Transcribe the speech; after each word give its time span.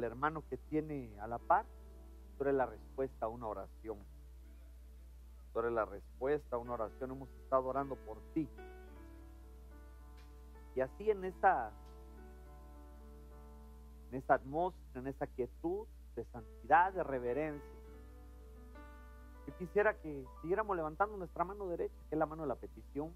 al 0.00 0.04
hermano 0.04 0.42
que 0.48 0.56
tiene 0.56 1.10
a 1.20 1.26
la 1.26 1.38
par, 1.38 1.66
tú 2.36 2.44
eres 2.44 2.54
la 2.54 2.64
respuesta 2.64 3.26
a 3.26 3.28
una 3.28 3.46
oración. 3.46 3.98
Tú 5.52 5.58
eres 5.58 5.72
la 5.72 5.84
respuesta 5.84 6.56
a 6.56 6.58
una 6.58 6.72
oración. 6.72 7.10
Hemos 7.10 7.28
estado 7.42 7.66
orando 7.66 7.96
por 7.96 8.18
ti. 8.32 8.48
Y 10.74 10.80
así 10.80 11.10
en 11.10 11.24
esa, 11.24 11.70
en 14.10 14.18
esa 14.18 14.34
atmósfera, 14.34 15.00
en 15.00 15.08
esa 15.08 15.26
quietud 15.26 15.86
de 16.16 16.24
santidad, 16.26 16.94
de 16.94 17.02
reverencia, 17.02 17.68
yo 19.46 19.56
quisiera 19.58 19.94
que 20.00 20.24
siguiéramos 20.40 20.76
levantando 20.76 21.18
nuestra 21.18 21.44
mano 21.44 21.66
derecha, 21.66 21.94
que 22.08 22.14
es 22.14 22.18
la 22.18 22.26
mano 22.26 22.42
de 22.42 22.48
la 22.48 22.54
petición, 22.54 23.12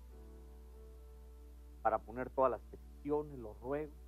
para 1.80 1.98
poner 1.98 2.29
todas 2.30 2.51
las 2.51 2.61
peticiones, 2.62 3.39
los 3.39 3.59
ruegos, 3.61 4.04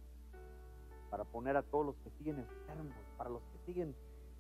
para 1.11 1.25
poner 1.25 1.57
a 1.57 1.63
todos 1.63 1.87
los 1.87 1.97
que 1.97 2.11
siguen 2.19 2.39
enfermos, 2.39 2.95
para 3.17 3.31
los 3.31 3.43
que 3.43 3.59
siguen 3.67 3.95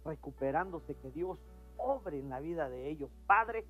recuperándose, 0.05 0.95
que 0.97 1.11
Dios 1.11 1.39
obre 1.77 2.19
en 2.19 2.31
la 2.31 2.41
vida 2.41 2.69
de 2.69 2.89
ellos. 2.89 3.11
Padre, 3.27 3.65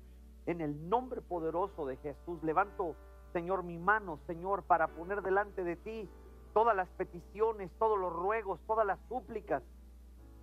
en 0.45 0.61
el 0.61 0.89
nombre 0.89 1.21
poderoso 1.21 1.85
de 1.85 1.97
Jesús, 1.97 2.41
levanto, 2.43 2.95
Señor, 3.33 3.63
mi 3.63 3.77
mano, 3.77 4.19
Señor, 4.27 4.63
para 4.63 4.87
poner 4.87 5.21
delante 5.21 5.63
de 5.63 5.75
ti 5.75 6.09
todas 6.53 6.75
las 6.75 6.87
peticiones, 6.89 7.71
todos 7.77 7.99
los 7.99 8.13
ruegos, 8.13 8.59
todas 8.65 8.85
las 8.85 8.99
súplicas. 9.09 9.63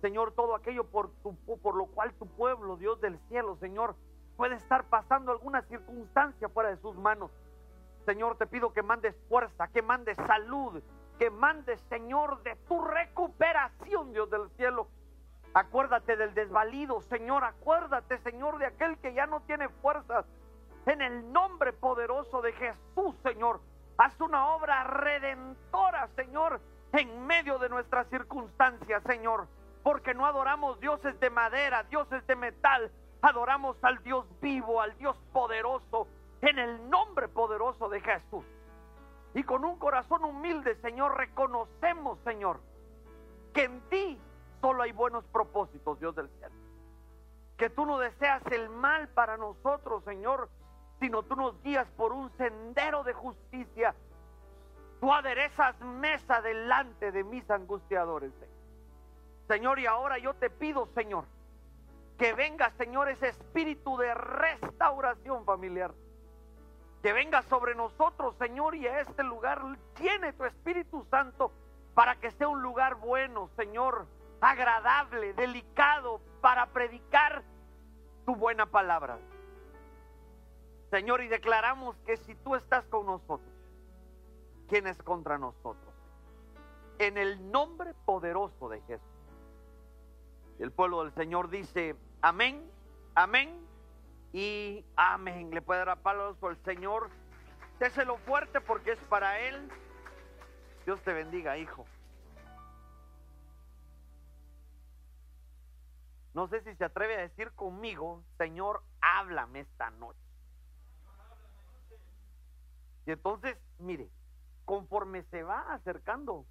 Señor, 0.01 0.33
todo 0.33 0.55
aquello 0.55 0.85
por, 0.85 1.11
por 1.61 1.75
lo 1.75 1.87
cual 1.87 2.13
tu 2.13 2.27
pueblo, 2.27 2.77
Dios 2.77 3.01
del 3.01 3.17
cielo, 3.27 3.57
Señor, 3.57 3.95
puede 4.37 4.55
estar 4.55 4.85
pasando 4.85 5.31
alguna 5.31 5.63
circunstancia 5.63 6.49
fuera 6.49 6.69
de 6.69 6.77
sus 6.77 6.95
manos. 6.95 7.31
Señor, 8.05 8.37
te 8.37 8.45
pido 8.45 8.71
que 8.71 8.83
mandes 8.83 9.15
fuerza, 9.27 9.67
que 9.69 9.81
mandes 9.81 10.15
salud, 10.17 10.81
que 11.17 11.29
mandes, 11.29 11.79
Señor, 11.89 12.43
de 12.43 12.55
tu 12.67 12.81
recuperación, 12.83 14.11
Dios 14.11 14.29
del 14.29 14.49
cielo. 14.57 14.87
Acuérdate 15.53 16.17
del 16.17 16.33
desvalido, 16.33 17.01
Señor. 17.01 17.43
Acuérdate, 17.43 18.17
Señor, 18.19 18.57
de 18.57 18.65
aquel 18.65 18.97
que 18.97 19.13
ya 19.13 19.25
no 19.25 19.41
tiene 19.41 19.69
fuerzas. 19.69 20.25
En 20.85 21.01
el 21.01 21.31
nombre 21.31 21.73
poderoso 21.73 22.41
de 22.41 22.51
Jesús, 22.53 23.15
Señor. 23.23 23.61
Haz 23.97 24.19
una 24.19 24.49
obra 24.49 24.83
redentora, 24.83 26.09
Señor, 26.15 26.59
en 26.91 27.25
medio 27.25 27.57
de 27.59 27.69
nuestras 27.69 28.07
circunstancias, 28.09 29.01
Señor. 29.03 29.47
Porque 29.83 30.13
no 30.13 30.25
adoramos 30.25 30.79
dioses 30.81 31.17
de 31.21 31.29
madera, 31.29 31.83
dioses 31.83 32.27
de 32.27 32.35
metal. 32.35 32.91
Adoramos 33.21 33.77
al 33.81 34.03
Dios 34.03 34.25
vivo, 34.41 34.81
al 34.81 34.97
Dios 34.97 35.17
poderoso. 35.31 36.07
En 36.41 36.59
el 36.59 36.89
nombre 36.89 37.29
poderoso 37.29 37.87
de 37.87 38.01
Jesús. 38.01 38.43
Y 39.35 39.43
con 39.43 39.65
un 39.65 39.77
corazón 39.77 40.23
humilde, 40.23 40.75
Señor, 40.77 41.17
reconocemos, 41.17 42.17
Señor, 42.23 42.61
que 43.53 43.65
en 43.65 43.81
ti 43.89 44.17
solo 44.61 44.81
hay 44.81 44.93
buenos 44.93 45.25
propósitos, 45.25 45.99
Dios 45.99 46.15
del 46.15 46.29
cielo. 46.29 46.55
Que 47.57 47.69
tú 47.69 47.85
no 47.85 47.99
deseas 47.99 48.41
el 48.47 48.69
mal 48.69 49.09
para 49.09 49.35
nosotros, 49.35 50.05
Señor, 50.05 50.49
sino 51.01 51.23
tú 51.23 51.35
nos 51.35 51.61
guías 51.63 51.85
por 51.97 52.13
un 52.13 52.31
sendero 52.37 53.03
de 53.03 53.13
justicia. 53.13 53.93
Tú 55.01 55.13
aderezas 55.13 55.77
mesa 55.81 56.41
delante 56.41 57.11
de 57.11 57.25
mis 57.25 57.47
angustiadores, 57.51 58.31
Señor. 58.39 58.55
Señor, 59.49 59.79
y 59.79 59.85
ahora 59.85 60.17
yo 60.17 60.33
te 60.35 60.49
pido, 60.49 60.87
Señor, 60.95 61.25
que 62.17 62.31
venga, 62.31 62.71
Señor, 62.77 63.09
ese 63.09 63.27
espíritu 63.27 63.97
de 63.97 64.13
restauración 64.13 65.43
familiar. 65.43 65.93
Que 67.05 67.13
venga 67.13 67.43
sobre 67.43 67.75
nosotros, 67.75 68.35
Señor, 68.39 68.73
y 68.73 68.87
a 68.87 69.01
este 69.01 69.21
lugar 69.21 69.61
tiene 69.93 70.33
tu 70.33 70.43
Espíritu 70.43 71.05
Santo 71.11 71.51
para 71.93 72.15
que 72.15 72.31
sea 72.31 72.47
un 72.47 72.63
lugar 72.63 72.95
bueno, 72.95 73.47
Señor, 73.55 74.07
agradable, 74.41 75.35
delicado 75.35 76.19
para 76.41 76.65
predicar 76.65 77.43
tu 78.25 78.35
buena 78.35 78.65
palabra. 78.65 79.19
Señor, 80.89 81.21
y 81.21 81.27
declaramos 81.27 81.95
que 82.07 82.17
si 82.17 82.33
tú 82.33 82.55
estás 82.55 82.83
con 82.85 83.05
nosotros, 83.05 83.53
¿quién 84.67 84.87
es 84.87 84.97
contra 85.03 85.37
nosotros? 85.37 85.93
En 86.97 87.19
el 87.19 87.51
nombre 87.51 87.93
poderoso 88.05 88.67
de 88.67 88.81
Jesús. 88.81 89.07
El 90.57 90.71
pueblo 90.71 91.03
del 91.03 91.13
Señor 91.13 91.51
dice, 91.51 91.95
amén, 92.23 92.67
amén 93.13 93.74
y 94.35 94.85
amén. 94.97 95.49
Le 95.51 95.61
puede 95.61 95.79
dar 95.79 95.89
aplausos 95.91 96.43
al 96.43 96.61
Señor. 96.65 97.09
Déselo 97.79 98.17
fuerte 98.17 98.59
porque 98.59 98.91
es 98.91 98.99
para 99.05 99.39
Él. 99.39 99.71
Dios 100.83 101.01
te 101.03 101.13
bendiga, 101.13 101.57
hijo. 101.57 101.85
No 106.33 106.49
sé 106.49 106.61
si 106.63 106.75
se 106.75 106.83
atreve 106.83 107.15
a 107.15 107.21
decir 107.21 107.53
conmigo, 107.53 108.25
Señor, 108.37 108.83
háblame 108.99 109.61
esta 109.61 109.89
noche. 109.91 110.19
Y 113.05 113.11
entonces, 113.11 113.57
mire, 113.79 114.09
conforme 114.65 115.23
se 115.31 115.43
va 115.43 115.61
acercando 115.73 116.45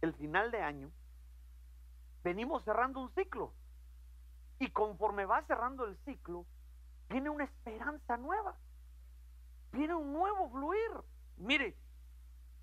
el 0.00 0.14
final 0.14 0.50
de 0.50 0.62
año, 0.62 0.90
venimos 2.24 2.64
cerrando 2.64 3.00
un 3.00 3.12
ciclo. 3.14 3.52
Y 4.60 4.70
conforme 4.70 5.26
va 5.26 5.42
cerrando 5.42 5.84
el 5.84 5.98
ciclo, 6.06 6.46
viene 7.08 7.30
una 7.30 7.44
esperanza 7.44 8.16
nueva. 8.16 8.56
Viene 9.72 9.94
un 9.94 10.12
nuevo 10.12 10.50
fluir. 10.50 10.90
Mire, 11.36 11.76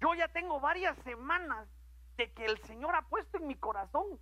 yo 0.01 0.13
ya 0.13 0.27
tengo 0.29 0.59
varias 0.59 0.97
semanas 1.03 1.67
de 2.17 2.31
que 2.33 2.45
el 2.45 2.57
Señor 2.63 2.95
ha 2.95 3.03
puesto 3.03 3.37
en 3.37 3.47
mi 3.47 3.55
corazón 3.55 4.19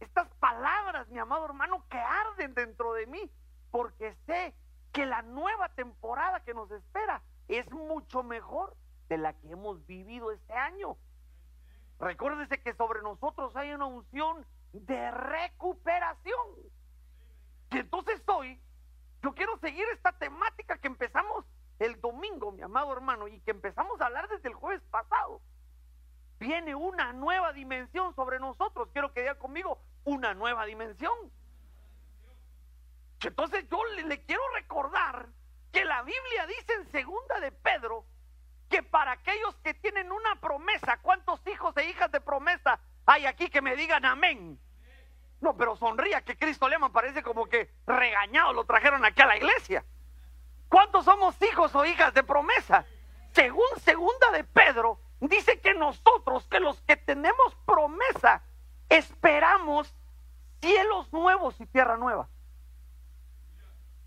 estas 0.00 0.28
palabras, 0.36 1.08
mi 1.08 1.18
amado 1.18 1.44
hermano, 1.44 1.84
que 1.88 1.98
arden 1.98 2.54
dentro 2.54 2.92
de 2.92 3.06
mí, 3.06 3.30
porque 3.70 4.14
sé 4.26 4.54
que 4.92 5.06
la 5.06 5.22
nueva 5.22 5.68
temporada 5.70 6.44
que 6.44 6.54
nos 6.54 6.70
espera 6.70 7.22
es 7.48 7.70
mucho 7.72 8.22
mejor 8.22 8.76
de 9.08 9.18
la 9.18 9.32
que 9.32 9.50
hemos 9.50 9.84
vivido 9.86 10.30
este 10.30 10.52
año. 10.52 10.96
Recuérdese 11.98 12.60
que 12.60 12.74
sobre 12.74 13.02
nosotros 13.02 13.54
hay 13.56 13.72
una 13.72 13.86
unción 13.86 14.46
de 14.72 15.10
recuperación. 15.10 16.46
Y 17.70 17.78
entonces 17.78 18.22
hoy, 18.26 18.60
yo 19.22 19.34
quiero 19.34 19.58
seguir 19.58 19.84
esta 19.92 20.12
temática 20.12 20.78
que 20.78 20.88
empezamos 20.88 21.44
el 21.78 22.00
domingo, 22.00 22.52
mi 22.52 22.62
amado 22.62 22.92
hermano, 22.92 23.28
y 23.28 23.40
que 23.40 23.50
empezamos 23.50 24.00
a 24.00 24.06
hablar 24.06 24.28
desde 24.28 24.48
el 24.48 24.54
jueves 24.54 24.82
pasado 24.90 25.40
viene 26.38 26.74
una 26.74 27.12
nueva 27.12 27.52
dimensión 27.52 28.14
sobre 28.14 28.38
nosotros. 28.38 28.88
Quiero 28.92 29.12
que 29.12 29.20
diga 29.20 29.36
conmigo, 29.36 29.80
una 30.04 30.34
nueva 30.34 30.64
dimensión. 30.66 31.12
Entonces 33.20 33.66
yo 33.68 33.82
le, 34.06 34.22
quiero 34.24 34.42
recordar 34.54 35.28
que 35.72 35.84
la 35.84 36.02
Biblia 36.02 36.46
dice 36.46 36.74
en 36.74 36.90
segunda 36.92 37.40
de 37.40 37.50
Pedro 37.50 38.04
que 38.70 38.82
para 38.82 39.12
aquellos 39.12 39.56
que 39.56 39.74
tienen 39.74 40.12
una 40.12 40.36
promesa, 40.40 40.98
¿cuántos 41.02 41.44
hijos 41.46 41.76
e 41.76 41.88
hijas 41.88 42.12
de 42.12 42.20
promesa 42.20 42.78
hay 43.06 43.26
aquí 43.26 43.50
que 43.50 43.62
me 43.62 43.74
digan 43.76 44.04
amén? 44.04 44.60
No, 45.40 45.56
pero 45.56 45.76
sonría 45.76 46.22
que 46.22 46.36
Cristo 46.36 46.68
Lema 46.68 46.90
parece 46.90 47.22
como 47.22 47.46
que 47.46 47.70
regañado 47.86 48.52
lo 48.52 48.64
trajeron 48.64 49.04
aquí 49.04 49.22
a 49.22 49.26
la 49.26 49.36
iglesia. 49.36 49.84
¿Cuántos 50.68 51.04
somos 51.04 51.40
hijos 51.42 51.74
o 51.74 51.84
hijas 51.84 52.12
de 52.12 52.22
promesa? 52.22 52.84
Según 53.32 53.68
segunda 53.82 54.30
de 54.32 54.44
Pedro, 54.44 55.00
dice 55.20 55.60
que 55.60 55.74
nosotros, 55.74 56.46
que 56.48 56.60
los 56.60 56.80
que 56.82 56.96
tenemos 56.96 57.54
promesa, 57.66 58.42
esperamos 58.88 59.94
cielos 60.60 61.12
nuevos 61.12 61.60
y 61.60 61.66
tierra 61.66 61.96
nueva. 61.96 62.28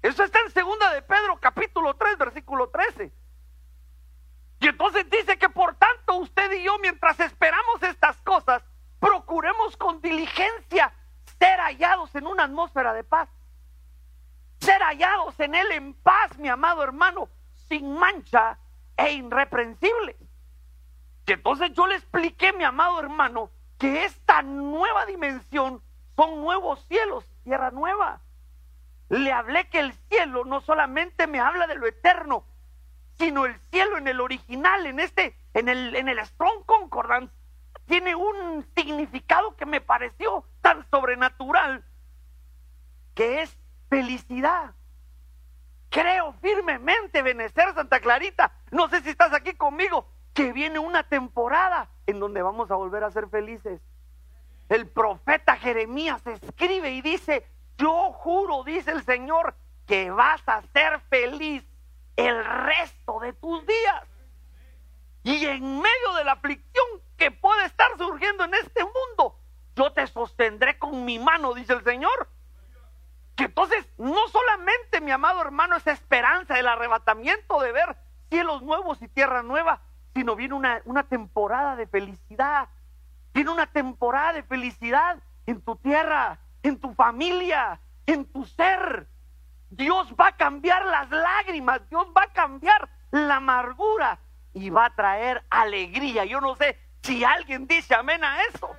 Eso 0.01 0.23
está 0.23 0.39
en 0.39 0.51
segunda 0.51 0.91
de 0.93 1.01
Pedro 1.01 1.39
capítulo 1.39 1.93
3 1.95 2.17
versículo 2.17 2.69
13. 2.69 3.11
Y 4.59 4.67
entonces 4.67 5.09
dice 5.09 5.37
que 5.37 5.49
por 5.49 5.75
tanto 5.75 6.15
usted 6.15 6.51
y 6.51 6.63
yo 6.63 6.77
mientras 6.79 7.19
esperamos 7.19 7.81
estas 7.83 8.17
cosas, 8.21 8.63
procuremos 8.99 9.77
con 9.77 10.01
diligencia 10.01 10.93
ser 11.41 11.59
hallados 11.59 12.13
en 12.13 12.27
una 12.27 12.43
atmósfera 12.43 12.93
de 12.93 13.03
paz. 13.03 13.27
Ser 14.59 14.79
hallados 14.79 15.39
en 15.39 15.55
él 15.55 15.71
en 15.71 15.95
paz, 15.95 16.37
mi 16.37 16.47
amado 16.47 16.83
hermano, 16.83 17.29
sin 17.67 17.97
mancha 17.97 18.59
e 18.95 19.13
irreprensibles. 19.13 20.17
Y 21.25 21.31
entonces 21.31 21.73
yo 21.73 21.87
le 21.87 21.95
expliqué, 21.95 22.53
mi 22.53 22.63
amado 22.63 22.99
hermano, 22.99 23.49
que 23.79 24.05
esta 24.05 24.43
nueva 24.43 25.07
dimensión 25.07 25.81
son 26.15 26.41
nuevos 26.41 26.85
cielos, 26.87 27.25
tierra 27.43 27.71
nueva. 27.71 28.21
Le 29.09 29.33
hablé 29.33 29.67
que 29.69 29.79
el 29.79 29.93
cielo 30.09 30.45
no 30.45 30.61
solamente 30.61 31.25
me 31.25 31.39
habla 31.39 31.65
de 31.65 31.75
lo 31.75 31.87
eterno, 31.87 32.45
sino 33.17 33.47
el 33.47 33.59
cielo 33.71 33.97
en 33.97 34.07
el 34.07 34.21
original, 34.21 34.85
en 34.85 34.99
este, 34.99 35.35
en 35.55 35.69
el, 35.69 35.95
en 35.95 36.07
el 36.07 36.23
Strong 36.23 36.65
Concordance, 36.67 37.33
tiene 37.91 38.15
un 38.15 38.65
significado 38.73 39.55
que 39.57 39.65
me 39.65 39.81
pareció 39.81 40.45
tan 40.61 40.89
sobrenatural, 40.89 41.83
que 43.13 43.41
es 43.41 43.57
felicidad. 43.89 44.73
Creo 45.89 46.33
firmemente, 46.41 47.21
Benecer 47.21 47.73
Santa 47.75 47.99
Clarita, 47.99 48.53
no 48.71 48.87
sé 48.87 49.01
si 49.01 49.09
estás 49.09 49.33
aquí 49.33 49.53
conmigo, 49.53 50.07
que 50.33 50.53
viene 50.53 50.79
una 50.79 51.03
temporada 51.03 51.89
en 52.07 52.21
donde 52.21 52.41
vamos 52.41 52.71
a 52.71 52.75
volver 52.75 53.03
a 53.03 53.11
ser 53.11 53.27
felices 53.27 53.81
el 54.71 54.87
profeta 54.87 55.57
Jeremías 55.57 56.25
escribe 56.25 56.91
y 56.91 57.01
dice, 57.01 57.45
yo 57.77 58.13
juro, 58.13 58.63
dice 58.63 58.91
el 58.91 59.03
Señor, 59.03 59.53
que 59.85 60.09
vas 60.11 60.41
a 60.47 60.61
ser 60.71 61.01
feliz 61.09 61.61
el 62.15 62.41
resto 62.45 63.19
de 63.19 63.33
tus 63.33 63.67
días. 63.67 64.07
Y 65.23 65.45
en 65.45 65.81
medio 65.81 66.13
de 66.17 66.23
la 66.23 66.31
aflicción 66.31 66.85
que 67.21 67.29
puede 67.29 67.65
estar 67.65 67.87
surgiendo 67.99 68.45
en 68.45 68.55
este 68.55 68.83
mundo, 68.83 69.37
yo 69.75 69.93
te 69.93 70.07
sostendré 70.07 70.79
con 70.79 71.05
mi 71.05 71.19
mano, 71.19 71.53
dice 71.53 71.73
el 71.73 71.83
Señor. 71.83 72.27
Que 73.35 73.43
entonces 73.43 73.87
no 73.99 74.27
solamente, 74.29 75.01
mi 75.01 75.11
amado 75.11 75.39
hermano, 75.39 75.75
esa 75.75 75.91
esperanza 75.91 76.55
del 76.55 76.67
arrebatamiento 76.67 77.61
de 77.61 77.73
ver 77.73 77.95
cielos 78.31 78.63
nuevos 78.63 78.99
y 79.03 79.07
tierra 79.07 79.43
nueva, 79.43 79.81
sino 80.15 80.35
viene 80.35 80.55
una, 80.55 80.81
una 80.85 81.03
temporada 81.03 81.75
de 81.75 81.85
felicidad. 81.85 82.69
Viene 83.35 83.51
una 83.51 83.67
temporada 83.67 84.33
de 84.33 84.41
felicidad 84.41 85.19
en 85.45 85.61
tu 85.61 85.75
tierra, 85.75 86.39
en 86.63 86.79
tu 86.79 86.91
familia, 86.95 87.81
en 88.07 88.25
tu 88.25 88.45
ser. 88.45 89.07
Dios 89.69 90.11
va 90.19 90.29
a 90.29 90.37
cambiar 90.37 90.87
las 90.87 91.11
lágrimas, 91.11 91.87
Dios 91.87 92.07
va 92.17 92.23
a 92.23 92.33
cambiar 92.33 92.89
la 93.11 93.35
amargura 93.35 94.17
y 94.53 94.71
va 94.71 94.85
a 94.85 94.95
traer 94.95 95.43
alegría. 95.51 96.25
Yo 96.25 96.41
no 96.41 96.55
sé 96.55 96.79
si 97.01 97.23
alguien 97.23 97.67
dice 97.67 97.95
amén 97.95 98.23
a 98.23 98.43
eso. 98.43 98.69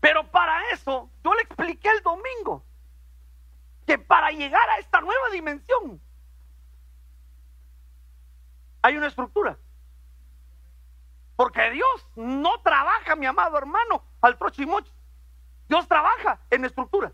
Pero 0.00 0.28
para 0.30 0.70
eso, 0.70 1.08
yo 1.22 1.34
le 1.34 1.42
expliqué 1.42 1.88
el 1.88 2.02
domingo 2.02 2.64
que 3.86 3.98
para 3.98 4.30
llegar 4.30 4.68
a 4.70 4.78
esta 4.78 5.00
nueva 5.00 5.30
dimensión 5.30 6.00
hay 8.82 8.96
una 8.96 9.06
estructura. 9.06 9.56
Porque 11.36 11.70
Dios 11.70 12.06
no 12.16 12.60
trabaja, 12.62 13.16
mi 13.16 13.26
amado 13.26 13.56
hermano, 13.56 14.02
al 14.20 14.36
trochimocho. 14.38 14.92
Dios 15.68 15.86
trabaja 15.88 16.40
en 16.50 16.64
estructura. 16.64 17.12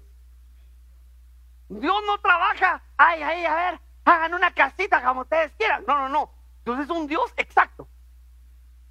Dios 1.68 2.02
no 2.06 2.18
trabaja, 2.18 2.82
ay, 2.96 3.22
ay, 3.22 3.44
a 3.44 3.54
ver, 3.54 3.80
hagan 4.04 4.34
una 4.34 4.52
casita 4.52 5.02
como 5.02 5.20
ustedes 5.22 5.52
quieran. 5.56 5.84
No, 5.86 5.96
no, 5.96 6.08
no. 6.08 6.30
Dios 6.64 6.80
es 6.80 6.90
un 6.90 7.06
Dios 7.06 7.32
exacto. 7.36 7.86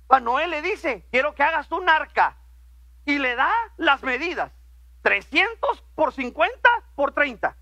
A 0.09 0.19
Noé 0.19 0.47
le 0.47 0.61
dice, 0.61 1.05
quiero 1.11 1.35
que 1.35 1.43
hagas 1.43 1.71
un 1.71 1.89
arca. 1.89 2.37
Y 3.05 3.19
le 3.19 3.35
da 3.35 3.51
las 3.77 4.03
medidas. 4.03 4.51
300 5.01 5.83
por 5.95 6.13
50 6.13 6.69
por 6.95 7.13
30. 7.13 7.55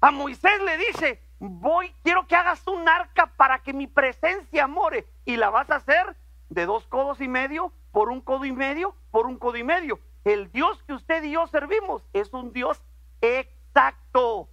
A 0.00 0.10
Moisés 0.10 0.62
le 0.62 0.76
dice, 0.78 1.22
voy, 1.38 1.94
quiero 2.02 2.26
que 2.26 2.36
hagas 2.36 2.66
un 2.66 2.88
arca 2.88 3.26
para 3.36 3.62
que 3.62 3.72
mi 3.72 3.86
presencia 3.86 4.66
more. 4.66 5.06
Y 5.24 5.36
la 5.36 5.50
vas 5.50 5.70
a 5.70 5.76
hacer 5.76 6.16
de 6.48 6.66
dos 6.66 6.86
codos 6.86 7.20
y 7.20 7.28
medio, 7.28 7.72
por 7.92 8.10
un 8.10 8.20
codo 8.20 8.44
y 8.44 8.52
medio, 8.52 8.94
por 9.10 9.26
un 9.26 9.38
codo 9.38 9.56
y 9.56 9.64
medio. 9.64 10.00
El 10.24 10.50
Dios 10.52 10.82
que 10.84 10.92
usted 10.92 11.22
y 11.22 11.32
yo 11.32 11.46
servimos 11.46 12.02
es 12.12 12.32
un 12.32 12.52
Dios 12.52 12.82
exacto. 13.20 14.48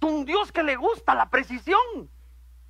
Es 0.00 0.08
un 0.08 0.24
Dios 0.24 0.52
que 0.52 0.62
le 0.62 0.76
gusta 0.76 1.14
la 1.14 1.30
precisión. 1.30 2.10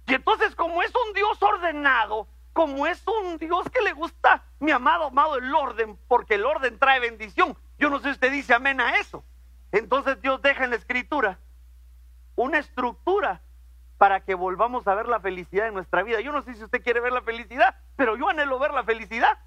Y 0.06 0.14
entonces 0.14 0.54
como 0.54 0.82
es 0.82 0.92
un 1.06 1.12
Dios 1.12 1.42
ordenado, 1.42 2.28
como 2.58 2.88
es 2.88 3.00
un 3.06 3.38
Dios 3.38 3.70
que 3.70 3.80
le 3.82 3.92
gusta, 3.92 4.42
mi 4.58 4.72
amado, 4.72 5.04
amado, 5.04 5.36
el 5.36 5.54
orden, 5.54 5.96
porque 6.08 6.34
el 6.34 6.44
orden 6.44 6.76
trae 6.76 6.98
bendición. 6.98 7.56
Yo 7.78 7.88
no 7.88 7.98
sé 7.98 8.06
si 8.06 8.10
usted 8.10 8.32
dice 8.32 8.52
amén 8.52 8.80
a 8.80 8.96
eso. 8.96 9.22
Entonces 9.70 10.20
Dios 10.20 10.42
deja 10.42 10.64
en 10.64 10.70
la 10.70 10.76
escritura 10.76 11.38
una 12.34 12.58
estructura 12.58 13.42
para 13.96 14.24
que 14.24 14.34
volvamos 14.34 14.88
a 14.88 14.94
ver 14.96 15.06
la 15.06 15.20
felicidad 15.20 15.68
en 15.68 15.74
nuestra 15.74 16.02
vida. 16.02 16.20
Yo 16.20 16.32
no 16.32 16.42
sé 16.42 16.56
si 16.56 16.64
usted 16.64 16.82
quiere 16.82 16.98
ver 16.98 17.12
la 17.12 17.22
felicidad, 17.22 17.76
pero 17.94 18.16
yo 18.16 18.28
anhelo 18.28 18.58
ver 18.58 18.74
la 18.74 18.82
felicidad. 18.82 19.38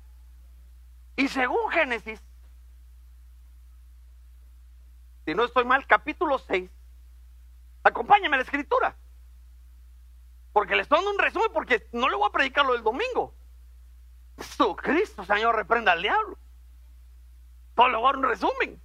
Y 1.18 1.28
según 1.28 1.70
Génesis, 1.70 2.24
si 5.26 5.36
no 5.36 5.44
estoy 5.44 5.66
mal, 5.66 5.86
capítulo 5.86 6.40
6, 6.40 6.72
acompáñame 7.84 8.36
a 8.36 8.38
la 8.38 8.44
escritura. 8.44 8.96
Porque 10.54 10.76
le 10.76 10.82
estoy 10.82 10.98
dando 10.98 11.12
un 11.12 11.20
resumen 11.20 11.50
porque 11.54 11.88
no 11.94 12.10
le 12.10 12.16
voy 12.16 12.28
a 12.28 12.32
predicar 12.32 12.66
lo 12.66 12.74
del 12.74 12.84
domingo. 12.84 13.34
Cristo, 14.82 15.24
Señor, 15.26 15.56
reprenda 15.56 15.92
al 15.92 16.02
diablo. 16.02 16.38
Solo 17.76 17.90
le 17.90 17.98
voy 17.98 18.04
a 18.04 18.08
dar 18.08 18.18
un 18.18 18.24
resumen. 18.24 18.82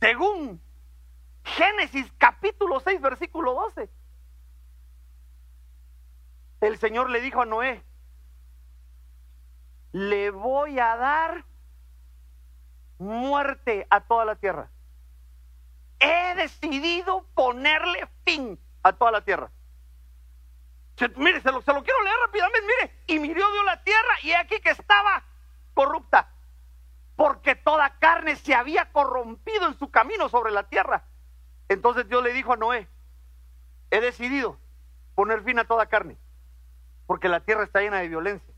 Según 0.00 0.60
Génesis 1.44 2.12
capítulo 2.18 2.80
6, 2.80 3.00
versículo 3.00 3.54
12 3.54 3.88
el 6.60 6.78
Señor 6.78 7.10
le 7.10 7.20
dijo 7.20 7.42
a 7.42 7.46
Noé, 7.46 7.82
le 9.92 10.30
voy 10.30 10.78
a 10.78 10.96
dar 10.96 11.44
muerte 12.98 13.86
a 13.90 14.00
toda 14.00 14.24
la 14.24 14.36
tierra. 14.36 14.70
He 15.98 16.34
decidido 16.34 17.24
ponerle 17.34 18.06
fin 18.24 18.58
a 18.82 18.92
toda 18.92 19.12
la 19.12 19.22
tierra. 19.22 19.50
Mire, 21.16 21.40
se 21.40 21.52
lo, 21.52 21.62
quiero 21.62 22.02
leer 22.02 22.16
rápidamente, 22.26 22.66
mire. 22.66 23.02
Y 23.06 23.18
miró 23.18 23.50
Dios 23.52 23.64
la 23.64 23.82
tierra 23.82 24.14
y 24.22 24.32
aquí 24.32 24.60
que 24.60 24.70
estaba 24.70 25.24
corrupta, 25.74 26.30
porque 27.16 27.54
toda 27.54 27.98
carne 27.98 28.36
se 28.36 28.54
había 28.54 28.92
corrompido 28.92 29.68
en 29.68 29.78
su 29.78 29.90
camino 29.90 30.28
sobre 30.28 30.52
la 30.52 30.64
tierra. 30.64 31.04
Entonces 31.68 32.08
Dios 32.08 32.22
le 32.22 32.32
dijo 32.32 32.52
a 32.52 32.56
Noé, 32.56 32.88
he 33.90 34.00
decidido 34.00 34.58
poner 35.14 35.42
fin 35.42 35.58
a 35.58 35.64
toda 35.64 35.86
carne 35.86 36.16
porque 37.06 37.28
la 37.28 37.40
tierra 37.40 37.64
está 37.64 37.80
llena 37.80 37.98
de 37.98 38.08
violencia. 38.08 38.52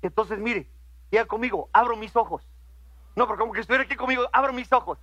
Entonces, 0.00 0.38
mire, 0.38 0.68
ya 1.10 1.26
conmigo, 1.26 1.68
abro 1.72 1.96
mis 1.96 2.16
ojos. 2.16 2.42
No, 3.14 3.26
porque 3.26 3.40
como 3.40 3.52
que 3.52 3.60
estuviera 3.60 3.84
aquí 3.84 3.96
conmigo, 3.96 4.28
abro 4.32 4.52
mis 4.52 4.72
ojos. 4.72 4.98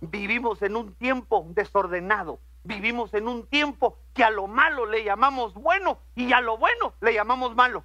Vivimos 0.00 0.62
en 0.62 0.76
un 0.76 0.94
tiempo 0.94 1.44
desordenado. 1.50 2.38
Vivimos 2.62 3.14
en 3.14 3.26
un 3.26 3.46
tiempo 3.46 3.98
que 4.14 4.22
a 4.22 4.30
lo 4.30 4.46
malo 4.46 4.86
le 4.86 5.04
llamamos 5.04 5.54
bueno 5.54 6.00
y 6.14 6.32
a 6.32 6.40
lo 6.40 6.58
bueno 6.58 6.94
le 7.00 7.14
llamamos 7.14 7.54
malo. 7.54 7.84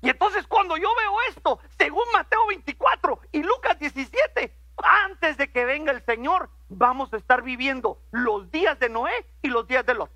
Y 0.00 0.10
entonces 0.10 0.46
cuando 0.46 0.76
yo 0.76 0.88
veo 0.96 1.16
esto, 1.28 1.60
según 1.78 2.04
Mateo 2.12 2.46
24 2.48 3.20
y 3.30 3.42
Lucas 3.42 3.78
17, 3.78 4.52
antes 4.82 5.36
de 5.36 5.52
que 5.52 5.64
venga 5.64 5.92
el 5.92 6.04
Señor, 6.04 6.50
vamos 6.68 7.12
a 7.12 7.16
estar 7.16 7.42
viviendo 7.42 8.00
los 8.10 8.50
días 8.50 8.78
de 8.80 8.88
Noé 8.88 9.12
y 9.42 9.48
los 9.48 9.66
días 9.68 9.86
de 9.86 9.94
Lot. 9.94 10.10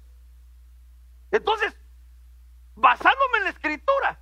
Entonces, 1.30 1.76
basándome 2.74 3.38
en 3.38 3.44
la 3.44 3.50
escritura, 3.50 4.20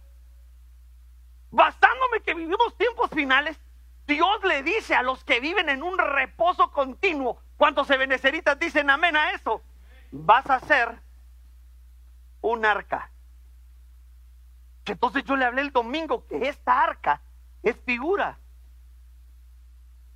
basándome 1.50 2.20
que 2.20 2.34
vivimos 2.34 2.76
tiempos 2.76 3.10
finales, 3.10 3.58
Dios 4.06 4.44
le 4.44 4.62
dice 4.62 4.94
a 4.94 5.02
los 5.02 5.24
que 5.24 5.40
viven 5.40 5.68
en 5.68 5.82
un 5.82 5.96
reposo 5.98 6.70
continuo, 6.72 7.40
¿cuántos 7.56 7.88
ebeneceritas 7.90 8.58
dicen 8.58 8.90
amén 8.90 9.16
a 9.16 9.30
eso? 9.32 9.62
Vas 10.10 10.48
a 10.50 10.60
ser 10.60 10.98
un 12.40 12.64
arca. 12.64 13.10
Entonces 14.84 15.24
yo 15.24 15.36
le 15.36 15.44
hablé 15.44 15.62
el 15.62 15.72
domingo 15.72 16.26
que 16.26 16.48
esta 16.48 16.82
arca 16.82 17.20
es 17.62 17.76
figura 17.84 18.38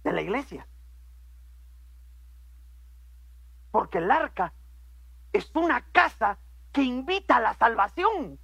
de 0.05 0.13
la 0.13 0.21
iglesia. 0.21 0.67
Porque 3.71 3.99
el 3.99 4.11
arca 4.11 4.53
es 5.33 5.51
una 5.55 5.83
casa 5.93 6.39
que 6.73 6.83
invita 6.83 7.37
a 7.37 7.41
la 7.41 7.55
salvación. 7.55 8.39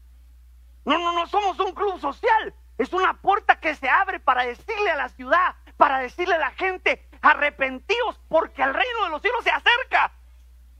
No, 0.84 0.98
no, 0.98 1.12
no 1.12 1.26
somos 1.26 1.58
un 1.60 1.72
club 1.72 2.00
social. 2.00 2.54
Es 2.78 2.92
una 2.92 3.14
puerta 3.20 3.60
que 3.60 3.74
se 3.74 3.88
abre 3.88 4.18
para 4.18 4.44
decirle 4.44 4.90
a 4.90 4.96
la 4.96 5.08
ciudad, 5.08 5.54
para 5.76 5.98
decirle 5.98 6.34
a 6.34 6.38
la 6.38 6.50
gente, 6.52 7.06
arrepentidos 7.24 8.20
porque 8.28 8.62
el 8.62 8.74
reino 8.74 9.04
de 9.04 9.10
los 9.10 9.22
cielos 9.22 9.44
se 9.44 9.50
acerca. 9.50 10.12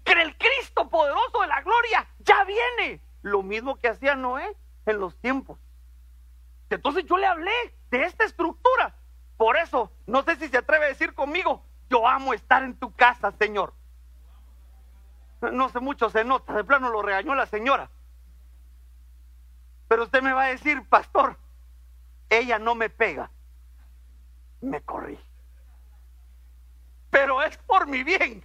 Que 0.05 0.13
el 0.13 0.37
Cristo 0.37 0.89
poderoso 0.89 1.41
de 1.41 1.47
la 1.47 1.63
gloria 1.63 2.07
ya 2.21 2.45
viene. 2.45 3.01
Lo 3.23 3.43
mismo 3.43 3.77
que 3.77 3.89
hacía 3.89 4.15
Noé 4.15 4.57
en 4.87 5.01
los 5.01 5.17
tiempos. 5.21 5.59
Entonces 6.71 7.05
yo 7.07 7.17
le 7.17 7.27
hablé 7.27 7.75
de 7.91 8.05
esta 8.05 8.25
estructura. 8.25 8.95
Por 9.37 9.57
eso, 9.57 9.91
no 10.07 10.23
sé 10.23 10.37
si 10.37 10.49
se 10.49 10.59
atreve 10.59 10.87
a 10.87 10.89
decir 10.89 11.15
conmigo, 11.15 11.65
yo 11.89 12.07
amo 12.07 12.35
estar 12.35 12.63
en 12.63 12.77
tu 12.77 12.93
casa, 12.95 13.33
Señor 13.33 13.73
no 15.53 15.69
sé 15.69 15.81
mucho 15.81 16.11
se 16.11 16.25
nota, 16.25 16.55
de 16.55 16.65
plano 16.65 16.89
lo 16.89 17.03
regañó 17.03 17.35
la 17.35 17.47
señora. 17.47 17.91
Pero 19.89 20.05
usted 20.05 20.23
me 20.23 20.33
va 20.33 20.45
a 20.45 20.49
decir, 20.49 20.87
pastor, 20.89 21.37
ella 22.31 22.59
no 22.59 22.75
me 22.75 22.89
pega, 22.91 23.31
me 24.61 24.81
corrí. 24.83 25.19
Pero 27.15 27.43
es 27.45 27.57
por 27.59 27.87
mi 27.87 28.03
bien. 28.03 28.45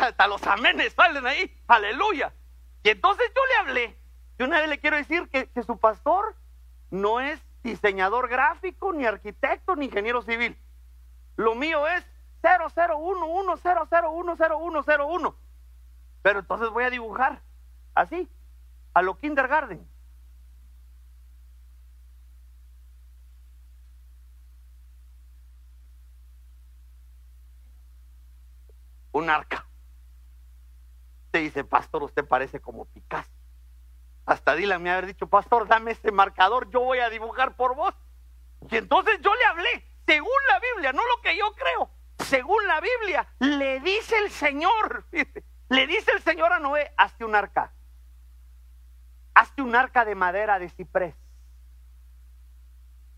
hasta 0.00 0.26
los 0.26 0.42
amenes 0.46 0.94
salen 0.94 1.26
ahí, 1.26 1.54
aleluya. 1.68 2.32
Y 2.82 2.88
entonces 2.88 3.30
yo 3.36 3.42
le 3.44 3.56
hablé, 3.56 3.94
y 4.38 4.42
una 4.42 4.60
vez 4.60 4.70
le 4.70 4.78
quiero 4.78 4.96
decir 4.96 5.28
que, 5.28 5.50
que 5.50 5.62
su 5.62 5.78
pastor 5.78 6.34
no 6.90 7.20
es 7.20 7.38
diseñador 7.62 8.30
gráfico, 8.30 8.94
ni 8.94 9.04
arquitecto, 9.04 9.76
ni 9.76 9.84
ingeniero 9.86 10.22
civil. 10.22 10.56
Lo 11.36 11.54
mío 11.54 11.86
es 11.86 12.02
00110010101. 12.42 15.34
Pero 16.22 16.38
entonces 16.38 16.70
voy 16.70 16.84
a 16.84 16.90
dibujar 16.90 17.42
así, 17.94 18.26
a 18.94 19.02
lo 19.02 19.18
kindergarten. 19.18 19.86
Un 29.16 29.30
arca. 29.30 29.66
Te 31.30 31.38
dice, 31.38 31.64
pastor, 31.64 32.02
usted 32.02 32.26
parece 32.26 32.60
como 32.60 32.84
Picasso. 32.86 33.30
Hasta 34.24 34.54
Dylan 34.54 34.82
me 34.82 34.90
haber 34.90 35.06
dicho, 35.06 35.28
pastor, 35.28 35.68
dame 35.68 35.92
ese 35.92 36.10
marcador, 36.10 36.68
yo 36.70 36.80
voy 36.80 36.98
a 36.98 37.10
dibujar 37.10 37.56
por 37.56 37.76
vos. 37.76 37.94
Y 38.70 38.76
entonces 38.76 39.20
yo 39.20 39.34
le 39.34 39.44
hablé, 39.44 39.84
según 40.06 40.36
la 40.48 40.58
Biblia, 40.58 40.92
no 40.92 41.02
lo 41.06 41.22
que 41.22 41.36
yo 41.36 41.52
creo, 41.52 41.90
según 42.18 42.66
la 42.66 42.80
Biblia, 42.80 43.28
le 43.38 43.80
dice 43.80 44.18
el 44.18 44.30
Señor, 44.30 45.06
le 45.68 45.86
dice 45.86 46.12
el 46.12 46.22
Señor 46.22 46.52
a 46.52 46.58
Noé, 46.58 46.92
hazte 46.96 47.24
un 47.24 47.34
arca. 47.34 47.72
Hazte 49.34 49.62
un 49.62 49.76
arca 49.76 50.04
de 50.04 50.14
madera 50.14 50.58
de 50.58 50.70
ciprés. 50.70 51.14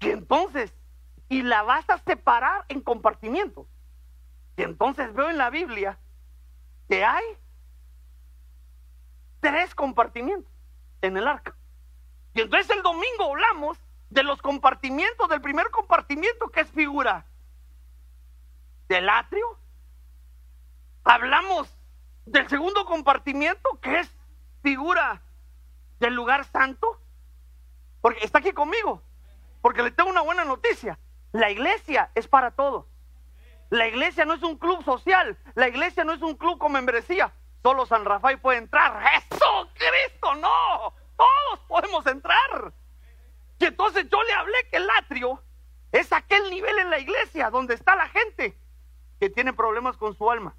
Y 0.00 0.10
entonces, 0.10 0.74
y 1.28 1.42
la 1.42 1.62
vas 1.62 1.88
a 1.88 1.98
separar 1.98 2.64
en 2.68 2.80
compartimientos. 2.80 3.66
Y 4.58 4.64
entonces 4.64 5.14
veo 5.14 5.30
en 5.30 5.38
la 5.38 5.50
Biblia 5.50 6.00
que 6.88 7.04
hay 7.04 7.24
tres 9.38 9.72
compartimientos 9.72 10.52
en 11.00 11.16
el 11.16 11.28
arca. 11.28 11.54
Y 12.34 12.40
entonces 12.40 12.68
el 12.76 12.82
domingo 12.82 13.30
hablamos 13.30 13.78
de 14.10 14.24
los 14.24 14.42
compartimientos, 14.42 15.28
del 15.28 15.40
primer 15.40 15.70
compartimiento 15.70 16.48
que 16.48 16.62
es 16.62 16.70
figura 16.72 17.24
del 18.88 19.08
atrio. 19.08 19.46
Hablamos 21.04 21.72
del 22.26 22.48
segundo 22.48 22.84
compartimiento 22.84 23.78
que 23.80 24.00
es 24.00 24.12
figura 24.64 25.22
del 26.00 26.14
lugar 26.14 26.44
santo. 26.46 27.00
Porque 28.00 28.24
está 28.24 28.40
aquí 28.40 28.50
conmigo. 28.50 29.04
Porque 29.62 29.84
le 29.84 29.92
tengo 29.92 30.10
una 30.10 30.22
buena 30.22 30.44
noticia. 30.44 30.98
La 31.30 31.48
iglesia 31.48 32.10
es 32.16 32.26
para 32.26 32.50
todos. 32.50 32.86
La 33.70 33.87
iglesia 33.87 34.25
no 34.25 34.34
es 34.34 34.42
un 34.42 34.56
club 34.56 34.82
social. 34.84 35.37
La 35.54 35.68
iglesia 35.68 36.04
no 36.04 36.12
es 36.12 36.22
un 36.22 36.37
club 36.37 36.58
con 36.58 36.72
membresía. 36.72 37.32
Solo 37.62 37.87
San 37.87 38.04
Rafael 38.04 38.40
puede 38.40 38.58
entrar. 38.58 39.02
Jesucristo, 39.02 40.34
no. 40.37 40.94
Todos 41.16 41.60
podemos 41.66 42.06
entrar. 42.06 42.72
Y 43.58 43.66
entonces 43.66 44.08
yo 44.08 44.22
le 44.22 44.32
hablé 44.32 44.56
que 44.70 44.76
el 44.76 44.88
atrio 44.90 45.42
es 45.92 46.12
aquel 46.12 46.50
nivel 46.50 46.78
en 46.78 46.90
la 46.90 46.98
iglesia 46.98 47.50
donde 47.50 47.75
está 47.75 47.96
la 47.96 48.08
gente 48.08 48.56
que 49.18 49.30
tiene 49.30 49.52
problemas 49.52 49.96
con 49.96 50.16
su 50.16 50.30
alma. 50.30 50.54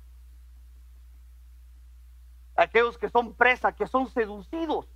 Aquellos 2.55 2.97
que 2.97 3.09
son 3.09 3.33
presa, 3.35 3.71
que 3.71 3.87
son 3.87 4.11
seducidos. 4.11 4.87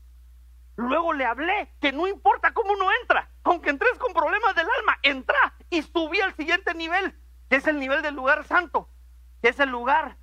Luego 0.75 1.13
le 1.13 1.25
hablé 1.25 1.72
que 1.79 1.91
no 1.91 2.08
importa 2.08 2.53
cómo 2.53 2.74
uno 2.74 2.88
entra, 3.01 3.29
aunque 3.43 3.70
entres 3.70 3.98
con 4.00 4.13
problemas 4.13 4.55
del 4.55 4.67
alma, 4.79 4.98
entra 5.03 5.53
y 5.70 5.82
subí 5.84 6.20
al 6.20 6.36
siguiente 6.36 6.74
nivel, 6.74 7.15
que 7.53 7.57
es 7.57 7.67
el 7.67 7.79
nivel 7.79 8.01
del 8.01 8.15
lugar 8.15 8.48
santo, 8.48 8.89
que 9.39 9.50
es 9.50 9.60
el 9.60 9.69
lugar 9.69 10.17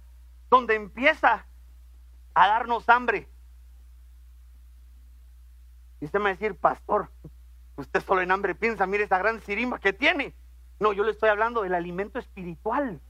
donde 0.51 0.75
empieza 0.75 1.47
a 2.35 2.49
darnos 2.49 2.89
hambre. 2.89 3.29
Y 6.01 6.07
usted 6.07 6.19
me 6.19 6.25
va 6.25 6.31
a 6.31 6.33
decir, 6.33 6.57
pastor, 6.57 7.09
usted 7.77 8.03
solo 8.03 8.23
en 8.23 8.33
hambre 8.33 8.57
piensa, 8.57 8.85
mire 8.85 9.05
esa 9.05 9.19
gran 9.19 9.39
sirimba 9.43 9.79
que 9.79 9.93
tiene. 9.93 10.35
No, 10.81 10.93
yo 10.93 11.05
le 11.05 11.13
estoy 11.13 11.29
hablando 11.29 11.63
del 11.63 11.75
alimento 11.75 12.19
espiritual. 12.19 13.01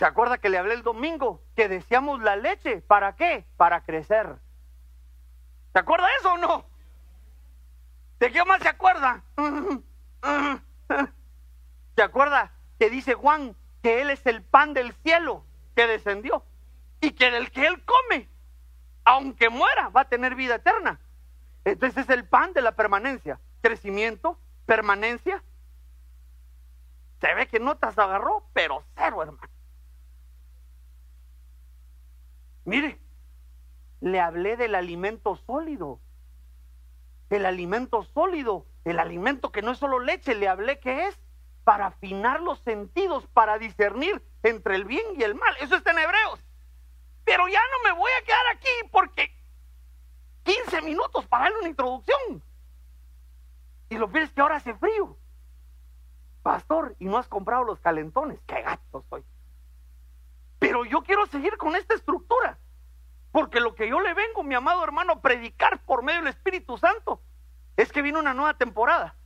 ¿Se 0.00 0.04
acuerda 0.04 0.38
que 0.38 0.48
le 0.48 0.58
hablé 0.58 0.74
el 0.74 0.82
domingo? 0.82 1.44
Que 1.54 1.68
deseamos 1.68 2.20
la 2.20 2.34
leche. 2.34 2.80
¿Para 2.80 3.14
qué? 3.14 3.46
Para 3.56 3.84
crecer. 3.84 4.40
¿Se 5.72 5.78
acuerda 5.78 6.08
eso 6.18 6.32
o 6.32 6.38
no? 6.38 6.64
¿De 8.18 8.32
qué 8.32 8.44
más 8.44 8.60
se 8.60 8.68
acuerda? 8.68 9.22
¿Se 11.94 12.02
acuerda 12.02 12.55
que 12.78 12.90
dice 12.90 13.14
Juan 13.14 13.56
que 13.82 14.02
Él 14.02 14.10
es 14.10 14.24
el 14.26 14.42
pan 14.42 14.74
del 14.74 14.92
cielo 15.02 15.44
que 15.74 15.86
descendió? 15.86 16.44
Y 17.00 17.12
que 17.12 17.30
del 17.30 17.50
que 17.50 17.66
Él 17.66 17.84
come, 17.84 18.28
aunque 19.04 19.48
muera, 19.50 19.88
va 19.90 20.02
a 20.02 20.08
tener 20.08 20.34
vida 20.34 20.56
eterna. 20.56 21.00
Entonces 21.64 22.04
es 22.04 22.10
el 22.10 22.26
pan 22.26 22.52
de 22.52 22.62
la 22.62 22.72
permanencia. 22.72 23.40
Crecimiento, 23.60 24.38
permanencia. 24.66 25.42
Se 27.20 27.34
ve 27.34 27.46
que 27.48 27.60
no 27.60 27.76
te 27.76 27.86
agarró, 27.86 28.44
pero 28.52 28.84
cero, 28.94 29.22
hermano. 29.22 29.48
Mire, 32.64 32.98
le 34.00 34.20
hablé 34.20 34.56
del 34.56 34.74
alimento 34.74 35.36
sólido. 35.36 36.00
El 37.30 37.46
alimento 37.46 38.02
sólido, 38.04 38.66
el 38.84 38.98
alimento 38.98 39.50
que 39.50 39.62
no 39.62 39.72
es 39.72 39.78
solo 39.78 39.98
leche, 39.98 40.34
le 40.34 40.48
hablé 40.48 40.78
que 40.78 41.08
es 41.08 41.18
para 41.66 41.86
afinar 41.86 42.40
los 42.42 42.60
sentidos, 42.60 43.26
para 43.34 43.58
discernir 43.58 44.22
entre 44.44 44.76
el 44.76 44.84
bien 44.84 45.04
y 45.18 45.24
el 45.24 45.34
mal. 45.34 45.52
Eso 45.60 45.74
está 45.74 45.90
en 45.90 45.98
Hebreos. 45.98 46.38
Pero 47.24 47.48
ya 47.48 47.60
no 47.60 47.90
me 47.90 47.98
voy 47.98 48.08
a 48.12 48.24
quedar 48.24 48.46
aquí 48.54 48.68
porque 48.92 49.36
15 50.44 50.82
minutos 50.82 51.26
para 51.26 51.46
darle 51.46 51.58
una 51.58 51.68
introducción. 51.68 52.40
Y 53.88 53.98
lo 53.98 54.08
peor 54.08 54.26
es 54.26 54.32
que 54.32 54.40
ahora 54.42 54.58
hace 54.58 54.76
frío. 54.76 55.18
Pastor, 56.44 56.94
y 57.00 57.06
no 57.06 57.18
has 57.18 57.26
comprado 57.26 57.64
los 57.64 57.80
calentones. 57.80 58.38
Qué 58.46 58.62
gato 58.62 59.04
soy. 59.10 59.24
Pero 60.60 60.84
yo 60.84 61.02
quiero 61.02 61.26
seguir 61.26 61.56
con 61.56 61.74
esta 61.74 61.94
estructura. 61.94 62.60
Porque 63.32 63.58
lo 63.58 63.74
que 63.74 63.88
yo 63.88 64.00
le 64.00 64.14
vengo, 64.14 64.44
mi 64.44 64.54
amado 64.54 64.84
hermano, 64.84 65.14
a 65.14 65.20
predicar 65.20 65.82
por 65.84 66.04
medio 66.04 66.20
del 66.20 66.28
Espíritu 66.28 66.78
Santo 66.78 67.20
es 67.76 67.90
que 67.90 68.02
viene 68.02 68.20
una 68.20 68.34
nueva 68.34 68.54
temporada. 68.54 69.16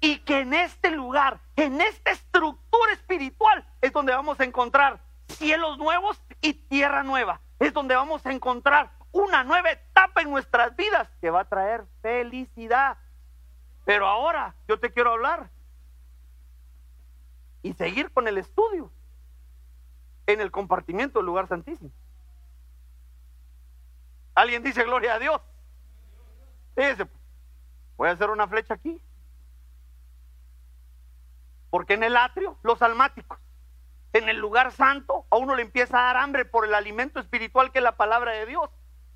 Y 0.00 0.18
que 0.18 0.40
en 0.40 0.52
este 0.52 0.90
lugar, 0.90 1.40
en 1.56 1.80
esta 1.80 2.10
estructura 2.10 2.92
espiritual, 2.92 3.66
es 3.80 3.92
donde 3.92 4.14
vamos 4.14 4.38
a 4.40 4.44
encontrar 4.44 5.00
cielos 5.28 5.78
nuevos 5.78 6.22
y 6.40 6.54
tierra 6.54 7.02
nueva. 7.02 7.40
Es 7.58 7.72
donde 7.72 7.94
vamos 7.96 8.24
a 8.26 8.32
encontrar 8.32 8.90
una 9.12 9.44
nueva 9.44 9.70
etapa 9.70 10.22
en 10.22 10.30
nuestras 10.30 10.74
vidas 10.76 11.08
que 11.20 11.30
va 11.30 11.40
a 11.40 11.48
traer 11.48 11.84
felicidad. 12.02 12.98
Pero 13.84 14.06
ahora 14.06 14.54
yo 14.68 14.78
te 14.78 14.92
quiero 14.92 15.12
hablar 15.12 15.50
y 17.62 17.72
seguir 17.74 18.10
con 18.12 18.28
el 18.28 18.38
estudio 18.38 18.90
en 20.26 20.40
el 20.40 20.50
compartimiento 20.50 21.18
del 21.18 21.26
lugar 21.26 21.48
santísimo. 21.48 21.90
Alguien 24.34 24.62
dice 24.62 24.84
gloria 24.84 25.14
a 25.14 25.18
Dios. 25.18 25.40
Fíjese, 26.74 27.06
voy 27.96 28.08
a 28.08 28.12
hacer 28.12 28.30
una 28.30 28.48
flecha 28.48 28.74
aquí. 28.74 29.00
Porque 31.74 31.94
en 31.94 32.04
el 32.04 32.16
atrio, 32.16 32.56
los 32.62 32.82
almáticos, 32.82 33.40
en 34.12 34.28
el 34.28 34.36
lugar 34.36 34.70
santo, 34.70 35.26
a 35.28 35.38
uno 35.38 35.56
le 35.56 35.62
empieza 35.62 35.98
a 35.98 36.02
dar 36.02 36.18
hambre 36.18 36.44
por 36.44 36.64
el 36.64 36.72
alimento 36.72 37.18
espiritual 37.18 37.72
que 37.72 37.78
es 37.78 37.82
la 37.82 37.96
palabra 37.96 38.30
de 38.30 38.46
Dios. 38.46 38.70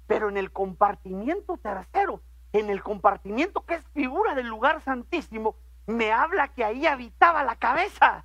Pero 0.08 0.28
en 0.28 0.36
el 0.36 0.50
compartimiento 0.50 1.56
tercero, 1.58 2.20
en 2.52 2.68
el 2.68 2.82
compartimiento 2.82 3.64
que 3.64 3.74
es 3.74 3.84
figura 3.94 4.34
del 4.34 4.48
lugar 4.48 4.82
santísimo, 4.82 5.54
me 5.86 6.10
habla 6.10 6.48
que 6.48 6.64
ahí 6.64 6.84
habitaba 6.84 7.44
la 7.44 7.54
cabeza. 7.54 8.24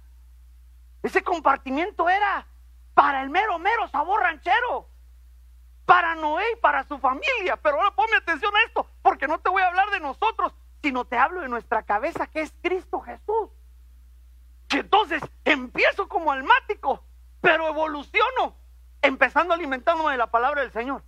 Ese 1.03 1.21
compartimiento 1.21 2.09
era 2.09 2.47
para 2.95 3.21
el 3.21 3.29
mero, 3.29 3.59
mero 3.59 3.87
sabor 3.89 4.21
ranchero. 4.21 4.89
Para 5.85 6.15
Noé 6.15 6.45
y 6.53 6.59
para 6.59 6.85
su 6.85 6.97
familia. 6.97 7.55
Pero 7.57 7.75
ahora 7.75 7.91
ponme 7.91 8.17
atención 8.17 8.51
a 8.55 8.63
esto, 8.65 8.87
porque 9.03 9.27
no 9.27 9.37
te 9.37 9.51
voy 9.51 9.61
a 9.61 9.67
hablar 9.67 9.91
de 9.91 9.99
nosotros, 9.99 10.55
sino 10.81 11.05
te 11.05 11.19
hablo 11.19 11.41
de 11.41 11.49
nuestra 11.49 11.83
cabeza 11.83 12.25
que 12.25 12.41
es 12.41 12.51
Cristo 12.63 12.99
Jesús. 13.01 13.51
Entonces 14.73 15.21
empiezo 15.45 16.07
como 16.07 16.31
almático, 16.31 17.03
pero 17.41 17.67
evoluciono, 17.67 18.55
empezando 19.01 19.53
alimentándome 19.53 20.13
de 20.13 20.17
la 20.17 20.31
palabra 20.31 20.61
del 20.61 20.71
Señor. 20.71 21.03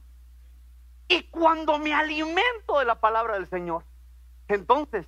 Y 1.08 1.24
cuando 1.24 1.80
me 1.80 1.94
alimento 1.94 2.80
de 2.80 2.86
la 2.86 3.00
palabra 3.00 3.34
del 3.34 3.48
Señor, 3.48 3.84
entonces 4.48 5.08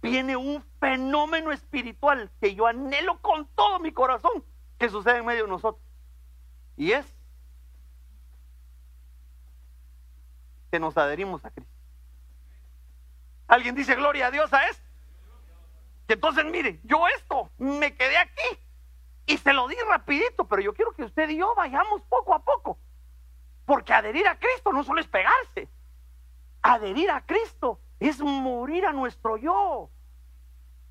viene 0.00 0.36
un 0.36 0.64
fenómeno 0.80 1.52
espiritual 1.52 2.30
que 2.40 2.54
yo 2.54 2.66
anhelo 2.66 3.20
con 3.20 3.46
todo 3.54 3.78
mi 3.78 3.92
corazón 3.92 4.42
que 4.78 4.88
sucede 4.88 5.18
en 5.18 5.26
medio 5.26 5.44
de 5.44 5.50
nosotros. 5.50 5.84
Y 6.76 6.92
es 6.92 7.06
que 10.70 10.80
nos 10.80 10.96
adherimos 10.96 11.44
a 11.44 11.50
Cristo. 11.50 11.72
Alguien 13.48 13.74
dice 13.74 13.94
gloria 13.94 14.28
a 14.28 14.30
Dios 14.30 14.50
a 14.54 14.66
esto. 14.66 14.91
Entonces, 16.12 16.44
mire, 16.44 16.80
yo 16.84 17.06
esto 17.08 17.50
me 17.58 17.94
quedé 17.94 18.18
aquí 18.18 18.58
y 19.26 19.38
se 19.38 19.52
lo 19.52 19.68
di 19.68 19.76
rapidito, 19.88 20.46
pero 20.46 20.62
yo 20.62 20.74
quiero 20.74 20.92
que 20.92 21.04
usted 21.04 21.28
y 21.30 21.38
yo 21.38 21.54
vayamos 21.54 22.02
poco 22.02 22.34
a 22.34 22.44
poco. 22.44 22.78
Porque 23.64 23.92
adherir 23.92 24.26
a 24.26 24.38
Cristo 24.38 24.72
no 24.72 24.84
solo 24.84 25.00
es 25.00 25.08
pegarse. 25.08 25.68
Adherir 26.62 27.10
a 27.10 27.24
Cristo 27.24 27.80
es 28.00 28.20
morir 28.20 28.86
a 28.86 28.92
nuestro 28.92 29.36
yo. 29.36 29.90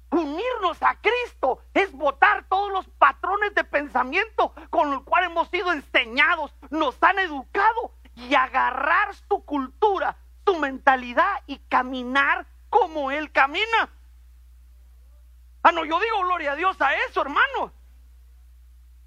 Unirnos 0.09 0.81
a 0.81 0.99
Cristo 0.99 1.59
es 1.73 1.91
votar 1.93 2.45
todos 2.49 2.71
los 2.71 2.87
patrones 2.89 3.53
de 3.55 3.63
pensamiento 3.63 4.53
con 4.69 4.91
los 4.91 5.03
cuales 5.03 5.29
hemos 5.29 5.47
sido 5.49 5.71
enseñados, 5.71 6.53
nos 6.69 7.01
han 7.01 7.19
educado 7.19 7.93
y 8.15 8.35
agarrar 8.35 9.15
su 9.29 9.45
cultura, 9.45 10.17
su 10.45 10.57
mentalidad 10.59 11.41
y 11.47 11.59
caminar 11.59 12.45
como 12.69 13.11
Él 13.11 13.31
camina. 13.31 13.89
Ah, 15.71 15.73
no, 15.73 15.85
yo 15.85 15.97
digo 16.01 16.19
gloria 16.25 16.51
a 16.51 16.55
Dios 16.57 16.81
a 16.81 16.93
eso, 17.07 17.21
hermano. 17.21 17.71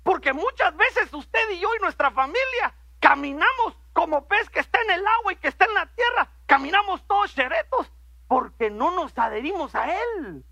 Porque 0.02 0.32
muchas 0.32 0.74
veces 0.74 1.12
usted 1.12 1.50
y 1.50 1.60
yo 1.60 1.68
y 1.74 1.82
nuestra 1.82 2.10
familia 2.10 2.74
caminamos 3.00 3.76
como 3.92 4.26
pez 4.26 4.48
que 4.48 4.60
está 4.60 4.80
en 4.80 4.92
el 4.92 5.06
agua 5.06 5.34
y 5.34 5.36
que 5.36 5.48
está 5.48 5.66
en 5.66 5.74
la 5.74 5.86
tierra. 5.94 6.30
Caminamos 6.46 7.06
todos 7.06 7.34
cheretos 7.34 7.92
porque 8.28 8.70
no 8.70 8.92
nos 8.92 9.16
adherimos 9.18 9.74
a 9.74 9.94
Él. 9.94 10.42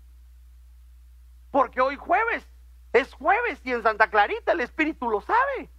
Porque 1.49 1.81
hoy 1.81 1.95
jueves 1.95 2.47
es 2.93 3.11
jueves 3.15 3.59
y 3.63 3.71
en 3.71 3.81
Santa 3.81 4.07
Clarita 4.11 4.51
el 4.51 4.61
Espíritu 4.61 5.09
lo 5.09 5.21
sabe. 5.21 5.71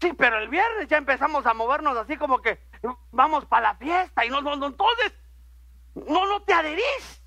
Sí, 0.00 0.12
pero 0.12 0.38
el 0.38 0.48
viernes 0.48 0.88
ya 0.88 0.96
empezamos 0.96 1.46
a 1.46 1.54
movernos 1.54 1.96
así 1.96 2.16
como 2.16 2.42
que 2.42 2.58
vamos 3.12 3.44
para 3.46 3.68
la 3.68 3.74
fiesta 3.76 4.24
y 4.26 4.28
no, 4.28 4.40
no, 4.40 4.54
entonces 4.54 5.12
no, 5.94 6.26
no 6.26 6.42
te 6.42 6.52
adherís. 6.52 7.23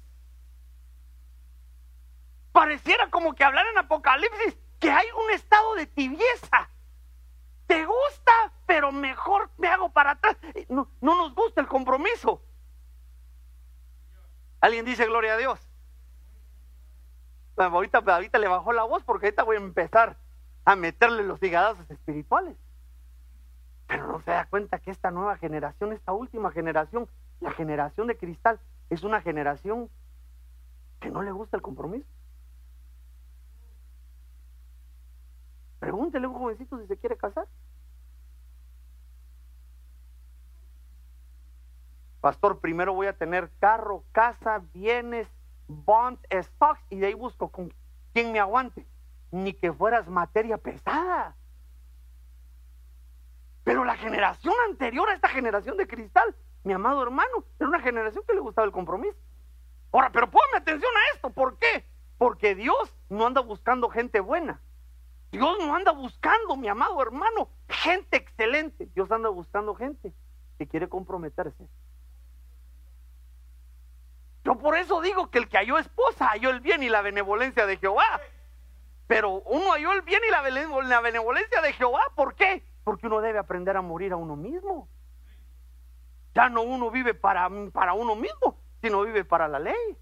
Pareciera 2.58 3.08
como 3.12 3.36
que 3.36 3.44
hablar 3.44 3.68
en 3.68 3.78
Apocalipsis 3.78 4.58
que 4.80 4.90
hay 4.90 5.06
un 5.24 5.30
estado 5.30 5.76
de 5.76 5.86
tibieza. 5.86 6.68
Te 7.68 7.86
gusta, 7.86 8.32
pero 8.66 8.92
mejor 8.92 9.52
me 9.60 9.68
hago 9.68 9.90
para 9.90 10.14
atrás. 10.14 10.38
No, 10.68 10.90
no 11.00 11.16
nos 11.18 11.36
gusta 11.36 11.62
el 11.62 11.68
compromiso. 11.68 12.42
¿Alguien 14.60 14.86
dice 14.86 15.06
gloria 15.06 15.36
a 15.36 15.38
Dios? 15.38 15.60
ahorita, 17.58 18.00
ahorita 18.00 18.40
le 18.40 18.48
bajó 18.48 18.74
la 18.74 18.86
voz 18.86 19.04
porque 19.04 19.28
ahorita 19.28 19.44
voy 19.44 19.58
a 19.58 19.60
empezar 19.60 20.18
a 20.66 20.76
meterle 20.76 21.22
los 21.22 21.44
higadazos 21.44 21.88
espirituales. 21.92 22.58
Pero 23.86 24.08
no 24.08 24.20
se 24.22 24.32
da 24.32 24.46
cuenta 24.46 24.80
que 24.80 24.90
esta 24.90 25.12
nueva 25.12 25.38
generación, 25.38 25.94
esta 25.94 26.12
última 26.12 26.50
generación, 26.50 27.08
la 27.40 27.52
generación 27.52 28.08
de 28.08 28.18
cristal, 28.18 28.60
es 28.90 29.04
una 29.04 29.22
generación 29.22 29.92
que 31.00 31.12
no 31.12 31.22
le 31.22 31.32
gusta 31.32 31.56
el 31.56 31.62
compromiso. 31.62 32.17
Pregúntele 35.80 36.26
a 36.26 36.30
un 36.30 36.36
jovencito 36.36 36.80
si 36.80 36.88
se 36.88 36.98
quiere 36.98 37.18
casar. 37.18 37.48
Pastor, 42.20 42.60
primero 42.60 42.94
voy 42.94 43.08
a 43.08 43.18
tener 43.18 43.52
carro, 43.60 44.04
casa, 44.12 44.62
bienes, 44.74 45.28
bonds, 45.68 46.22
stocks 46.32 46.82
y 46.90 47.00
de 47.00 47.08
ahí 47.08 47.14
busco 47.14 47.50
con 47.50 47.74
quien 48.14 48.32
me 48.32 48.40
aguante. 48.40 48.86
Ni 49.32 49.54
que 49.54 49.72
fueras 49.72 50.08
materia 50.08 50.58
pesada. 50.58 51.36
Pero 53.64 53.84
la 53.84 53.98
generación 53.98 54.54
anterior 54.70 55.10
a 55.10 55.14
esta 55.14 55.28
generación 55.28 55.78
de 55.78 55.88
cristal, 55.88 56.36
mi 56.64 56.74
amado 56.74 57.04
hermano, 57.04 57.44
era 57.60 57.68
una 57.68 57.82
generación 57.82 58.24
que 58.26 58.34
le 58.34 58.40
gustaba 58.40 58.66
el 58.66 58.72
compromiso. 58.72 59.18
Ahora, 59.92 60.10
pero 60.12 60.30
ponme 60.32 60.58
atención 60.58 60.92
a 60.96 61.16
esto, 61.16 61.30
¿por 61.30 61.58
qué? 61.58 61.86
Porque 62.18 62.56
Dios 62.56 62.96
no 63.10 63.26
anda 63.26 63.42
buscando 63.42 63.90
gente 63.90 64.20
buena. 64.22 64.62
Dios 65.32 65.58
no 65.60 65.76
anda 65.76 65.92
buscando, 65.92 66.56
mi 66.56 66.68
amado 66.68 67.02
hermano, 67.02 67.50
gente 67.68 68.18
excelente. 68.18 68.88
Dios 68.96 69.12
anda 69.12 69.30
buscando 69.30 69.76
gente 69.76 70.14
que 70.58 70.68
quiere 70.68 70.88
comprometerse. 70.88 71.68
Yo 74.44 74.58
por 74.58 74.78
eso 74.78 75.02
digo 75.02 75.30
que 75.30 75.40
el 75.40 75.50
que 75.50 75.58
halló 75.58 75.78
esposa 75.78 76.30
halló 76.30 76.50
el 76.52 76.62
bien 76.62 76.82
y 76.82 76.90
la 76.90 77.02
benevolencia 77.02 77.66
de 77.66 77.78
Jehová. 77.78 78.22
Pero 79.08 79.42
uno 79.42 79.72
halló 79.72 79.92
el 79.94 80.02
bien 80.02 80.22
y 80.26 80.32
la 80.88 81.02
benevolencia 81.02 81.62
de 81.62 81.74
Jehová. 81.74 82.02
¿Por 82.16 82.36
qué? 82.36 82.64
Porque 82.84 83.08
uno 83.08 83.20
debe 83.20 83.40
aprender 83.40 83.76
a 83.76 83.82
morir 83.82 84.14
a 84.14 84.16
uno 84.16 84.36
mismo. 84.36 84.88
Ya 86.34 86.50
no 86.50 86.62
uno 86.62 86.92
vive 86.92 87.14
para, 87.14 87.50
para 87.74 87.94
uno 87.94 88.16
mismo, 88.16 88.58
sino 88.82 89.02
vive 89.02 89.26
para 89.26 89.48
la 89.48 89.60
ley. 89.60 89.98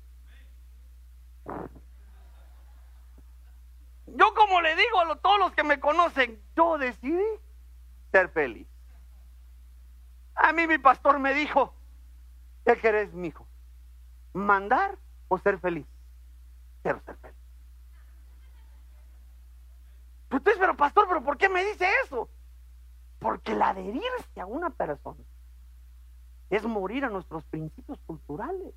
Yo 4.18 4.34
como 4.34 4.62
le 4.62 4.76
digo 4.76 5.00
a 5.02 5.16
todos 5.18 5.40
los 5.40 5.52
que 5.52 5.64
me 5.64 5.80
conocen, 5.80 6.42
yo 6.56 6.78
decidí 6.78 7.24
ser 8.12 8.30
feliz. 8.30 8.68
A 10.36 10.54
mí 10.54 10.68
mi 10.68 10.78
pastor 10.78 11.20
me 11.20 11.34
dijo, 11.34 11.74
¿qué 12.66 12.78
querés, 12.78 13.14
mi 13.14 13.28
hijo? 13.28 13.46
¿Mandar 14.34 14.98
o 15.28 15.38
ser 15.38 15.60
feliz? 15.60 15.86
Quiero 16.82 17.02
ser 17.02 17.18
feliz. 17.18 17.36
Entonces, 20.30 20.58
pero 20.60 20.78
pastor, 20.78 21.08
¿pero 21.08 21.22
por 21.24 21.38
qué 21.38 21.50
me 21.50 21.66
dice 21.66 21.88
eso? 22.06 22.30
Porque 23.20 23.52
el 23.52 23.62
adherirse 23.62 24.40
a 24.40 24.46
una 24.46 24.70
persona 24.70 25.24
es 26.50 26.64
morir 26.64 27.04
a 27.04 27.10
nuestros 27.10 27.44
principios 27.46 28.00
culturales. 28.06 28.74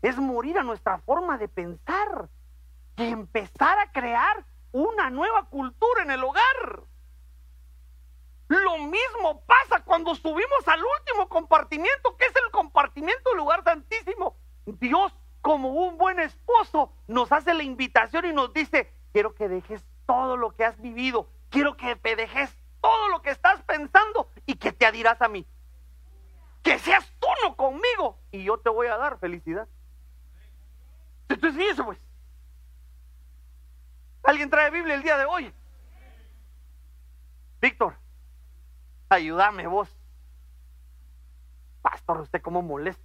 Es 0.00 0.16
morir 0.18 0.58
a 0.58 0.62
nuestra 0.62 0.98
forma 0.98 1.36
de 1.36 1.48
pensar 1.48 2.28
y 2.96 3.04
empezar 3.04 3.78
a 3.78 3.90
crear 3.92 4.44
una 4.72 5.10
nueva 5.10 5.46
cultura 5.48 6.02
en 6.02 6.10
el 6.10 6.24
hogar. 6.24 6.82
Lo 8.48 8.78
mismo 8.78 9.44
pasa 9.46 9.82
cuando 9.84 10.14
subimos 10.14 10.68
al 10.68 10.80
último 10.80 11.28
compartimiento, 11.28 12.16
que 12.16 12.26
es 12.26 12.36
el 12.36 12.50
compartimiento 12.52 13.30
del 13.30 13.38
lugar 13.38 13.64
santísimo. 13.64 14.36
Dios, 14.66 15.12
como 15.40 15.70
un 15.70 15.98
buen 15.98 16.20
esposo, 16.20 16.92
nos 17.08 17.32
hace 17.32 17.54
la 17.54 17.64
invitación 17.64 18.24
y 18.26 18.32
nos 18.32 18.52
dice, 18.52 18.92
quiero 19.12 19.34
que 19.34 19.48
dejes 19.48 19.84
todo 20.06 20.36
lo 20.36 20.54
que 20.54 20.64
has 20.64 20.80
vivido, 20.80 21.28
quiero 21.50 21.76
que 21.76 21.96
te 21.96 22.14
dejes 22.14 22.56
todo 22.80 23.08
lo 23.08 23.20
que 23.20 23.30
estás 23.30 23.62
pensando 23.62 24.30
y 24.46 24.54
que 24.54 24.72
te 24.72 24.86
adhirás 24.86 25.20
a 25.20 25.28
mí. 25.28 25.44
Que 26.62 26.78
seas 26.78 27.12
tú 27.18 27.28
no 27.42 27.56
conmigo 27.56 28.18
y 28.30 28.44
yo 28.44 28.58
te 28.58 28.70
voy 28.70 28.86
a 28.86 28.96
dar 28.96 29.18
felicidad. 29.18 29.66
Entonces, 31.28 31.76
pues. 31.84 32.05
¿Alguien 34.26 34.50
trae 34.50 34.70
Biblia 34.72 34.96
el 34.96 35.04
día 35.04 35.16
de 35.16 35.24
hoy? 35.24 35.54
Víctor, 37.60 37.96
ayúdame 39.08 39.68
vos. 39.68 39.88
Pastor, 41.80 42.22
usted 42.22 42.42
cómo 42.42 42.60
molesta. 42.60 43.04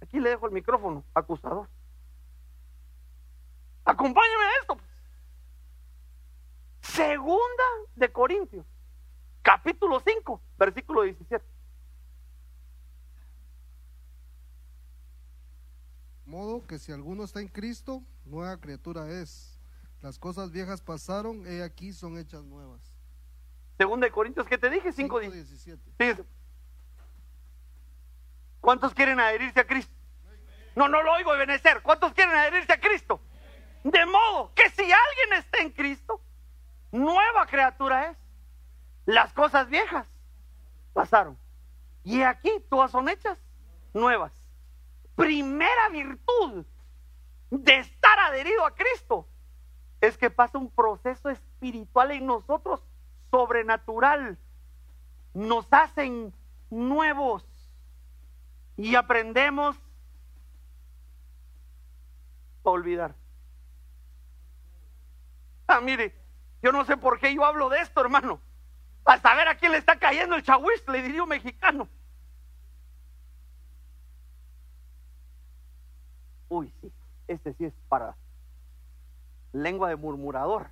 Aquí 0.00 0.18
le 0.18 0.30
dejo 0.30 0.46
el 0.46 0.52
micrófono, 0.52 1.04
acusador. 1.14 1.68
Acompáñame 3.84 4.44
a 4.44 4.60
esto. 4.60 4.78
Segunda 6.80 7.64
de 7.94 8.10
Corintios, 8.10 8.66
capítulo 9.42 10.00
5, 10.00 10.42
versículo 10.58 11.02
17. 11.02 11.44
Modo 16.26 16.66
que 16.66 16.80
si 16.80 16.90
alguno 16.90 17.22
está 17.22 17.40
en 17.40 17.48
Cristo, 17.48 18.02
nueva 18.24 18.56
criatura 18.56 19.08
es. 19.08 19.51
Las 20.02 20.18
cosas 20.18 20.50
viejas 20.50 20.82
pasaron, 20.82 21.46
he 21.46 21.62
aquí 21.62 21.92
son 21.92 22.18
hechas 22.18 22.42
nuevas. 22.42 22.80
Segunda 23.78 24.06
de 24.06 24.12
Corintios, 24.12 24.48
¿qué 24.48 24.58
te 24.58 24.68
dije? 24.68 24.92
5, 24.92 25.20
17. 25.20 26.24
¿Cuántos 28.60 28.94
quieren 28.94 29.20
adherirse 29.20 29.60
a 29.60 29.66
Cristo? 29.66 29.94
No, 30.74 30.88
no 30.88 31.02
lo 31.02 31.12
oigo 31.12 31.30
benecer. 31.32 31.82
¿Cuántos 31.82 32.12
quieren 32.14 32.34
adherirse 32.34 32.72
a 32.72 32.80
Cristo? 32.80 33.20
De 33.84 34.04
modo 34.06 34.52
que 34.54 34.68
si 34.70 34.82
alguien 34.82 35.32
está 35.38 35.58
en 35.58 35.70
Cristo, 35.70 36.20
nueva 36.90 37.46
criatura 37.46 38.10
es. 38.10 38.16
Las 39.06 39.32
cosas 39.32 39.68
viejas 39.68 40.08
pasaron. 40.92 41.38
Y 42.02 42.22
aquí 42.22 42.50
todas 42.68 42.90
son 42.90 43.08
hechas 43.08 43.38
nuevas. 43.94 44.32
Primera 45.14 45.88
virtud 45.90 46.64
de 47.50 47.78
estar 47.78 48.18
adherido 48.18 48.66
a 48.66 48.74
Cristo 48.74 49.28
es 50.02 50.18
que 50.18 50.30
pasa 50.30 50.58
un 50.58 50.68
proceso 50.68 51.30
espiritual 51.30 52.10
en 52.10 52.26
nosotros 52.26 52.82
sobrenatural. 53.30 54.36
Nos 55.32 55.66
hacen 55.70 56.34
nuevos 56.70 57.46
y 58.76 58.96
aprendemos 58.96 59.76
a 62.64 62.70
olvidar. 62.70 63.14
Ah, 65.68 65.80
mire, 65.80 66.12
yo 66.62 66.72
no 66.72 66.84
sé 66.84 66.96
por 66.96 67.20
qué 67.20 67.32
yo 67.32 67.44
hablo 67.44 67.68
de 67.68 67.80
esto, 67.80 68.00
hermano. 68.00 68.40
A 69.04 69.18
saber 69.18 69.46
a 69.46 69.56
quién 69.56 69.70
le 69.70 69.78
está 69.78 70.00
cayendo 70.00 70.34
el 70.34 70.42
chahuis, 70.42 70.82
le 70.88 71.00
diría 71.00 71.22
un 71.22 71.28
mexicano. 71.28 71.88
Uy, 76.48 76.72
sí, 76.80 76.92
este 77.28 77.54
sí 77.54 77.66
es 77.66 77.72
para 77.88 78.16
lengua 79.52 79.88
de 79.88 79.96
murmurador. 79.96 80.70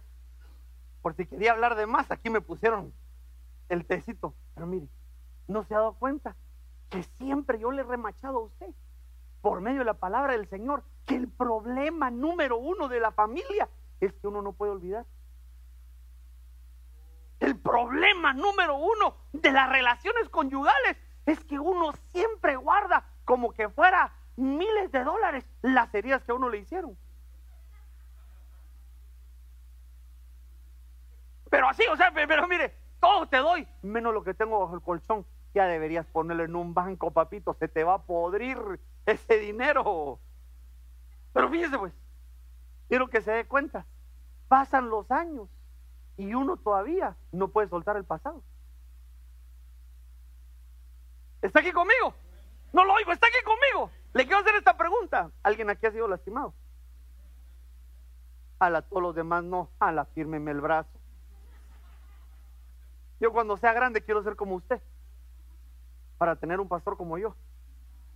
Por 1.03 1.15
si 1.15 1.27
quería 1.27 1.53
hablar 1.53 1.77
de 1.77 1.87
más, 1.87 2.11
aquí 2.11 2.31
me 2.31 2.41
pusieron 2.41 2.93
el 3.69 3.87
tecito. 3.87 4.35
Pero 4.55 4.67
mire, 4.67 4.89
no 5.49 5.65
se 5.65 5.75
ha 5.75 5.79
dado 5.79 5.95
cuenta 5.95 6.37
que 6.89 7.03
siempre 7.19 7.59
yo 7.59 7.71
le 7.71 7.83
he 7.83 7.85
remachado 7.85 8.39
a 8.39 8.43
usted, 8.43 8.69
por 9.41 9.61
medio 9.61 9.79
de 9.79 9.85
la 9.87 9.95
palabra 9.95 10.33
del 10.33 10.49
Señor, 10.49 10.85
que 11.07 11.17
el 11.17 11.29
problema 11.29 12.11
número 12.11 12.59
uno 12.59 12.89
de 12.89 13.01
la 13.01 13.13
familia 13.13 13.69
es 14.01 14.13
que 14.15 14.27
uno 14.29 14.43
no 14.43 14.53
puede 14.53 14.73
olvidar. 14.73 15.07
El 17.39 17.59
problema 17.59 18.35
número 18.35 18.77
uno 18.77 19.17
de 19.33 19.51
las 19.51 19.71
relaciones 19.71 20.29
conyugales 20.29 20.99
es 21.25 21.43
que 21.45 21.59
uno 21.59 21.93
siempre 22.13 22.57
guarda 22.57 23.07
como 23.25 23.53
que 23.53 23.71
fuera 23.71 24.13
miles 24.37 24.93
de 24.93 25.05
dólares 25.05 25.47
las 25.63 25.95
heridas 25.95 26.23
que 26.23 26.33
a 26.33 26.35
uno 26.35 26.51
le 26.51 26.59
hicieron. 26.59 26.99
Pero 31.51 31.69
así, 31.69 31.85
o 31.89 31.97
sea, 31.97 32.13
pero 32.13 32.49
mire, 32.49 32.75
todo 33.01 33.27
te 33.27 33.39
doy, 33.39 33.67
menos 33.83 34.15
lo 34.15 34.23
que 34.23 34.35
tengo 34.35 34.61
bajo 34.61 34.75
el 34.75 34.83
colchón. 34.83 35.27
Ya 35.53 35.67
deberías 35.67 36.07
ponerlo 36.07 36.45
en 36.45 36.55
un 36.55 36.75
banco, 36.75 37.11
papito, 37.11 37.55
se 37.55 37.67
te 37.67 37.83
va 37.83 37.95
a 37.95 38.03
podrir 38.03 38.59
ese 39.05 39.39
dinero. 39.39 40.21
Pero 41.33 41.49
fíjese 41.51 41.77
pues, 41.77 41.93
quiero 42.89 43.09
que 43.09 43.21
se 43.21 43.33
dé 43.33 43.45
cuenta, 43.47 43.85
pasan 44.49 44.91
los 44.91 45.11
años 45.11 45.49
y 46.17 46.35
uno 46.35 46.57
todavía 46.57 47.17
no 47.33 47.49
puede 47.49 47.69
soltar 47.69 47.97
el 47.97 48.05
pasado. 48.05 48.43
¿Está 51.43 51.61
aquí 51.61 51.73
conmigo? 51.73 52.15
No 52.73 52.85
lo 52.85 52.93
oigo, 52.93 53.11
está 53.11 53.27
aquí 53.27 53.43
conmigo. 53.45 53.91
Le 54.13 54.25
quiero 54.25 54.41
hacer 54.41 54.55
esta 54.55 54.77
pregunta. 54.77 55.31
¿Alguien 55.43 55.71
aquí 55.71 55.87
ha 55.87 55.91
sido 55.91 56.07
lastimado? 56.07 56.55
A 58.59 58.83
todos 58.83 59.03
los 59.03 59.15
demás 59.15 59.43
no. 59.43 59.71
A 59.79 59.91
la 59.91 60.05
fírmeme 60.05 60.51
el 60.51 60.61
brazo. 60.61 61.00
Yo 63.21 63.33
cuando 63.33 63.57
sea 63.59 63.73
grande 63.73 64.03
quiero 64.03 64.23
ser 64.23 64.35
como 64.35 64.57
usted. 64.57 64.81
Para 66.19 66.37
tener 66.37 66.59
un 66.59 66.69
pastor 66.69 66.97
como 66.97 67.19
yo. 67.19 67.37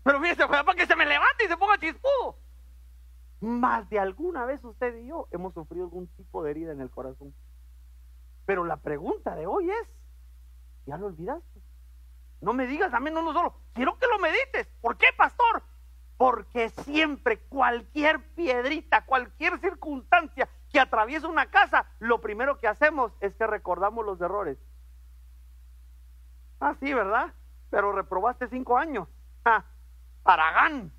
Pero 0.02 0.20
fíjese, 0.20 0.46
para 0.46 0.74
que 0.74 0.86
se 0.86 0.96
me 0.96 1.06
levante 1.06 1.44
y 1.44 1.48
se 1.48 1.56
ponga 1.56 1.78
chispudo. 1.78 2.36
Más 3.40 3.88
de 3.90 3.98
alguna 3.98 4.46
vez 4.46 4.64
usted 4.64 4.96
y 4.96 5.08
yo 5.08 5.28
hemos 5.30 5.52
sufrido 5.54 5.84
algún 5.84 6.06
tipo 6.08 6.42
de 6.42 6.50
herida 6.50 6.72
en 6.72 6.80
el 6.80 6.90
corazón. 6.90 7.34
Pero 8.46 8.64
la 8.64 8.76
pregunta 8.76 9.34
de 9.34 9.46
hoy 9.46 9.70
es, 9.70 9.88
¿ya 10.86 10.96
lo 10.96 11.06
olvidaste? 11.06 11.60
No 12.40 12.52
me 12.52 12.66
digas 12.66 12.92
a 12.92 13.00
mí 13.00 13.10
no, 13.10 13.22
no 13.22 13.32
solo, 13.32 13.54
quiero 13.72 13.98
que 13.98 14.06
lo 14.06 14.18
medites. 14.18 14.66
¿Por 14.80 14.96
qué, 14.96 15.06
pastor? 15.16 15.62
Porque 16.16 16.68
siempre 16.68 17.38
cualquier 17.38 18.22
piedrita, 18.34 19.04
cualquier 19.04 19.58
circunstancia 19.60 20.48
que 20.70 20.80
atraviesa 20.80 21.28
una 21.28 21.50
casa, 21.50 21.86
lo 21.98 22.20
primero 22.20 22.58
que 22.60 22.68
hacemos 22.68 23.12
es 23.20 23.34
que 23.34 23.46
recordamos 23.46 24.04
los 24.04 24.20
errores. 24.20 24.58
Ah, 26.64 26.74
sí, 26.80 26.94
¿verdad? 26.94 27.26
Pero 27.68 27.92
reprobaste 27.92 28.48
cinco 28.48 28.78
años. 28.78 29.06
Ah, 29.44 29.62
Aragán. 30.24 30.90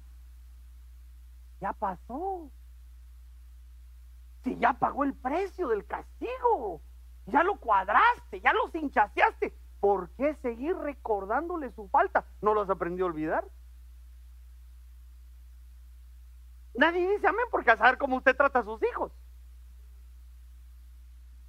Ya 1.60 1.74
pasó. 1.74 2.52
Si 4.44 4.56
ya 4.60 4.74
pagó 4.74 5.04
el 5.04 5.16
precio 5.16 5.68
del 5.70 5.84
castigo, 5.88 6.82
ya 7.26 7.42
lo 7.42 7.56
cuadraste, 7.56 8.42
ya 8.42 8.54
lo 8.54 8.70
hinchaseaste. 8.72 9.58
¿Por 9.80 10.12
qué 10.12 10.36
seguir 10.44 10.78
recordándole 10.78 11.72
su 11.72 11.88
falta? 11.88 12.28
¿No 12.42 12.54
los 12.54 12.70
aprendió 12.70 13.06
a 13.06 13.08
olvidar? 13.08 13.44
Nadie 16.76 17.10
dice 17.10 17.28
amén 17.28 17.48
porque 17.50 17.72
a 17.72 17.78
saber 17.78 17.98
cómo 17.98 18.18
usted 18.18 18.38
trata 18.38 18.60
a 18.60 18.64
sus 18.64 18.84
hijos. 18.84 19.12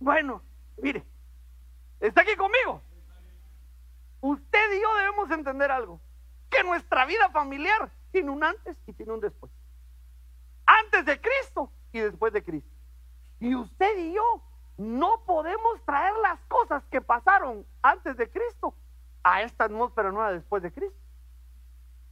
Bueno, 0.00 0.40
mire, 0.78 1.04
está 2.00 2.22
aquí 2.22 2.34
conmigo. 2.34 2.80
Usted 4.26 4.72
y 4.72 4.82
yo 4.82 4.94
debemos 4.96 5.30
entender 5.30 5.70
algo, 5.70 6.00
que 6.50 6.64
nuestra 6.64 7.06
vida 7.06 7.30
familiar 7.30 7.92
tiene 8.10 8.32
un 8.32 8.42
antes 8.42 8.76
y 8.84 8.92
tiene 8.92 9.12
un 9.12 9.20
después. 9.20 9.52
Antes 10.66 11.04
de 11.04 11.20
Cristo 11.20 11.70
y 11.92 12.00
después 12.00 12.32
de 12.32 12.42
Cristo. 12.42 12.68
Y 13.38 13.54
usted 13.54 13.96
y 13.98 14.14
yo 14.14 14.42
no 14.78 15.22
podemos 15.24 15.80
traer 15.84 16.12
las 16.22 16.40
cosas 16.48 16.82
que 16.90 17.00
pasaron 17.00 17.64
antes 17.82 18.16
de 18.16 18.28
Cristo 18.28 18.74
a 19.22 19.42
esta 19.42 19.66
atmósfera 19.66 20.10
nueva 20.10 20.32
después 20.32 20.60
de 20.60 20.72
Cristo. 20.72 20.98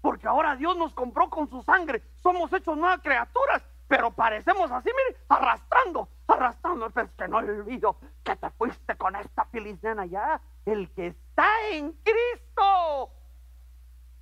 Porque 0.01 0.29
ahora 0.29 0.55
Dios 0.55 0.77
nos 0.77 0.95
compró 0.95 1.29
con 1.31 1.51
su 1.51 1.65
sangre. 1.65 2.01
Somos 2.23 2.53
hechos 2.53 2.77
nuevas 2.77 3.01
criaturas. 3.01 3.61
Pero 3.89 4.13
parecemos 4.13 4.71
así, 4.71 4.89
mire, 4.89 5.21
arrastrando, 5.29 6.09
arrastrando. 6.29 6.87
Es 6.87 7.11
que 7.19 7.27
no 7.27 7.39
olvido 7.39 7.97
que 8.23 8.37
te 8.37 8.51
fuiste 8.51 8.97
con 8.97 9.17
esta 9.17 9.47
feliz 9.47 9.81
ya. 9.81 10.41
El 10.67 10.91
que 10.93 11.09
está 11.09 11.47
en 11.73 11.93
Cristo, 11.93 13.11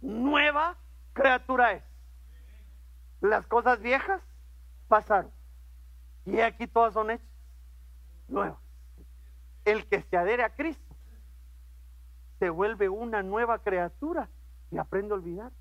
nueva 0.00 0.76
criatura 1.12 1.72
es. 1.72 1.84
Las 3.20 3.46
cosas 3.46 3.80
viejas 3.80 4.20
pasaron. 4.88 5.30
Y 6.26 6.40
aquí 6.40 6.66
todas 6.66 6.94
son 6.94 7.10
hechas 7.10 7.26
nuevas. 8.28 8.58
El 9.64 9.86
que 9.86 10.02
se 10.02 10.16
adhere 10.16 10.42
a 10.42 10.54
Cristo 10.54 10.94
se 12.40 12.50
vuelve 12.50 12.88
una 12.88 13.22
nueva 13.22 13.60
criatura 13.60 14.28
y 14.72 14.78
aprende 14.78 15.12
a 15.12 15.18
olvidar. 15.18 15.52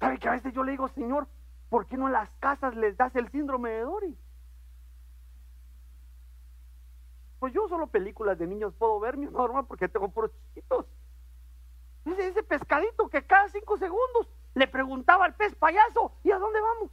¿Sabe 0.00 0.18
que 0.18 0.28
a 0.28 0.32
veces 0.32 0.52
yo 0.52 0.64
le 0.64 0.72
digo, 0.72 0.88
Señor, 0.88 1.28
¿por 1.68 1.86
qué 1.86 1.96
no 1.96 2.08
a 2.08 2.10
las 2.10 2.30
casas 2.40 2.74
les 2.74 2.96
das 2.96 3.14
el 3.14 3.30
síndrome 3.30 3.70
de 3.70 3.80
Dory? 3.82 4.18
Pues 7.38 7.52
yo 7.52 7.68
solo 7.68 7.86
películas 7.88 8.38
de 8.38 8.46
niños 8.46 8.74
puedo 8.78 8.98
ver, 9.00 9.16
mi 9.16 9.26
normal, 9.26 9.66
porque 9.66 9.88
tengo 9.88 10.08
puros 10.08 10.30
chiquitos. 10.32 10.86
Ese, 12.04 12.42
pescadito 12.42 13.08
que 13.08 13.26
cada 13.26 13.48
cinco 13.48 13.76
segundos 13.76 14.28
le 14.54 14.68
preguntaba 14.68 15.24
al 15.24 15.34
pez 15.34 15.54
payaso, 15.54 16.12
¿y 16.22 16.30
a 16.30 16.38
dónde 16.38 16.60
vamos? 16.60 16.90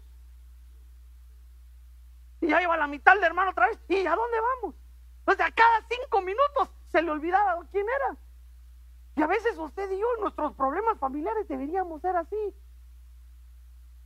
Y 2.41 2.47
ya 2.47 2.61
iba 2.61 2.75
la 2.75 2.87
mitad 2.87 3.13
del 3.13 3.23
hermano 3.23 3.51
otra 3.51 3.67
vez, 3.67 3.79
¿y 3.87 4.05
a 4.05 4.15
dónde 4.15 4.37
vamos? 4.41 4.75
Pues 5.23 5.39
a 5.39 5.51
cada 5.51 5.81
cinco 5.87 6.21
minutos 6.21 6.69
se 6.91 7.01
le 7.01 7.11
olvidaba 7.11 7.63
quién 7.71 7.85
era. 7.87 8.17
Y 9.15 9.21
a 9.21 9.27
veces 9.27 9.57
usted 9.57 9.89
y 9.91 9.99
yo, 9.99 10.07
nuestros 10.19 10.53
problemas 10.55 10.97
familiares 10.97 11.47
deberíamos 11.47 12.01
ser 12.01 12.15
así. 12.17 12.53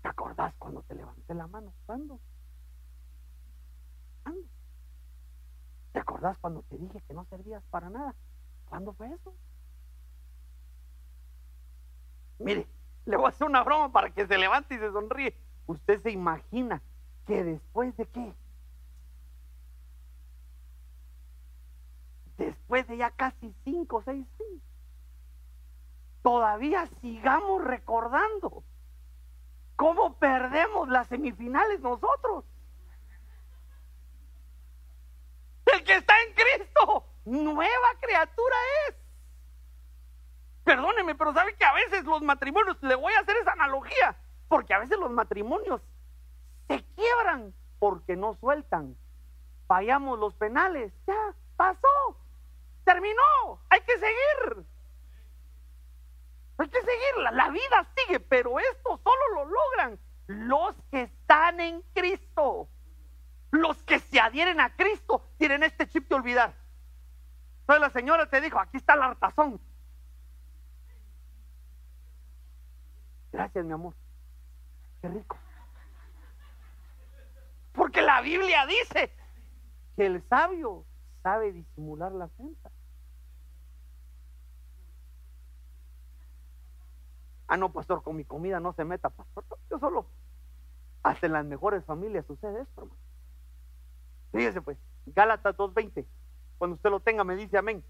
¿Te 0.02 0.10
acordás 0.10 0.54
cuando 0.60 0.84
te 0.84 0.96
levanté 0.96 1.34
la 1.34 1.48
mano? 1.48 1.74
¿Cuándo? 1.86 2.20
¿Te 5.98 6.02
acordás 6.02 6.38
cuando 6.38 6.62
te 6.62 6.78
dije 6.78 7.02
que 7.08 7.14
no 7.16 7.26
servías 7.26 7.64
para 7.72 7.90
nada? 7.90 8.14
¿Cuándo 8.70 8.94
fue 8.94 9.12
eso? 9.12 9.34
Mire, 12.38 12.68
le 13.06 13.18
voy 13.18 13.26
a 13.26 13.30
hacer 13.30 13.48
una 13.48 13.64
broma 13.64 13.92
para 13.92 14.12
que 14.12 14.28
se 14.28 14.38
levante 14.38 14.76
y 14.76 14.78
se 14.78 14.92
sonríe. 14.92 15.36
Usted 15.66 16.00
se 16.04 16.12
imagina 16.12 16.84
que 17.26 17.44
después 17.44 17.98
de 17.98 18.06
qué? 18.06 18.32
Después 22.38 22.88
de 22.88 22.98
ya 22.98 23.10
casi 23.10 23.56
cinco 23.64 23.96
o 23.96 24.04
seis 24.04 24.28
años, 24.40 24.62
todavía 26.22 26.86
sigamos 27.02 27.64
recordando 27.64 28.64
cómo 29.76 30.14
perdemos 30.20 30.90
las 30.90 31.08
semifinales 31.08 31.82
nosotros. 31.82 32.46
El 35.74 35.84
que 35.84 35.96
está 35.96 36.14
en 36.22 36.34
Cristo, 36.34 37.06
nueva 37.26 37.88
criatura 38.00 38.56
es. 38.88 38.96
Perdóneme, 40.64 41.16
pero 41.16 41.34
sabe 41.34 41.56
que 41.56 41.66
a 41.66 41.74
veces 41.74 42.04
los 42.04 42.22
matrimonios, 42.22 42.78
le 42.82 42.96
voy 42.96 43.14
a 43.14 43.20
hacer 43.20 43.38
esa 43.38 43.54
analogía, 43.54 44.18
porque 44.48 44.74
a 44.74 44.80
veces 44.80 44.98
los 44.98 45.12
matrimonios 45.12 45.82
se 46.68 46.84
quiebran 46.96 47.54
porque 47.80 48.16
no 48.16 48.36
sueltan. 48.36 48.96
Fallamos 49.68 50.20
los 50.20 50.34
penales, 50.36 50.94
ya 51.06 51.34
pasó, 51.56 52.18
terminó, 52.84 53.62
hay 53.70 53.82
que 53.82 53.94
seguir. 53.94 54.66
Hay 56.60 56.70
que 56.70 56.80
seguir, 56.80 57.32
la 57.34 57.50
vida 57.50 57.88
sigue, 57.96 58.20
pero 58.20 58.60
esto 58.60 59.00
solo 59.04 59.36
lo 59.36 59.46
logran 59.46 60.00
los 60.28 60.76
que 60.92 61.04
están 61.04 61.60
en 61.60 61.82
Cristo. 61.94 62.68
Los 63.52 63.82
que 63.84 64.00
se 64.00 64.20
adhieren 64.20 64.60
a 64.60 64.76
Cristo 64.76 65.30
tienen 65.38 65.64
este 65.64 65.88
chip 65.88 66.08
de 66.10 66.16
olvidar. 66.16 66.54
Entonces 67.62 67.82
la 67.82 67.90
señora 67.90 68.30
te 68.30 68.42
dijo, 68.42 68.60
aquí 68.60 68.78
está 68.78 68.94
el 68.94 69.02
hartazón. 69.02 69.60
Gracias, 73.32 73.66
mi 73.66 73.74
amor. 73.74 73.94
Qué 75.02 75.10
rico. 75.10 75.38
Porque 77.74 78.02
la 78.02 78.22
Biblia 78.22 78.66
dice 78.66 79.14
que 79.96 80.06
el 80.08 80.24
sabio 80.28 80.86
sabe 81.22 81.52
disimular 81.52 82.12
la 82.12 82.26
ofensa. 82.26 82.72
Ah, 87.48 87.56
no, 87.56 87.72
pastor, 87.72 88.04
con 88.04 88.16
mi 88.16 88.26
comida 88.26 88.60
no 88.60 88.74
se 88.74 88.84
meta, 88.84 89.10
pastor. 89.10 89.46
Yo 89.70 89.80
solo, 89.80 90.08
hasta 91.04 91.28
en 91.28 91.34
las 91.34 91.46
mejores 91.46 91.86
familias 91.86 92.26
sucede 92.26 92.62
esto, 92.62 92.82
hermano. 92.82 93.07
Fíjese 94.38 94.62
pues, 94.62 94.78
Gálatas 95.08 95.58
2.20. 95.58 96.06
Cuando 96.60 96.76
usted 96.76 96.92
lo 96.92 97.00
tenga, 97.00 97.24
me 97.24 97.36
dice 97.36 97.58
amén. 97.58 97.84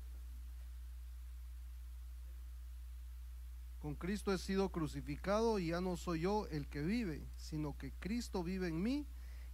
Con 3.81 3.95
Cristo 3.95 4.31
he 4.31 4.37
sido 4.37 4.69
crucificado 4.69 5.59
y 5.59 5.67
ya 5.67 5.81
no 5.81 5.97
soy 5.97 6.21
yo 6.21 6.47
el 6.49 6.69
que 6.69 6.83
vive, 6.83 7.27
sino 7.35 7.77
que 7.77 7.91
Cristo 7.99 8.45
vive 8.45 8.69
en 8.69 8.81
mí 8.81 9.05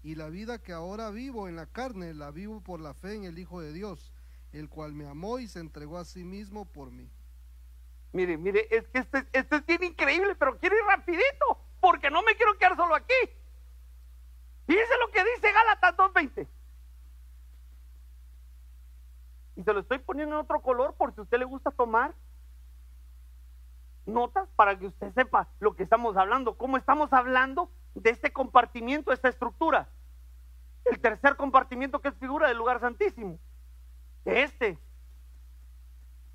y 0.03 0.13
la 0.13 0.29
vida 0.29 0.61
que 0.61 0.71
ahora 0.71 1.09
vivo 1.09 1.47
en 1.47 1.55
la 1.55 1.65
carne 1.65 2.13
la 2.13 2.29
vivo 2.29 2.61
por 2.61 2.79
la 2.79 2.93
fe 2.93 3.15
en 3.15 3.23
el 3.23 3.39
Hijo 3.39 3.59
de 3.59 3.73
Dios, 3.73 4.13
el 4.51 4.69
cual 4.69 4.93
me 4.93 5.07
amó 5.07 5.39
y 5.39 5.47
se 5.47 5.61
entregó 5.61 5.97
a 5.97 6.05
sí 6.05 6.23
mismo 6.23 6.65
por 6.65 6.91
mí. 6.91 7.09
Mire, 8.11 8.37
mire, 8.37 8.67
es 8.69 8.87
que 8.89 8.99
este, 8.99 9.25
este 9.33 9.55
es 9.55 9.65
bien 9.65 9.83
increíble, 9.83 10.35
pero 10.35 10.59
quiero 10.59 10.75
ir 10.75 10.83
rapidito, 10.85 11.57
porque 11.79 12.11
no 12.11 12.21
me 12.21 12.35
quiero 12.35 12.55
quedar 12.59 12.75
solo 12.75 12.93
aquí. 12.93 13.15
Fíjense 14.67 14.93
lo 14.99 15.11
que 15.11 15.23
dice 15.23 15.51
Gálatas 15.51 15.97
2.20. 15.97 16.47
Y 19.55 19.63
se 19.63 19.73
lo 19.73 19.81
estoy 19.81 19.99
poniendo 19.99 20.35
en 20.35 20.41
otro 20.41 20.61
color 20.61 20.95
por 20.95 21.13
si 21.13 21.19
a 21.19 21.23
usted 21.23 21.37
le 21.37 21.45
gusta 21.45 21.71
tomar 21.71 22.13
notas 24.05 24.49
para 24.55 24.77
que 24.77 24.87
usted 24.87 25.13
sepa 25.13 25.47
lo 25.59 25.75
que 25.75 25.83
estamos 25.83 26.17
hablando, 26.17 26.57
cómo 26.57 26.77
estamos 26.77 27.13
hablando 27.13 27.71
de 27.95 28.09
este 28.09 28.33
compartimiento, 28.33 29.11
esta 29.11 29.29
estructura. 29.29 29.89
El 30.85 30.99
tercer 30.99 31.35
compartimiento 31.37 32.01
que 32.01 32.09
es 32.09 32.15
figura 32.15 32.47
del 32.47 32.57
lugar 32.57 32.79
santísimo. 32.79 33.39
Este 34.25 34.77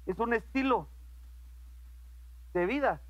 es 0.07 0.18
un 0.18 0.33
estilo 0.33 0.88
de 2.54 2.66
vida 2.66 3.00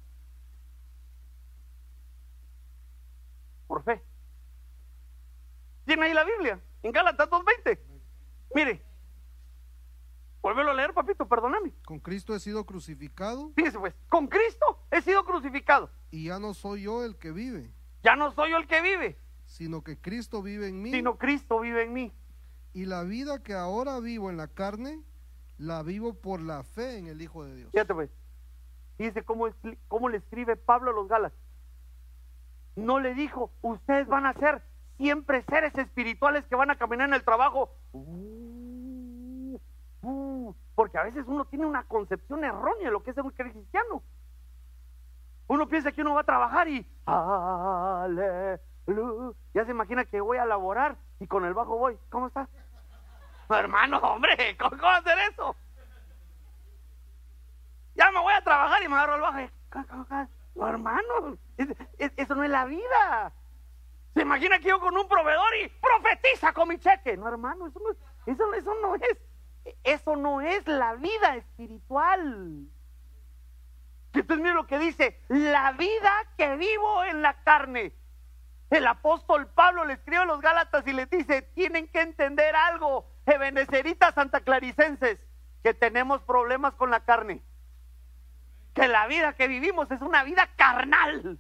por 3.67 3.85
fe. 3.85 4.03
¿Tiene 5.85 6.07
ahí 6.07 6.15
la 6.15 6.25
Biblia? 6.25 6.61
En 6.83 6.93
Gálatas 6.93 7.29
2.20. 7.31 7.79
Mire, 8.55 8.83
vuélvelo 10.49 10.71
a 10.71 10.75
leer, 10.75 10.95
papito, 10.95 11.27
perdóname. 11.29 11.73
Con 11.85 11.99
Cristo 12.01 12.35
he 12.35 12.41
sido 12.41 12.65
crucificado 12.65 13.53
Fíjese 13.55 13.79
pues, 13.79 13.95
con 14.09 14.29
Cristo 14.29 14.65
he 14.91 15.03
sido 15.03 15.25
crucificado. 15.25 15.91
y 16.11 16.25
ya 16.25 16.39
no 16.39 16.55
soy 16.55 16.83
yo 16.83 17.05
el 17.05 17.17
que 17.17 17.33
vive, 17.33 17.71
Ya 18.03 18.17
no 18.17 18.33
soy 18.33 18.51
yo 18.53 18.57
el 18.57 18.67
que 18.67 18.81
vive, 18.81 19.19
sino 19.45 19.83
que 19.83 19.99
Cristo 19.99 20.43
vive 20.43 20.69
en 20.69 20.81
mí. 20.83 20.91
sino 20.91 21.19
Cristo 21.19 21.61
vive 21.61 21.83
en 21.85 21.93
mí. 21.93 22.13
Y 22.73 22.87
la 22.87 23.03
vida 23.03 23.43
que 23.43 23.55
ahora 23.55 23.99
vivo 24.01 24.31
en 24.31 24.37
la 24.37 24.49
carne, 24.49 25.03
la 25.59 25.83
vivo 25.83 26.15
por 26.15 26.41
la 26.41 26.63
fe 26.63 26.97
en 26.99 27.07
el 27.09 27.21
Hijo 27.21 27.45
de 27.45 27.55
Dios. 27.57 27.71
Fíjate 27.73 27.93
pues, 27.95 28.11
dice 28.99 29.23
cómo, 29.25 29.49
cómo 29.89 30.09
le 30.09 30.19
escribe 30.19 30.57
Pablo 30.57 30.91
a 30.93 30.95
los 30.95 31.09
Gálatas. 31.09 31.39
No 32.77 33.01
le 33.01 33.15
dijo, 33.15 33.51
ustedes 33.63 34.07
van 34.07 34.25
a 34.27 34.33
ser 34.35 34.63
siempre 34.97 35.45
seres 35.49 35.75
espirituales 35.77 36.45
que 36.47 36.55
van 36.57 36.71
a 36.71 36.77
caminar 36.79 37.09
en 37.09 37.15
el 37.15 37.25
trabajo. 37.25 37.75
Uh, 37.93 38.48
porque 40.79 40.97
a 40.97 41.03
veces 41.03 41.25
uno 41.27 41.45
tiene 41.45 41.67
una 41.67 41.83
concepción 41.83 42.45
errónea 42.45 42.85
de 42.85 42.93
lo 42.93 43.03
que 43.03 43.11
es 43.11 43.17
ser 43.17 43.25
un 43.25 43.33
cristiano. 43.33 44.01
Uno 45.49 45.67
piensa 45.67 45.91
que 45.91 46.03
uno 46.03 46.15
va 46.15 46.21
a 46.21 46.25
trabajar 46.25 46.69
y 46.69 46.87
aleluya. 47.05 48.61
Ya 49.55 49.65
se 49.65 49.73
imagina 49.73 50.05
que 50.05 50.21
voy 50.21 50.39
a 50.39 50.47
laborar 50.47 50.97
y 51.19 51.27
con 51.27 51.45
el 51.45 51.53
bajo 51.53 51.77
voy. 51.77 51.99
¿Cómo 52.11 52.29
está? 52.29 52.49
Hermano, 53.51 53.99
hombre, 53.99 54.57
¿cómo, 54.57 54.71
cómo 54.71 54.87
hacer 54.93 55.19
eso? 55.33 55.57
Ya 57.97 58.13
me 58.13 58.21
voy 58.21 58.35
a 58.35 58.45
trabajar 58.45 58.81
y 58.81 58.89
me 58.89 58.95
agarro 58.95 59.17
el 59.17 59.21
bajo. 59.23 59.39
No, 60.55 60.69
hermano, 60.69 61.37
es- 61.57 61.75
es- 61.99 62.13
eso 62.17 62.37
no 62.37 62.45
es 62.45 62.51
la 62.51 62.65
vida. 62.67 63.33
Se 64.15 64.23
imagina 64.23 64.61
que 64.61 64.69
yo 64.69 64.79
con 64.79 64.97
un 64.97 65.09
proveedor 65.09 65.57
y 65.61 65.69
profetiza 65.71 66.53
con 66.53 66.69
mi 66.69 66.79
cheque. 66.79 67.17
No, 67.17 67.27
hermano, 67.27 67.67
eso 67.67 67.81
no, 67.81 67.91
eso, 68.33 68.55
eso 68.55 68.75
no 68.81 68.95
es, 68.95 69.19
eso 69.85 70.17
no 70.17 70.41
es 70.41 70.67
la 70.67 70.95
vida 70.95 71.37
espiritual. 71.37 72.67
Entonces 74.13 74.39
mire 74.39 74.55
lo 74.55 74.67
que 74.67 74.79
dice, 74.79 75.21
la 75.29 75.73
vida 75.73 76.13
que 76.37 76.57
vivo 76.57 77.05
en 77.05 77.23
la 77.23 77.43
carne. 77.43 77.93
El 78.71 78.87
apóstol 78.87 79.47
Pablo 79.49 79.85
le 79.85 79.95
escribe 79.95 80.23
a 80.23 80.27
los 80.27 80.41
Gálatas 80.41 80.87
y 80.87 80.93
les 80.93 81.09
dice, 81.09 81.43
tienen 81.43 81.89
que 81.89 82.01
entender 82.03 82.55
algo, 82.55 83.11
ebeneceritas 83.27 84.15
santaclaricenses, 84.15 85.19
que 85.63 85.75
tenemos 85.75 86.23
problemas 86.23 86.75
con 86.75 86.91
la 86.91 87.01
carne. 87.01 87.43
Que 88.75 88.89
la 88.89 89.07
vida 89.07 89.33
que 89.35 89.49
vivimos 89.49 89.91
es 89.91 90.01
una 90.03 90.23
vida 90.25 90.49
carnal. 90.57 91.39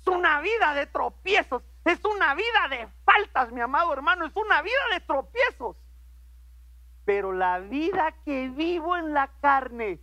Es 0.00 0.06
una 0.06 0.40
vida 0.40 0.74
de 0.74 0.86
tropiezos. 0.86 1.62
Es 1.84 2.04
una 2.04 2.34
vida 2.34 2.68
de 2.68 2.88
faltas, 3.04 3.50
mi 3.50 3.60
amado 3.60 3.92
hermano. 3.92 4.26
Es 4.26 4.36
una 4.36 4.62
vida 4.62 4.80
de 4.92 5.00
tropiezos. 5.00 5.76
Pero 7.10 7.32
la 7.32 7.58
vida 7.58 8.14
que 8.24 8.50
vivo 8.50 8.96
en 8.96 9.12
la 9.12 9.26
carne, 9.40 9.98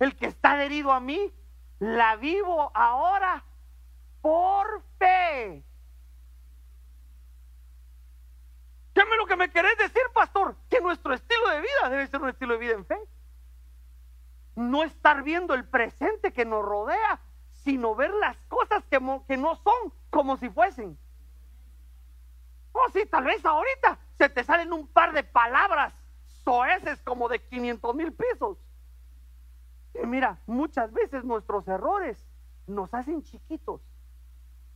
el 0.00 0.16
que 0.16 0.26
está 0.26 0.54
adherido 0.54 0.90
a 0.90 0.98
mí, 0.98 1.32
la 1.78 2.16
vivo 2.16 2.72
ahora 2.74 3.44
por 4.20 4.82
fe. 4.98 5.62
¿Qué 8.92 9.02
lo 9.16 9.26
que 9.26 9.36
me 9.36 9.52
querés 9.52 9.78
decir, 9.78 10.02
pastor? 10.12 10.56
Que 10.68 10.80
nuestro 10.80 11.14
estilo 11.14 11.48
de 11.48 11.60
vida 11.60 11.90
debe 11.90 12.08
ser 12.08 12.22
un 12.22 12.30
estilo 12.30 12.54
de 12.54 12.58
vida 12.58 12.72
en 12.72 12.84
fe. 12.84 12.98
No 14.56 14.82
estar 14.82 15.22
viendo 15.22 15.54
el 15.54 15.64
presente 15.64 16.32
que 16.32 16.44
nos 16.44 16.64
rodea, 16.64 17.20
sino 17.52 17.94
ver 17.94 18.10
las 18.14 18.36
cosas 18.48 18.82
que 18.88 18.98
no 18.98 19.54
son 19.62 19.92
como 20.10 20.36
si 20.36 20.50
fuesen. 20.50 20.98
Oh, 22.72 22.90
sí, 22.92 23.06
tal 23.06 23.22
vez 23.22 23.44
ahorita 23.44 23.96
se 24.16 24.28
te 24.28 24.42
salen 24.42 24.72
un 24.72 24.88
par 24.88 25.12
de 25.12 25.22
palabras 25.22 25.94
soeces 26.44 27.00
como 27.02 27.28
de 27.28 27.40
500 27.40 27.94
mil 27.94 28.12
pesos. 28.12 28.58
Y 29.94 30.06
mira, 30.06 30.40
muchas 30.46 30.92
veces 30.92 31.24
nuestros 31.24 31.66
errores 31.68 32.24
nos 32.66 32.92
hacen 32.94 33.22
chiquitos. 33.22 33.80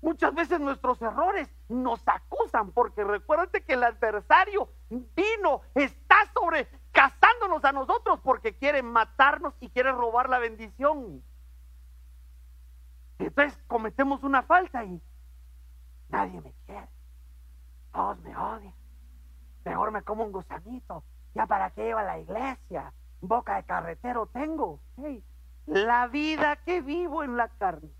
Muchas 0.00 0.34
veces 0.34 0.58
nuestros 0.58 1.00
errores 1.00 1.48
nos 1.68 2.02
acusan 2.08 2.72
porque 2.72 3.04
recuérdate 3.04 3.62
que 3.62 3.74
el 3.74 3.84
adversario 3.84 4.68
vino, 4.90 5.62
está 5.76 6.16
sobre 6.34 6.66
cazándonos 6.90 7.64
a 7.64 7.70
nosotros 7.72 8.18
porque 8.20 8.56
quiere 8.56 8.82
matarnos 8.82 9.54
y 9.60 9.68
quiere 9.70 9.92
robar 9.92 10.28
la 10.28 10.40
bendición. 10.40 11.22
Entonces 13.18 13.56
cometemos 13.68 14.24
una 14.24 14.42
falta 14.42 14.84
y 14.84 15.00
nadie 16.08 16.40
me 16.40 16.52
quiere. 16.66 16.88
Todos 17.92 18.18
me 18.20 18.36
odian. 18.36 18.74
Mejor 19.64 19.92
me 19.92 20.02
como 20.02 20.24
un 20.24 20.32
gusanito. 20.32 21.04
Ya 21.34 21.46
para 21.46 21.70
qué 21.70 21.88
iba 21.88 22.00
a 22.00 22.04
la 22.04 22.18
iglesia. 22.18 22.92
Boca 23.20 23.56
de 23.56 23.64
carretero 23.64 24.26
tengo. 24.26 24.80
La 25.66 26.08
vida 26.08 26.56
que 26.56 26.80
vivo 26.80 27.22
en 27.22 27.36
la 27.36 27.48
carne. 27.48 27.90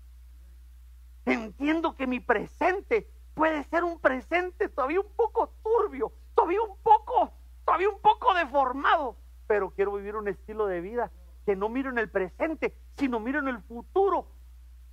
Entiendo 1.25 1.95
que 1.95 2.07
mi 2.07 2.19
presente 2.19 3.07
puede 3.33 3.63
ser 3.63 3.83
un 3.83 3.99
presente 3.99 4.69
todavía 4.69 4.99
un 4.99 5.11
poco 5.15 5.53
turbio, 5.63 6.11
todavía 6.35 6.61
un 6.61 6.77
poco, 6.83 7.31
todavía 7.65 7.89
un 7.89 7.99
poco 7.99 8.33
deformado, 8.33 9.15
pero 9.47 9.71
quiero 9.71 9.93
vivir 9.93 10.15
un 10.15 10.27
estilo 10.27 10.67
de 10.67 10.81
vida 10.81 11.11
que 11.45 11.55
no 11.55 11.69
miro 11.69 11.89
en 11.89 11.97
el 11.97 12.09
presente, 12.09 12.75
sino 12.97 13.19
miro 13.19 13.39
en 13.39 13.47
el 13.47 13.61
futuro, 13.61 14.27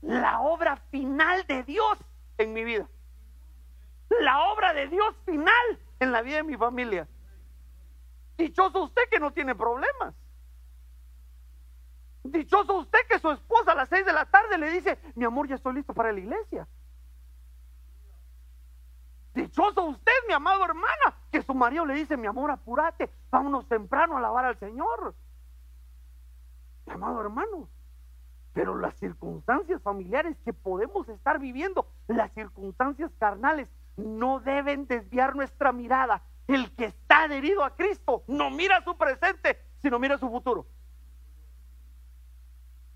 la 0.02 0.40
obra 0.40 0.76
final 0.90 1.46
de 1.46 1.62
Dios 1.64 1.98
en 2.38 2.52
mi 2.52 2.64
vida. 2.64 2.88
La 4.20 4.40
obra 4.52 4.72
de 4.72 4.88
Dios 4.88 5.14
final 5.24 5.78
en 6.00 6.12
la 6.12 6.22
vida 6.22 6.36
de 6.36 6.42
mi 6.42 6.56
familia. 6.56 7.06
Dichoso 8.40 8.84
usted 8.84 9.02
que 9.10 9.20
no 9.20 9.32
tiene 9.32 9.54
problemas. 9.54 10.14
Dichoso 12.24 12.78
usted 12.78 13.00
que 13.06 13.18
su 13.18 13.30
esposa 13.30 13.72
a 13.72 13.74
las 13.74 13.90
seis 13.90 14.06
de 14.06 14.14
la 14.14 14.24
tarde 14.24 14.56
le 14.56 14.70
dice, 14.70 14.98
mi 15.14 15.26
amor, 15.26 15.46
ya 15.46 15.56
estoy 15.56 15.74
listo 15.74 15.92
para 15.92 16.10
la 16.10 16.20
iglesia. 16.20 16.66
Dichoso 19.34 19.84
usted, 19.84 20.12
mi 20.26 20.32
amado 20.32 20.64
hermana, 20.64 21.18
que 21.30 21.42
su 21.42 21.54
marido 21.54 21.84
le 21.84 21.92
dice, 21.92 22.16
mi 22.16 22.26
amor, 22.26 22.50
apúrate, 22.50 23.10
vámonos 23.30 23.68
temprano 23.68 24.14
a 24.14 24.18
alabar 24.20 24.46
al 24.46 24.58
Señor. 24.58 25.14
Mi 26.86 26.94
amado 26.94 27.20
hermano, 27.20 27.68
pero 28.54 28.74
las 28.74 28.96
circunstancias 28.96 29.82
familiares 29.82 30.34
que 30.46 30.54
podemos 30.54 31.06
estar 31.10 31.38
viviendo, 31.38 31.86
las 32.08 32.32
circunstancias 32.32 33.12
carnales, 33.18 33.68
no 33.98 34.40
deben 34.40 34.86
desviar 34.86 35.36
nuestra 35.36 35.72
mirada. 35.72 36.22
El 36.50 36.74
que 36.74 36.86
está 36.86 37.22
adherido 37.22 37.62
a 37.62 37.76
Cristo 37.76 38.24
no 38.26 38.50
mira 38.50 38.82
su 38.82 38.98
presente, 38.98 39.62
sino 39.80 40.00
mira 40.00 40.18
su 40.18 40.28
futuro. 40.28 40.66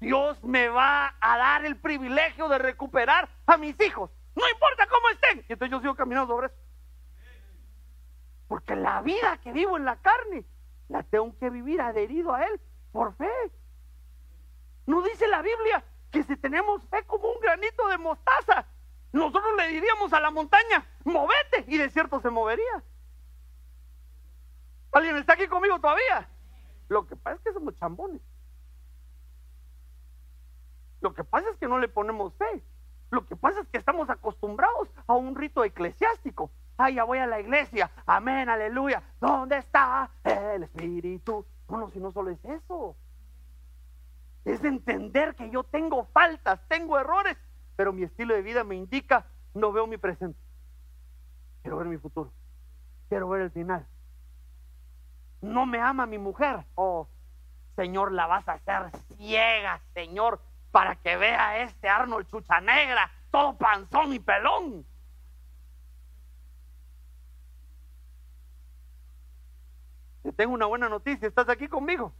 Dios 0.00 0.42
me 0.42 0.66
va 0.66 1.14
a 1.20 1.38
dar 1.38 1.64
el 1.64 1.76
privilegio 1.76 2.48
de 2.48 2.58
recuperar 2.58 3.28
a 3.46 3.56
mis 3.56 3.80
hijos. 3.80 4.10
No 4.34 4.42
importa 4.48 4.88
cómo 4.88 5.08
estén. 5.10 5.46
Y 5.48 5.52
entonces 5.52 5.70
yo 5.70 5.80
sigo 5.80 5.94
caminando 5.94 6.34
sobre 6.34 6.48
eso. 6.48 6.56
Porque 8.48 8.74
la 8.74 9.00
vida 9.02 9.38
que 9.38 9.52
vivo 9.52 9.76
en 9.76 9.84
la 9.84 9.96
carne, 10.02 10.44
la 10.88 11.04
tengo 11.04 11.38
que 11.38 11.48
vivir 11.48 11.80
adherido 11.80 12.34
a 12.34 12.44
Él 12.44 12.60
por 12.90 13.14
fe. 13.14 13.30
No 14.84 15.00
dice 15.02 15.28
la 15.28 15.42
Biblia 15.42 15.84
que 16.10 16.24
si 16.24 16.36
tenemos 16.36 16.82
fe 16.88 17.04
como 17.06 17.30
un 17.30 17.40
granito 17.40 17.86
de 17.86 17.98
mostaza, 17.98 18.66
nosotros 19.12 19.56
le 19.58 19.68
diríamos 19.68 20.12
a 20.12 20.18
la 20.18 20.32
montaña, 20.32 20.84
movete, 21.04 21.66
y 21.68 21.78
de 21.78 21.88
cierto 21.88 22.20
se 22.20 22.30
movería. 22.30 22.82
¿Alguien 24.94 25.16
está 25.16 25.32
aquí 25.32 25.48
conmigo 25.48 25.78
todavía? 25.80 26.28
Lo 26.88 27.06
que 27.06 27.16
pasa 27.16 27.36
es 27.36 27.42
que 27.42 27.52
somos 27.52 27.74
chambones. 27.74 28.22
Lo 31.00 31.12
que 31.12 31.24
pasa 31.24 31.50
es 31.50 31.56
que 31.58 31.66
no 31.66 31.80
le 31.80 31.88
ponemos 31.88 32.32
fe. 32.34 32.62
Lo 33.10 33.26
que 33.26 33.34
pasa 33.34 33.60
es 33.60 33.68
que 33.68 33.78
estamos 33.78 34.08
acostumbrados 34.08 34.88
a 35.08 35.14
un 35.14 35.34
rito 35.34 35.64
eclesiástico. 35.64 36.50
Ay, 36.76 36.94
ya 36.94 37.04
voy 37.04 37.18
a 37.18 37.26
la 37.26 37.40
iglesia. 37.40 37.90
Amén, 38.06 38.48
aleluya. 38.48 39.02
¿Dónde 39.20 39.58
está 39.58 40.10
el 40.22 40.62
Espíritu? 40.62 41.44
Bueno, 41.66 41.90
si 41.90 41.98
no 41.98 42.12
solo 42.12 42.30
es 42.30 42.44
eso. 42.44 42.96
Es 44.44 44.62
entender 44.62 45.34
que 45.34 45.50
yo 45.50 45.64
tengo 45.64 46.04
faltas, 46.06 46.60
tengo 46.68 46.98
errores, 46.98 47.36
pero 47.74 47.92
mi 47.92 48.04
estilo 48.04 48.34
de 48.34 48.42
vida 48.42 48.62
me 48.62 48.76
indica, 48.76 49.26
no 49.54 49.72
veo 49.72 49.88
mi 49.88 49.96
presente. 49.96 50.38
Quiero 51.62 51.78
ver 51.78 51.88
mi 51.88 51.98
futuro. 51.98 52.30
Quiero 53.08 53.28
ver 53.28 53.42
el 53.42 53.50
final. 53.50 53.86
No 55.44 55.66
me 55.66 55.80
ama 55.80 56.06
mi 56.06 56.18
mujer. 56.18 56.64
Oh, 56.74 57.06
Señor, 57.76 58.12
la 58.12 58.26
vas 58.26 58.48
a 58.48 58.54
hacer 58.54 58.90
ciega, 59.16 59.80
Señor, 59.92 60.40
para 60.70 60.96
que 60.96 61.16
vea 61.16 61.58
este 61.62 61.88
Arnold 61.88 62.28
Chucha 62.28 62.60
Negra, 62.60 63.10
todo 63.30 63.56
panzón 63.56 64.12
y 64.12 64.18
pelón. 64.18 64.84
Te 70.22 70.32
tengo 70.32 70.54
una 70.54 70.66
buena 70.66 70.88
noticia, 70.88 71.28
¿estás 71.28 71.48
aquí 71.48 71.68
conmigo? 71.68 72.12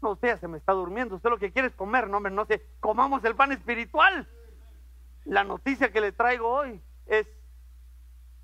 No, 0.00 0.12
usted 0.12 0.38
se 0.40 0.48
me 0.48 0.58
está 0.58 0.72
durmiendo, 0.72 1.16
usted 1.16 1.30
lo 1.30 1.38
que 1.38 1.52
quiere 1.52 1.68
es 1.68 1.74
comer, 1.74 2.08
no, 2.08 2.20
no 2.20 2.46
sé, 2.46 2.66
comamos 2.80 3.22
el 3.24 3.36
pan 3.36 3.52
espiritual. 3.52 4.28
La 5.24 5.44
noticia 5.44 5.92
que 5.92 6.00
le 6.00 6.12
traigo 6.12 6.48
hoy 6.48 6.80
es 7.06 7.26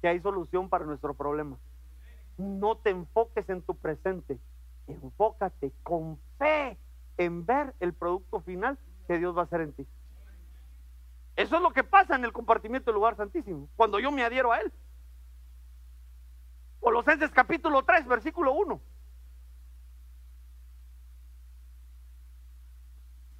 que 0.01 0.09
hay 0.09 0.21
solución 0.21 0.69
para 0.69 0.85
nuestro 0.85 1.15
problema. 1.15 1.57
No 2.41 2.79
te 2.79 2.89
enfoques 2.89 3.49
en 3.51 3.61
tu 3.61 3.75
presente, 3.77 4.39
enfócate 4.87 5.73
con 5.83 6.19
fe 6.39 6.79
en 7.19 7.45
ver 7.45 7.75
el 7.81 7.93
producto 7.93 8.41
final 8.41 8.79
que 9.07 9.19
Dios 9.19 9.37
va 9.37 9.43
a 9.43 9.45
hacer 9.45 9.61
en 9.61 9.73
ti. 9.75 9.87
Eso 11.37 11.57
es 11.57 11.63
lo 11.63 11.73
que 11.73 11.85
pasa 11.85 12.17
en 12.17 12.25
el 12.25 12.33
compartimiento 12.33 12.91
del 12.91 12.95
lugar 12.95 13.15
santísimo, 13.17 13.69
cuando 13.77 13.99
yo 13.99 14.11
me 14.11 14.25
adhiero 14.25 14.53
a 14.53 14.61
Él. 14.61 14.73
Colosenses 16.81 17.31
capítulo 17.31 17.85
3, 17.85 18.07
versículo 18.07 18.55
1. 18.55 18.81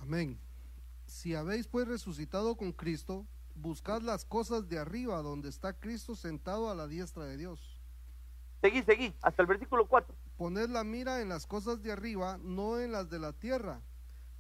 Amén. 0.01 0.39
Si 1.07 1.35
habéis 1.35 1.67
pues 1.67 1.89
resucitado 1.89 2.55
con 2.57 2.73
Cristo, 2.73 3.25
buscad 3.55 4.03
las 4.03 4.27
cosas 4.27 4.69
de 4.69 4.79
arriba, 4.79 5.23
donde 5.23 5.49
está 5.49 5.73
Cristo 5.73 6.15
sentado 6.17 6.69
a 6.69 6.75
la 6.75 6.87
diestra 6.87 7.25
de 7.25 7.39
Dios. 7.39 7.70
Seguí, 8.61 8.83
seguí, 8.83 9.15
hasta 9.23 9.43
el 9.43 9.49
versículo 9.49 9.87
4. 9.87 10.15
Poned 10.37 10.69
la 10.69 10.85
mira 10.85 11.23
en 11.23 11.31
las 11.31 11.47
cosas 11.47 11.83
de 11.83 11.93
arriba, 11.93 12.39
no 12.43 12.79
en 12.79 12.93
las 12.93 13.09
de 13.09 13.19
la 13.19 13.33
tierra, 13.33 13.81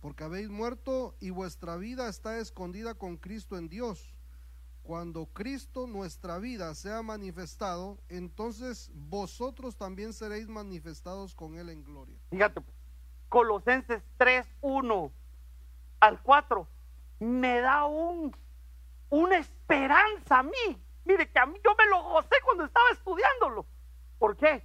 porque 0.01 0.25
habéis 0.25 0.51
muerto 0.51 1.15
y 1.21 1.31
vuestra 1.31 1.77
vida 1.77 2.09
está 2.09 2.39
escondida 2.39 2.95
con 2.95 3.17
Cristo 3.17 3.57
en 3.57 3.69
Dios. 3.69 4.15
Cuando 4.83 5.27
Cristo 5.27 5.87
nuestra 5.87 6.39
vida 6.39 6.75
sea 6.75 7.03
manifestado, 7.03 7.99
entonces 8.09 8.91
vosotros 8.93 9.77
también 9.77 10.13
seréis 10.13 10.49
manifestados 10.49 11.35
con 11.35 11.57
Él 11.57 11.71
en 11.71 11.85
gloria. 11.85 12.19
Fíjate, 12.31 12.61
pues, 12.61 12.77
Colosenses 13.29 14.03
3, 14.19 14.47
1 14.61 15.13
al 16.01 16.23
4, 16.23 16.67
me 17.21 17.61
da 17.61 17.85
un, 17.87 18.37
una 19.09 19.39
esperanza 19.39 20.41
a 20.41 20.43
mí. 20.43 20.83
Mire 21.05 21.31
que 21.31 21.39
a 21.39 21.47
mí 21.47 21.59
yo 21.65 21.71
me 21.79 21.87
lo 21.87 22.03
gocé 22.03 22.37
cuando 22.45 22.65
estaba 22.65 22.91
estudiándolo. 22.93 23.67
¿Por 24.21 24.37
qué? 24.37 24.63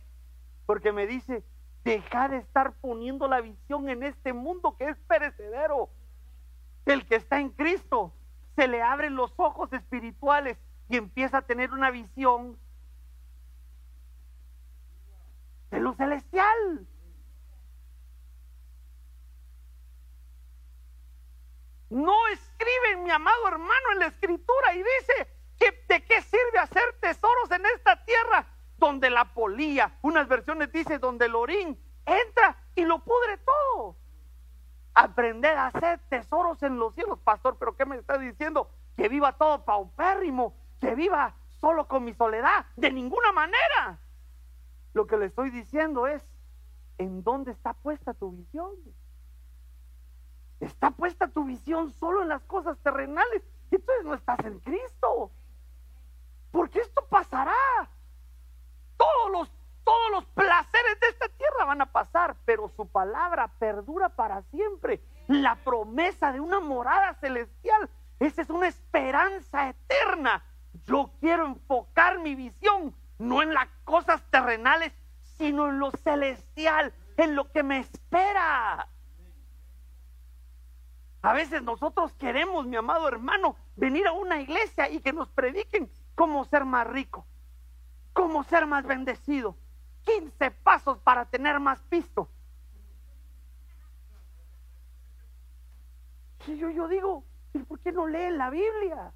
Porque 0.66 0.92
me 0.92 1.08
dice, 1.08 1.46
deja 1.86 2.28
de 2.28 2.40
estar 2.40 2.74
poniendo 2.82 3.30
la 3.30 3.40
visión 3.40 3.88
en 3.88 4.04
este 4.04 4.34
mundo 4.34 4.76
que 4.78 4.90
es 4.90 4.98
perecedero. 5.08 5.90
El 6.86 7.08
que 7.08 7.16
está 7.16 7.40
en 7.40 7.52
Cristo 7.52 8.14
se 8.58 8.68
le 8.68 8.82
abren 8.82 9.16
los 9.16 9.34
ojos 9.38 9.72
espirituales 9.72 10.58
y 10.90 10.98
empieza 10.98 11.38
a 11.38 11.42
tener 11.44 11.72
una 11.72 11.90
visión 11.90 12.60
de 15.72 15.80
lo 15.80 15.94
celestial. 15.94 16.86
No 21.90 22.28
escribe 22.28 22.98
mi 23.04 23.10
amado 23.10 23.48
hermano 23.48 23.92
en 23.94 24.00
la 24.00 24.08
escritura 24.08 24.76
y 24.76 24.80
dice 24.80 25.30
que 25.58 25.86
de 25.88 26.04
qué 26.04 26.22
sirve 26.24 26.60
hacer 26.60 27.00
tesoros 27.00 27.50
en 27.52 27.66
esta 27.68 28.04
tierra 28.04 28.48
donde 28.78 29.10
unas 30.02 30.28
versiones 30.28 30.72
dice 30.72 31.00
donde 31.00 31.26
el 31.26 31.36
orín 31.36 31.78
entra 32.06 32.58
y 32.76 32.84
lo 32.86 33.00
pudre 33.00 33.38
todo. 33.38 33.96
Aprender 34.94 35.58
a 35.58 35.68
hacer 35.68 36.00
tesoros 36.10 36.62
en 36.64 36.78
los 36.78 36.94
cielos, 36.94 37.20
pastor, 37.20 37.58
pero 37.60 37.76
¿qué 37.76 37.86
me 37.86 37.98
está 37.98 38.18
diciendo? 38.18 38.70
Que 38.96 39.10
viva 39.10 39.34
todo 39.34 39.66
paupérrimo, 39.66 40.54
que 40.80 40.96
viva 40.96 41.36
solo 41.60 41.88
con 41.88 42.04
mi 42.06 42.14
soledad, 42.14 42.66
de 42.76 42.92
ninguna 42.92 43.32
manera. 43.32 44.00
Lo 44.94 45.08
que 45.08 45.18
le 45.18 45.26
estoy 45.26 45.50
diciendo 45.50 46.08
es, 46.08 46.26
¿en 46.98 47.24
dónde 47.24 47.52
está 47.52 47.74
puesta 47.74 48.14
tu 48.14 48.32
visión? 48.32 48.72
Está 50.60 50.92
puesta 50.92 51.28
tu 51.28 51.44
visión 51.44 51.92
solo 51.92 52.22
en 52.22 52.30
las 52.30 52.42
cosas 52.44 52.78
terrenales. 52.80 53.44
Entonces 53.72 54.06
no 54.06 54.14
estás 54.14 54.40
en 54.40 54.60
Cristo. 54.60 55.32
Porque 56.52 56.80
esto 56.80 57.06
pasará. 57.10 57.54
Todos 58.98 59.32
los, 59.32 59.52
todos 59.86 60.12
los 60.12 60.26
placeres 60.26 61.00
de 61.00 61.08
esta 61.08 61.30
tierra 61.30 61.66
van 61.66 61.82
a 61.82 61.92
pasar, 61.92 62.36
pero 62.44 62.70
su 62.76 62.88
palabra 62.88 63.48
perdura 63.60 64.10
para 64.10 64.42
siempre. 64.52 65.02
La 65.28 65.56
promesa 65.56 66.34
de 66.34 66.40
una 66.40 66.60
morada 66.60 67.14
celestial, 67.16 67.90
esa 68.20 68.42
es 68.42 68.50
una 68.50 68.68
esperanza 68.68 69.70
eterna. 69.70 70.44
Yo 70.86 71.12
quiero 71.22 71.46
enfocar 71.46 72.20
mi 72.20 72.36
visión 72.36 72.94
no 73.18 73.42
en 73.42 73.54
las 73.54 73.68
cosas 73.86 74.22
terrenales, 74.30 74.92
sino 75.38 75.70
en 75.70 75.80
lo 75.80 75.92
celestial, 75.92 76.94
en 77.18 77.36
lo 77.36 77.52
que 77.52 77.64
me 77.64 77.80
espera. 77.80 78.90
A 81.22 81.34
veces 81.34 81.64
nosotros 81.64 82.14
queremos, 82.14 82.68
mi 82.68 82.76
amado 82.76 83.08
hermano, 83.08 83.56
venir 83.76 84.08
a 84.08 84.12
una 84.12 84.42
iglesia 84.42 84.90
y 84.90 85.00
que 85.00 85.14
nos 85.14 85.30
prediquen 85.30 85.90
cómo 86.14 86.46
ser 86.46 86.66
más 86.66 86.86
rico, 86.88 87.26
cómo 88.14 88.44
ser 88.44 88.68
más 88.68 88.86
bendecido. 88.86 89.56
15 90.06 90.52
pasos 90.52 90.98
para 91.00 91.26
tener 91.26 91.60
más 91.60 91.82
pisto. 91.84 92.30
Y 96.48 96.58
yo, 96.58 96.70
yo 96.70 96.88
digo, 96.88 97.24
¿por 97.68 97.80
qué 97.80 97.92
no 97.92 98.08
leen 98.08 98.38
la 98.38 98.50
Biblia? 98.50 99.12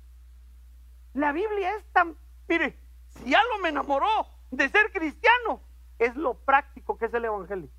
La 1.13 1.31
Biblia 1.31 1.75
es 1.75 1.85
tan, 1.91 2.15
mire, 2.47 2.77
si 3.09 3.33
algo 3.33 3.59
me 3.61 3.69
enamoró 3.69 4.27
de 4.51 4.67
ser 4.69 4.91
cristiano, 4.91 5.61
es 5.99 6.15
lo 6.15 6.33
práctico 6.33 6.97
que 6.97 7.05
es 7.05 7.13
el 7.13 7.25
Evangelio. 7.25 7.69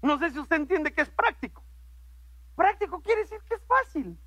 No 0.00 0.18
sé 0.18 0.30
si 0.30 0.38
usted 0.38 0.56
entiende 0.56 0.92
que 0.92 1.02
es 1.02 1.10
práctico. 1.10 1.62
Práctico 2.56 3.00
quiere 3.02 3.22
decir 3.22 3.40
que 3.48 3.54
es 3.54 3.62
fácil. 3.64 4.18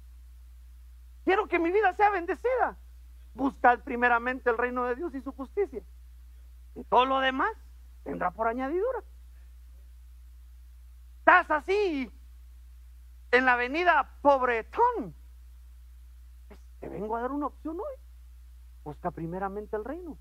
Quiero 1.24 1.48
que 1.48 1.60
mi 1.60 1.72
vida 1.72 1.94
sea 1.94 2.10
bendecida. 2.12 2.78
Buscad 3.34 3.80
primeramente 3.80 4.50
el 4.50 4.58
reino 4.58 4.86
de 4.86 4.96
Dios 4.96 5.14
y 5.16 5.22
su 5.22 5.32
justicia. 5.32 5.82
Y 6.76 6.84
todo 6.84 7.06
lo 7.06 7.20
demás 7.20 7.52
vendrá 8.06 8.32
por 8.32 8.48
añadidura. 8.48 9.04
Estás 11.20 11.50
así 11.52 12.12
en 13.32 13.46
la 13.46 13.54
avenida 13.54 14.18
Pobretón. 14.22 15.16
Pues, 16.48 16.60
te 16.80 16.88
vengo 16.88 17.18
a 17.18 17.22
dar 17.22 17.32
una 17.32 17.48
opción 17.48 17.80
hoy. 17.80 17.96
Busca 18.84 19.12
primeramente 19.12 19.76
el 19.76 19.84
reino. 19.84 20.18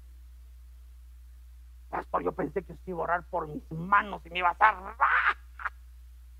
Pastor, 1.90 2.24
yo 2.24 2.32
pensé 2.32 2.64
que 2.64 2.72
usted 2.72 2.88
iba 2.88 3.00
a 3.00 3.04
orar 3.04 3.24
por 3.28 3.46
mis 3.46 3.70
manos 3.70 4.24
y 4.24 4.30
me 4.30 4.38
iba 4.38 4.48
a 4.48 4.52
hacer. 4.52 4.74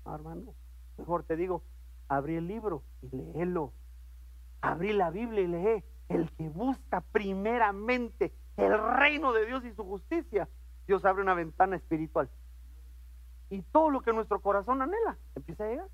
hermano, 0.05 0.53
Mejor 0.97 1.23
te 1.23 1.35
digo, 1.35 1.63
abrí 2.07 2.35
el 2.35 2.47
libro 2.47 2.83
y 3.01 3.15
léelo. 3.15 3.71
Abrí 4.61 4.93
la 4.93 5.11
Biblia 5.11 5.41
y 5.41 5.47
lee. 5.47 5.83
El 6.09 6.31
que 6.31 6.49
busca 6.49 7.01
primeramente 7.01 8.33
el 8.57 8.77
reino 8.95 9.33
de 9.33 9.45
Dios 9.45 9.63
y 9.65 9.73
su 9.73 9.83
justicia, 9.83 10.47
Dios 10.87 11.05
abre 11.05 11.23
una 11.23 11.33
ventana 11.33 11.75
espiritual. 11.75 12.29
Y 13.49 13.61
todo 13.61 13.89
lo 13.89 14.01
que 14.01 14.13
nuestro 14.13 14.39
corazón 14.39 14.81
anhela 14.81 15.17
empieza 15.35 15.65
a 15.65 15.67
llegar. 15.67 15.87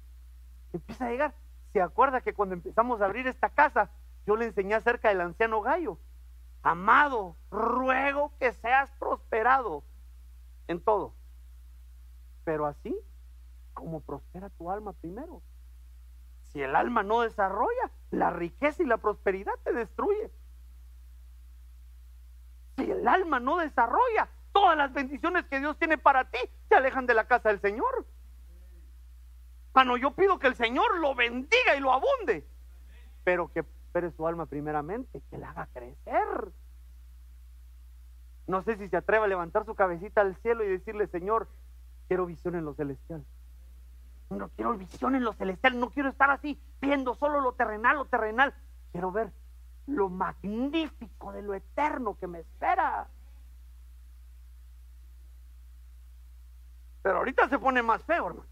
Empieza 0.73 1.05
a 1.05 1.09
llegar. 1.09 1.33
Se 1.73 1.81
acuerda 1.81 2.21
que 2.21 2.33
cuando 2.33 2.55
empezamos 2.55 3.01
a 3.01 3.05
abrir 3.05 3.27
esta 3.27 3.49
casa, 3.49 3.89
yo 4.25 4.35
le 4.35 4.45
enseñé 4.45 4.75
acerca 4.75 5.09
del 5.09 5.21
anciano 5.21 5.61
Gallo. 5.61 5.97
Amado, 6.63 7.35
ruego 7.49 8.33
que 8.39 8.53
seas 8.53 8.91
prosperado 8.99 9.83
en 10.67 10.81
todo. 10.81 11.13
Pero 12.43 12.65
así 12.65 12.95
como 13.73 14.01
prospera 14.01 14.49
tu 14.49 14.69
alma 14.69 14.93
primero. 14.93 15.41
Si 16.51 16.61
el 16.61 16.75
alma 16.75 17.03
no 17.03 17.21
desarrolla, 17.21 17.91
la 18.11 18.29
riqueza 18.29 18.83
y 18.83 18.85
la 18.85 18.97
prosperidad 18.97 19.53
te 19.63 19.71
destruye. 19.71 20.31
Si 22.75 22.91
el 22.91 23.07
alma 23.07 23.39
no 23.39 23.57
desarrolla, 23.57 24.29
todas 24.51 24.77
las 24.77 24.93
bendiciones 24.93 25.45
que 25.45 25.59
Dios 25.59 25.77
tiene 25.77 25.97
para 25.97 26.25
ti 26.29 26.39
te 26.67 26.75
alejan 26.75 27.05
de 27.05 27.13
la 27.13 27.25
casa 27.25 27.49
del 27.49 27.61
Señor. 27.61 28.05
Bueno, 29.73 29.97
yo 29.97 30.11
pido 30.11 30.39
que 30.39 30.47
el 30.47 30.55
Señor 30.55 30.99
lo 30.99 31.15
bendiga 31.15 31.75
y 31.77 31.79
lo 31.79 31.93
abunde, 31.93 32.45
pero 33.23 33.51
que 33.51 33.63
prospere 33.63 34.11
su 34.11 34.27
alma 34.27 34.45
primeramente, 34.45 35.21
que 35.29 35.37
la 35.37 35.51
haga 35.51 35.67
crecer. 35.73 36.51
No 38.47 38.63
sé 38.63 38.75
si 38.77 38.89
se 38.89 38.97
atreve 38.97 39.25
a 39.25 39.27
levantar 39.27 39.65
su 39.65 39.75
cabecita 39.75 40.21
al 40.21 40.35
cielo 40.37 40.63
y 40.63 40.69
decirle, 40.69 41.07
Señor, 41.07 41.47
quiero 42.07 42.25
visión 42.25 42.55
en 42.55 42.65
lo 42.65 42.73
celestial. 42.73 43.23
No 44.29 44.49
quiero 44.49 44.77
visión 44.77 45.15
en 45.15 45.23
lo 45.23 45.33
celestial, 45.33 45.79
no 45.79 45.89
quiero 45.89 46.09
estar 46.09 46.31
así 46.31 46.59
viendo 46.81 47.15
solo 47.15 47.41
lo 47.41 47.53
terrenal, 47.53 47.97
lo 47.97 48.05
terrenal. 48.05 48.53
Quiero 48.91 49.11
ver 49.11 49.31
lo 49.87 50.09
magnífico 50.09 51.31
de 51.31 51.41
lo 51.41 51.53
eterno 51.53 52.17
que 52.19 52.27
me 52.27 52.39
espera. 52.39 53.07
Pero 57.01 57.17
ahorita 57.17 57.49
se 57.49 57.57
pone 57.57 57.81
más 57.81 58.03
feo, 58.03 58.27
hermano. 58.27 58.45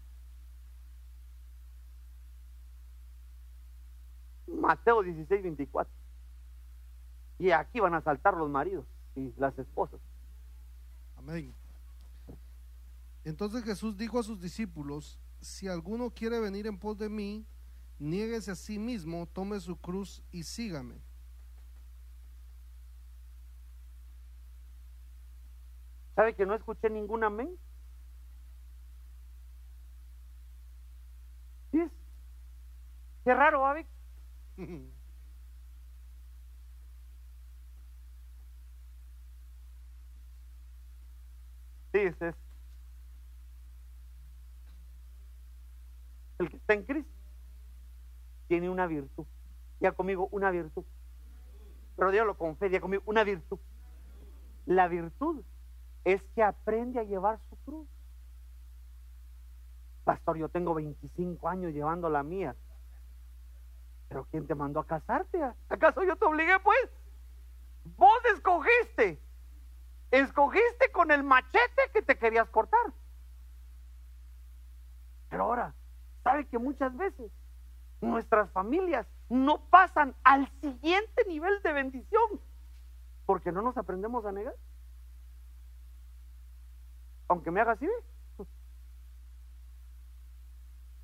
Mateo 4.46 5.02
16, 5.02 5.42
24. 5.42 5.92
Y 7.38 7.50
aquí 7.52 7.80
van 7.80 7.94
a 7.94 8.02
saltar 8.02 8.36
los 8.36 8.50
maridos 8.50 8.84
y 9.14 9.32
las 9.38 9.58
esposas. 9.58 10.00
Amén. 11.16 11.54
Entonces 13.24 13.64
Jesús 13.64 13.96
dijo 13.96 14.18
a 14.18 14.22
sus 14.22 14.40
discípulos, 14.40 15.18
si 15.40 15.68
alguno 15.68 16.10
quiere 16.10 16.40
venir 16.40 16.66
en 16.66 16.78
pos 16.78 16.98
de 16.98 17.08
mí, 17.08 17.46
niéguese 17.98 18.50
a 18.50 18.54
sí 18.54 18.78
mismo, 18.78 19.26
tome 19.26 19.60
su 19.60 19.76
cruz 19.76 20.22
y 20.32 20.42
sígame. 20.42 21.00
¿Sabe 26.14 26.34
que 26.34 26.44
no 26.44 26.54
escuché 26.54 26.90
ningún 26.90 27.24
amén? 27.24 27.56
¿Sí 31.70 31.80
es? 31.80 31.90
Qué 33.24 33.34
raro, 33.34 33.60
¿sabe? 33.60 33.86
Sí, 41.92 41.98
es 41.98 42.22
eso. 42.22 42.38
El 46.38 46.48
que 46.48 46.56
está 46.56 46.74
en 46.74 46.84
Cristo 46.84 47.12
tiene 48.48 48.70
una 48.70 48.86
virtud. 48.86 49.26
Ya 49.80 49.92
conmigo, 49.92 50.28
una 50.30 50.50
virtud. 50.50 50.84
Pero 51.96 52.10
Dios 52.10 52.26
lo 52.26 52.36
con 52.36 52.56
fe, 52.56 52.70
ya 52.70 52.80
conmigo, 52.80 53.02
una 53.06 53.24
virtud. 53.24 53.58
La 54.66 54.88
virtud 54.88 55.42
es 56.04 56.22
que 56.34 56.42
aprende 56.42 57.00
a 57.00 57.04
llevar 57.04 57.40
su 57.50 57.56
cruz. 57.58 57.86
Pastor, 60.04 60.38
yo 60.38 60.48
tengo 60.48 60.74
25 60.74 61.48
años 61.48 61.72
llevando 61.72 62.08
la 62.08 62.22
mía. 62.22 62.56
Pero 64.10 64.26
¿quién 64.28 64.44
te 64.44 64.56
mandó 64.56 64.80
a 64.80 64.86
casarte? 64.86 65.40
¿Acaso 65.68 66.02
yo 66.02 66.16
te 66.16 66.24
obligué, 66.24 66.58
pues? 66.64 66.90
Vos 67.96 68.24
escogiste. 68.34 69.22
Escogiste 70.10 70.90
con 70.90 71.12
el 71.12 71.22
machete 71.22 71.82
que 71.92 72.02
te 72.02 72.18
querías 72.18 72.48
cortar. 72.50 72.92
Pero 75.28 75.44
ahora, 75.44 75.72
¿sabe 76.24 76.44
que 76.48 76.58
muchas 76.58 76.94
veces 76.96 77.30
nuestras 78.00 78.50
familias 78.50 79.06
no 79.28 79.60
pasan 79.70 80.16
al 80.24 80.50
siguiente 80.60 81.24
nivel 81.28 81.62
de 81.62 81.72
bendición? 81.72 82.40
Porque 83.26 83.52
no 83.52 83.62
nos 83.62 83.76
aprendemos 83.76 84.26
a 84.26 84.32
negar. 84.32 84.56
Aunque 87.28 87.52
me 87.52 87.60
haga 87.60 87.72
así. 87.72 87.86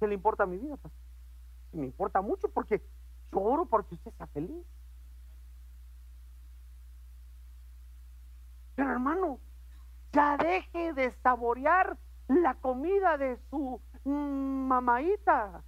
¿qué 0.01 0.09
le 0.09 0.15
importa 0.15 0.43
a 0.43 0.47
mi 0.47 0.59
vida? 0.59 0.77
Pastor? 0.77 1.07
Me 1.73 1.85
importa 1.85 2.21
mucho 2.21 2.49
porque 2.49 2.83
oro 3.43 3.67
porque 3.67 3.95
usted 3.95 4.13
sea 4.17 4.27
feliz. 4.29 4.65
Pero 8.75 8.93
hermano, 8.93 9.39
ya 10.13 10.37
deje 10.37 10.93
de 10.93 11.13
saborear 11.23 11.97
la 12.29 12.55
comida 12.55 13.17
de 13.17 13.39
su 13.51 13.81
mm, 14.05 14.67
mamaita. 14.69 15.63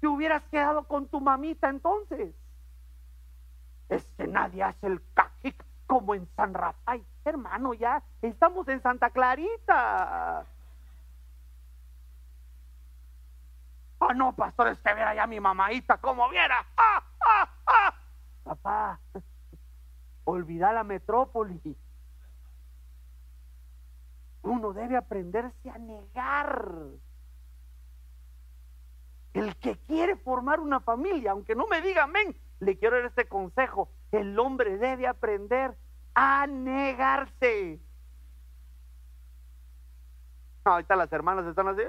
Te 0.00 0.08
hubieras 0.08 0.42
quedado 0.50 0.84
con 0.84 1.06
tu 1.08 1.20
mamita 1.20 1.68
entonces. 1.68 2.34
Es 3.88 4.04
que 4.16 4.26
nadie 4.26 4.62
hace 4.62 4.86
el 4.86 5.00
cajic 5.14 5.64
como 5.86 6.14
en 6.14 6.28
San 6.36 6.54
Rafael. 6.54 7.04
Hermano, 7.24 7.74
ya 7.74 8.02
estamos 8.22 8.66
en 8.68 8.82
Santa 8.82 9.10
Clarita. 9.10 10.44
Ah, 14.08 14.14
no, 14.14 14.34
pastor, 14.36 14.68
es 14.68 14.78
que 14.78 14.94
viera 14.94 15.14
ya 15.14 15.26
mi 15.26 15.40
mamaita 15.40 15.98
como 15.98 16.28
viera. 16.28 16.64
¡Ah, 16.76 17.02
ah, 17.20 17.48
ah! 17.66 17.94
Papá, 18.44 19.00
olvida 20.24 20.72
la 20.72 20.84
metrópoli. 20.84 21.76
Uno 24.42 24.72
debe 24.72 24.96
aprenderse 24.96 25.70
a 25.70 25.78
negar. 25.78 26.66
El 29.34 29.56
que 29.56 29.76
quiere 29.78 30.14
formar 30.16 30.60
una 30.60 30.78
familia, 30.78 31.32
aunque 31.32 31.56
no 31.56 31.66
me 31.66 31.82
diga 31.82 32.04
amén, 32.04 32.36
le 32.60 32.78
quiero 32.78 32.96
dar 32.96 33.06
este 33.06 33.26
consejo. 33.26 33.90
El 34.12 34.38
hombre 34.38 34.78
debe 34.78 35.08
aprender 35.08 35.76
a 36.14 36.46
negarse. 36.46 37.80
Ahorita 40.64 40.94
las 40.94 41.12
hermanas 41.12 41.44
están 41.46 41.68
así. 41.68 41.82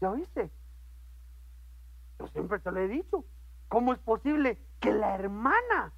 ¿Ya 0.00 0.10
oíste? 0.10 0.50
Yo 2.18 2.26
siempre 2.28 2.58
te 2.58 2.70
lo 2.70 2.80
he 2.80 2.88
dicho. 2.88 3.24
¿Cómo 3.68 3.92
es 3.92 3.98
posible 3.98 4.58
que 4.80 4.92
la 4.92 5.14
hermana, 5.14 5.92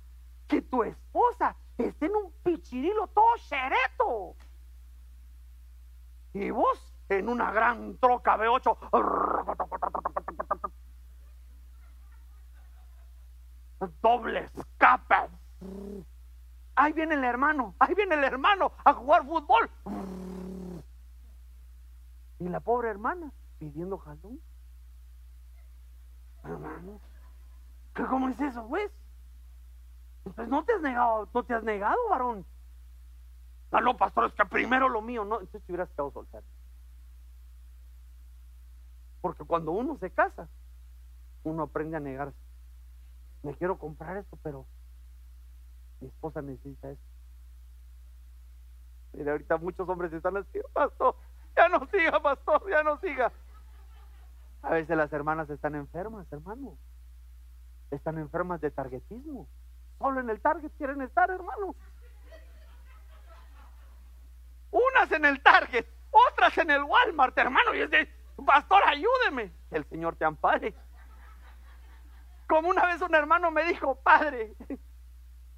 que 0.47 0.63
tu 0.63 0.83
esposa, 0.83 1.57
esté 1.77 2.07
en 2.07 2.17
un 2.17 2.33
pichirilo 2.43 3.07
todo 3.09 3.37
chereto? 3.49 4.37
Y 6.33 6.51
vos 6.51 6.95
en 7.09 7.29
una 7.29 7.53
gran 7.53 7.97
troca 7.99 8.37
V8. 8.37 8.79
Dobles 14.03 14.51
capas. 14.79 15.31
Ahí 16.75 16.93
viene 16.93 17.15
el 17.15 17.25
hermano, 17.25 17.75
ahí 17.79 17.95
viene 17.95 18.15
el 18.15 18.25
hermano 18.25 18.73
a 18.85 18.93
jugar 18.93 19.25
fútbol. 19.25 19.71
Y 22.39 22.49
la 22.49 22.61
pobre 22.61 22.91
hermana 22.91 23.33
pidiendo 23.59 23.99
jalón. 23.99 24.41
Hermano, 26.45 27.01
¿qué 27.95 28.05
cómo 28.05 28.29
es 28.29 28.41
eso, 28.41 28.67
pues? 28.69 28.91
Pues 30.35 30.49
no 30.49 30.65
te 30.65 30.73
has 30.73 30.81
negado, 30.81 31.29
no 31.33 31.45
te 31.45 31.55
has 31.55 31.63
negado, 31.63 31.97
varón. 32.11 32.45
No, 33.73 33.81
no, 33.81 33.97
pastor, 33.97 34.27
es 34.27 34.35
que 34.35 34.45
primero 34.45 34.89
lo 34.89 35.03
mío, 35.03 35.25
no, 35.25 35.41
entonces 35.41 35.63
te 35.65 35.73
hubieras 35.73 35.91
quedado 35.91 36.13
soltero. 36.13 36.45
Porque 39.21 39.45
cuando 39.45 39.73
uno 39.73 39.97
se 39.99 40.11
casa, 40.11 40.49
uno 41.43 41.65
aprende 41.65 41.97
a 41.97 42.01
negarse. 42.01 42.39
Me 43.43 43.55
quiero 43.55 43.79
comprar 43.79 44.17
esto, 44.17 44.39
pero 44.43 44.67
mi 46.01 46.09
esposa 46.09 46.43
necesita 46.43 46.91
esto. 46.91 47.05
Mira, 49.13 49.33
ahorita 49.33 49.57
muchos 49.57 49.89
hombres 49.89 50.13
están 50.13 50.37
así, 50.37 50.61
pastor, 50.73 51.17
ya 51.57 51.69
no 51.69 51.87
siga, 51.87 52.21
pastor, 52.21 52.69
ya 52.69 52.83
no 52.83 52.99
siga. 52.99 53.33
A 54.63 54.71
veces 54.71 54.97
las 54.97 55.13
hermanas 55.13 55.49
están 55.51 55.75
enfermas, 55.75 56.27
hermano. 56.33 56.77
Están 57.91 58.19
enfermas 58.19 58.61
de 58.61 58.71
targetismo. 58.71 59.49
Solo 59.99 60.21
en 60.21 60.31
el 60.31 60.41
target 60.41 60.71
quieren 60.77 61.03
estar, 61.03 61.31
hermano. 61.31 61.75
Unas 64.71 65.11
en 65.13 65.25
el 65.25 65.43
target, 65.43 65.87
otras 66.11 66.59
en 66.59 66.71
el 66.71 66.83
Walmart, 66.83 67.37
hermano. 67.39 67.75
Y 67.75 67.81
es 67.81 67.91
de, 67.91 68.09
pastor, 68.45 68.83
ayúdeme. 68.87 69.53
Que 69.71 69.77
el 69.77 69.85
Señor 69.89 70.17
te 70.17 70.25
ampare. 70.25 70.75
Como 72.49 72.69
una 72.69 72.87
vez 72.87 73.01
un 73.01 73.15
hermano 73.15 73.51
me 73.51 73.65
dijo, 73.65 73.95
padre, 73.97 74.55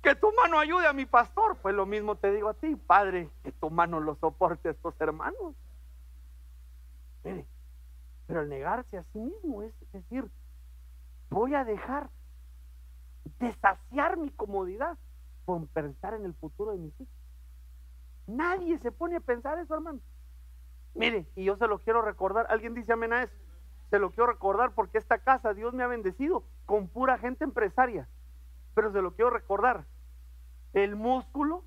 que 0.02 0.14
tu 0.14 0.32
mano 0.32 0.58
ayude 0.58 0.86
a 0.86 0.92
mi 0.92 1.06
pastor. 1.06 1.56
Pues 1.56 1.74
lo 1.74 1.86
mismo 1.86 2.16
te 2.16 2.30
digo 2.30 2.50
a 2.50 2.54
ti, 2.54 2.76
padre, 2.76 3.30
que 3.42 3.52
tu 3.52 3.70
mano 3.70 4.00
lo 4.00 4.14
soporte 4.16 4.68
a 4.68 4.72
estos 4.72 4.94
hermanos. 5.00 5.54
Mire, 7.24 7.46
pero 8.28 8.42
el 8.42 8.50
negarse 8.50 8.98
a 8.98 9.04
sí 9.04 9.18
mismo 9.18 9.62
es 9.62 9.74
decir, 9.90 10.30
voy 11.30 11.54
a 11.54 11.64
dejar 11.64 12.10
de 13.40 13.52
saciar 13.54 14.18
mi 14.18 14.30
comodidad 14.30 14.98
por 15.46 15.66
pensar 15.68 16.12
en 16.12 16.26
el 16.26 16.34
futuro 16.34 16.72
de 16.72 16.78
mis 16.78 17.00
hijos. 17.00 17.14
Nadie 18.26 18.78
se 18.80 18.92
pone 18.92 19.16
a 19.16 19.20
pensar 19.20 19.58
eso, 19.58 19.74
hermano. 19.74 20.00
Mire, 20.94 21.26
y 21.36 21.44
yo 21.44 21.56
se 21.56 21.66
lo 21.66 21.78
quiero 21.78 22.02
recordar. 22.02 22.46
Alguien 22.50 22.74
dice 22.74 22.92
amén 22.92 23.14
a 23.14 23.22
eso. 23.22 23.34
Se 23.88 23.98
lo 23.98 24.10
quiero 24.10 24.26
recordar 24.26 24.72
porque 24.74 24.98
esta 24.98 25.18
casa 25.18 25.54
Dios 25.54 25.72
me 25.72 25.82
ha 25.82 25.86
bendecido 25.86 26.44
con 26.66 26.86
pura 26.86 27.16
gente 27.16 27.44
empresaria. 27.44 28.08
Pero 28.74 28.92
se 28.92 29.00
lo 29.00 29.14
quiero 29.14 29.30
recordar. 29.30 29.86
El 30.74 30.96
músculo 30.96 31.64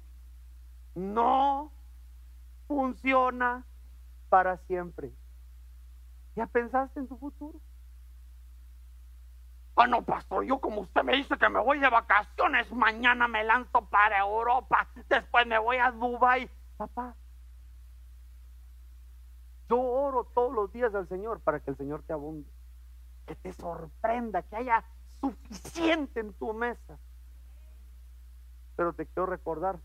no 0.93 1.71
funciona 2.67 3.65
para 4.29 4.57
siempre. 4.57 5.11
¿Ya 6.35 6.47
pensaste 6.47 6.99
en 6.99 7.07
tu 7.07 7.17
futuro? 7.17 7.59
Ah, 9.75 9.87
no, 9.87 10.03
pastor, 10.03 10.43
yo 10.43 10.59
como 10.59 10.81
usted 10.81 11.03
me 11.03 11.15
dice 11.15 11.37
que 11.37 11.49
me 11.49 11.59
voy 11.59 11.79
de 11.79 11.89
vacaciones, 11.89 12.71
mañana 12.71 13.27
me 13.27 13.43
lanzo 13.43 13.81
para 13.85 14.19
Europa, 14.19 14.87
después 15.09 15.47
me 15.47 15.57
voy 15.57 15.77
a 15.77 15.91
Dubai. 15.91 16.49
Papá, 16.77 17.15
yo 19.71 19.79
oro 19.79 20.25
todos 20.35 20.53
los 20.53 20.71
días 20.73 20.93
al 20.93 21.07
Señor 21.07 21.39
para 21.39 21.61
que 21.61 21.71
el 21.71 21.77
Señor 21.77 22.03
te 22.03 22.13
abunde, 22.13 22.49
que 23.25 23.35
te 23.35 23.53
sorprenda, 23.53 24.43
que 24.43 24.57
haya 24.57 24.83
suficiente 25.21 26.19
en 26.19 26.33
tu 26.33 26.53
mesa. 26.53 26.99
Pero 28.75 28.91
te 28.93 29.05
quiero 29.05 29.27
recordar, 29.27 29.79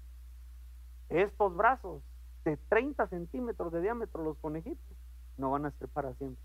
estos 1.08 1.56
brazos 1.56 2.02
de 2.44 2.56
30 2.56 3.06
centímetros 3.06 3.72
de 3.72 3.80
diámetro 3.80 4.24
los 4.24 4.36
conejitos, 4.38 4.95
no 5.36 5.50
van 5.50 5.66
a 5.66 5.70
ser 5.72 5.88
para 5.88 6.14
siempre. 6.14 6.42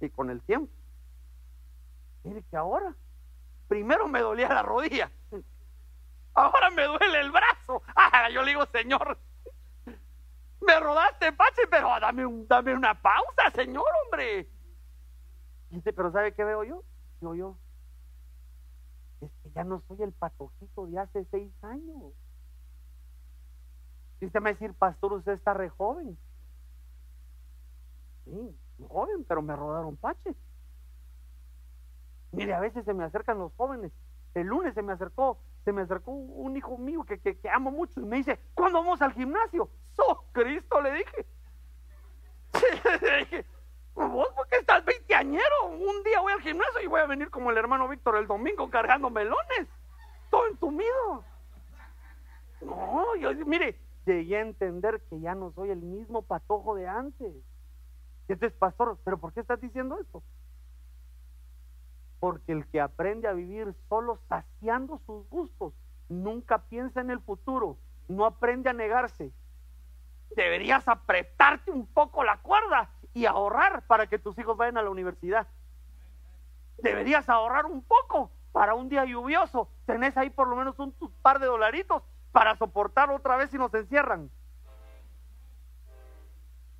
Y 0.00 0.10
con 0.10 0.30
el 0.30 0.42
tiempo, 0.42 0.72
mire 2.24 2.42
que 2.42 2.56
ahora, 2.56 2.94
primero 3.68 4.06
me 4.06 4.20
dolía 4.20 4.48
la 4.48 4.62
rodilla, 4.62 5.10
ahora 6.34 6.70
me 6.70 6.84
duele 6.84 7.20
el 7.20 7.30
brazo. 7.30 7.82
Ah, 7.96 8.28
yo 8.30 8.42
le 8.42 8.50
digo, 8.50 8.66
Señor, 8.66 9.18
me 10.60 10.80
rodaste, 10.80 11.32
Pache, 11.32 11.62
pero 11.70 11.88
dame, 12.00 12.24
dame 12.46 12.74
una 12.74 13.00
pausa, 13.00 13.50
Señor, 13.54 13.86
hombre. 14.04 14.48
Dice, 15.70 15.92
pero 15.92 16.12
¿sabe 16.12 16.34
qué 16.34 16.44
veo 16.44 16.64
yo? 16.64 16.82
Digo 17.20 17.34
yo, 17.34 17.58
es 19.20 19.30
que 19.42 19.50
ya 19.52 19.64
no 19.64 19.82
soy 19.88 20.02
el 20.02 20.12
patojito 20.12 20.86
de 20.86 20.98
hace 20.98 21.24
seis 21.30 21.52
años. 21.62 22.12
Dice, 24.24 24.40
me 24.40 24.54
decir, 24.54 24.72
pastor, 24.72 25.12
usted 25.12 25.32
está 25.32 25.52
re 25.52 25.68
joven. 25.68 26.16
Sí, 28.24 28.56
joven, 28.88 29.22
pero 29.28 29.42
me 29.42 29.54
rodaron 29.54 29.98
pache. 29.98 30.34
Mire, 32.32 32.54
a 32.54 32.60
veces 32.60 32.86
se 32.86 32.94
me 32.94 33.04
acercan 33.04 33.38
los 33.38 33.52
jóvenes. 33.54 33.92
El 34.32 34.46
lunes 34.46 34.72
se 34.72 34.80
me 34.80 34.94
acercó, 34.94 35.38
se 35.64 35.72
me 35.72 35.82
acercó 35.82 36.10
un 36.10 36.56
hijo 36.56 36.78
mío 36.78 37.04
que, 37.04 37.18
que, 37.18 37.38
amo 37.50 37.70
mucho 37.70 38.00
y 38.00 38.06
me 38.06 38.16
dice, 38.16 38.40
¿cuándo 38.54 38.78
vamos 38.78 39.02
al 39.02 39.12
gimnasio? 39.12 39.68
¡So 39.92 40.24
Cristo! 40.32 40.80
Le 40.80 40.92
dije. 40.92 41.26
le 43.02 43.18
dije, 43.18 43.44
vos 43.94 44.28
porque 44.34 44.56
estás 44.56 44.82
veinteañero. 44.86 45.66
Un 45.68 46.02
día 46.02 46.20
voy 46.20 46.32
al 46.32 46.40
gimnasio 46.40 46.80
y 46.80 46.86
voy 46.86 47.02
a 47.02 47.06
venir 47.06 47.28
como 47.28 47.50
el 47.50 47.58
hermano 47.58 47.88
Víctor 47.88 48.16
el 48.16 48.26
domingo 48.26 48.70
cargando 48.70 49.10
melones. 49.10 49.68
Todo 50.30 50.46
entumido. 50.46 51.24
No, 52.62 53.14
yo, 53.16 53.34
mire, 53.44 53.78
llegué 54.04 54.36
a 54.38 54.42
entender 54.42 55.02
que 55.08 55.20
ya 55.20 55.34
no 55.34 55.52
soy 55.52 55.70
el 55.70 55.80
mismo 55.80 56.22
patojo 56.22 56.74
de 56.74 56.86
antes. 56.88 57.34
Este 58.28 58.46
es 58.46 58.52
pastor, 58.52 58.98
pero 59.04 59.18
¿por 59.18 59.32
qué 59.32 59.40
estás 59.40 59.60
diciendo 59.60 59.98
esto? 60.00 60.22
Porque 62.20 62.52
el 62.52 62.66
que 62.66 62.80
aprende 62.80 63.28
a 63.28 63.32
vivir 63.32 63.74
solo 63.88 64.18
saciando 64.28 65.00
sus 65.06 65.28
gustos, 65.28 65.74
nunca 66.08 66.58
piensa 66.58 67.00
en 67.00 67.10
el 67.10 67.20
futuro, 67.20 67.76
no 68.08 68.24
aprende 68.24 68.70
a 68.70 68.72
negarse. 68.72 69.32
Deberías 70.34 70.88
apretarte 70.88 71.70
un 71.70 71.86
poco 71.86 72.24
la 72.24 72.38
cuerda 72.38 72.90
y 73.12 73.26
ahorrar 73.26 73.86
para 73.86 74.06
que 74.06 74.18
tus 74.18 74.38
hijos 74.38 74.56
vayan 74.56 74.78
a 74.78 74.82
la 74.82 74.90
universidad. 74.90 75.46
Deberías 76.78 77.28
ahorrar 77.28 77.66
un 77.66 77.82
poco 77.82 78.30
para 78.52 78.74
un 78.74 78.88
día 78.88 79.04
lluvioso. 79.04 79.68
Tenés 79.86 80.16
ahí 80.16 80.30
por 80.30 80.48
lo 80.48 80.56
menos 80.56 80.78
un 80.78 80.92
par 81.22 81.38
de 81.38 81.46
dolaritos 81.46 82.02
para 82.34 82.56
soportar 82.56 83.10
otra 83.10 83.36
vez 83.36 83.48
si 83.50 83.58
nos 83.58 83.72
encierran. 83.74 84.28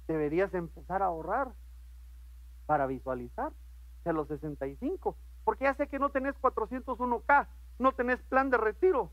Deberías 0.08 0.52
empezar 0.52 1.00
a 1.00 1.06
ahorrar 1.06 1.52
para 2.66 2.88
visualizar 2.88 3.52
de 4.04 4.12
los 4.12 4.26
65. 4.26 5.16
Porque 5.44 5.64
ya 5.64 5.74
sé 5.74 5.86
que 5.86 6.00
no 6.00 6.08
tenés 6.10 6.34
401k, 6.42 7.46
no 7.78 7.92
tenés 7.92 8.20
plan 8.22 8.50
de 8.50 8.56
retiro. 8.56 9.12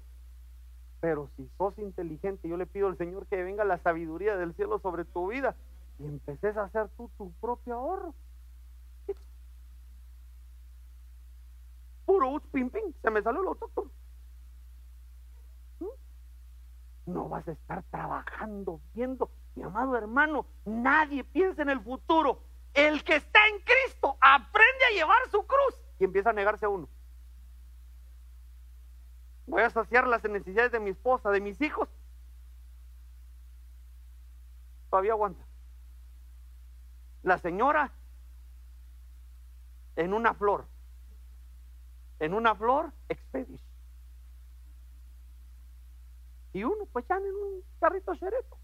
Pero 0.99 1.29
si 1.37 1.47
sos 1.59 1.77
inteligente, 1.77 2.49
yo 2.49 2.57
le 2.57 2.65
pido 2.65 2.87
al 2.87 2.97
Señor 2.97 3.27
que 3.27 3.43
venga 3.43 3.63
la 3.63 3.77
sabiduría 3.77 4.35
del 4.35 4.55
cielo 4.55 4.79
sobre 4.79 5.05
tu 5.05 5.27
vida 5.27 5.55
y 5.99 6.07
empeces 6.07 6.57
a 6.57 6.63
hacer 6.63 6.89
tú 6.97 7.11
tu 7.19 7.31
propio 7.33 7.75
ahorro. 7.75 8.15
Puro 12.07 12.41
pim, 12.51 12.71
se 13.03 13.11
me 13.11 13.21
salió 13.21 13.41
el 13.41 13.47
autóctono. 13.49 13.91
No 17.11 17.27
vas 17.27 17.47
a 17.47 17.51
estar 17.51 17.83
trabajando, 17.91 18.79
viendo. 18.93 19.29
Mi 19.55 19.63
amado 19.63 19.97
hermano, 19.97 20.45
nadie 20.65 21.23
piensa 21.23 21.61
en 21.61 21.69
el 21.69 21.81
futuro. 21.81 22.41
El 22.73 23.03
que 23.03 23.17
está 23.17 23.39
en 23.49 23.59
Cristo 23.59 24.17
aprende 24.21 24.85
a 24.89 24.93
llevar 24.93 25.17
su 25.29 25.45
cruz 25.45 25.75
y 25.99 26.05
empieza 26.05 26.29
a 26.29 26.33
negarse 26.33 26.65
a 26.65 26.69
uno. 26.69 26.87
Voy 29.45 29.61
a 29.61 29.69
saciar 29.69 30.07
las 30.07 30.23
necesidades 30.23 30.71
de 30.71 30.79
mi 30.79 30.91
esposa, 30.91 31.29
de 31.31 31.41
mis 31.41 31.59
hijos. 31.59 31.89
Todavía 34.89 35.11
aguanta. 35.11 35.43
La 37.23 37.37
señora 37.37 37.91
en 39.97 40.13
una 40.13 40.33
flor, 40.33 40.65
en 42.19 42.33
una 42.33 42.55
flor 42.55 42.93
expedition. 43.09 43.70
Y 46.53 46.63
uno 46.63 46.85
pues 46.91 47.05
ya 47.07 47.17
en 47.17 47.23
un 47.23 47.63
carrito 47.79 48.13
chereto. 48.15 48.57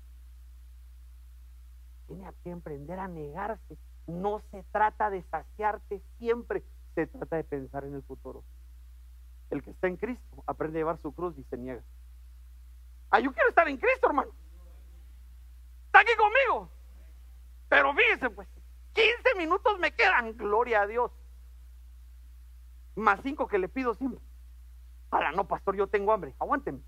Tiene 2.08 2.32
que 2.44 2.50
emprender 2.50 3.00
a 3.00 3.08
negarse. 3.08 3.78
No 4.08 4.42
se 4.52 4.64
trata 4.72 5.10
de 5.10 5.24
saciarte 5.24 6.02
siempre, 6.18 6.64
se 6.96 7.08
trata 7.08 7.36
de 7.36 7.44
pensar 7.44 7.84
en 7.84 7.96
el 7.96 8.04
futuro. 8.04 8.44
El 9.50 9.62
que 9.62 9.72
está 9.72 9.88
en 9.88 9.98
Cristo 9.98 10.44
aprende 10.46 10.80
a 10.80 10.82
llevar 10.82 11.02
su 11.02 11.14
cruz 11.14 11.38
y 11.38 11.44
se 11.46 11.58
niega. 11.58 11.84
Ah, 13.10 13.20
yo 13.20 13.34
quiero 13.34 13.50
estar 13.50 13.68
en 13.68 13.78
Cristo, 13.78 14.08
hermano. 14.08 14.32
Está 15.86 16.00
aquí 16.00 16.12
conmigo. 16.18 16.70
Pero 17.70 17.94
fíjense, 17.94 18.30
pues, 18.30 18.48
15 18.94 19.36
minutos 19.38 19.80
me 19.80 19.92
quedan, 19.92 20.36
gloria 20.38 20.82
a 20.82 20.88
Dios. 20.88 21.12
Más 22.96 23.20
cinco 23.22 23.48
que 23.48 23.60
le 23.60 23.70
pido 23.70 23.94
siempre. 23.94 24.20
Para 25.10 25.32
no, 25.32 25.48
pastor, 25.48 25.76
yo 25.76 25.88
tengo 25.88 26.12
hambre. 26.12 26.34
Aguántenme. 26.40 26.82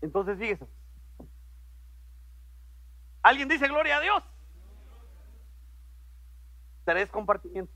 Entonces, 0.00 0.38
fíjese. 0.38 0.66
¿Alguien 3.22 3.48
dice 3.48 3.68
gloria 3.68 3.98
a 3.98 4.00
Dios? 4.00 4.22
Tres 6.84 7.10
compartimientos. 7.10 7.74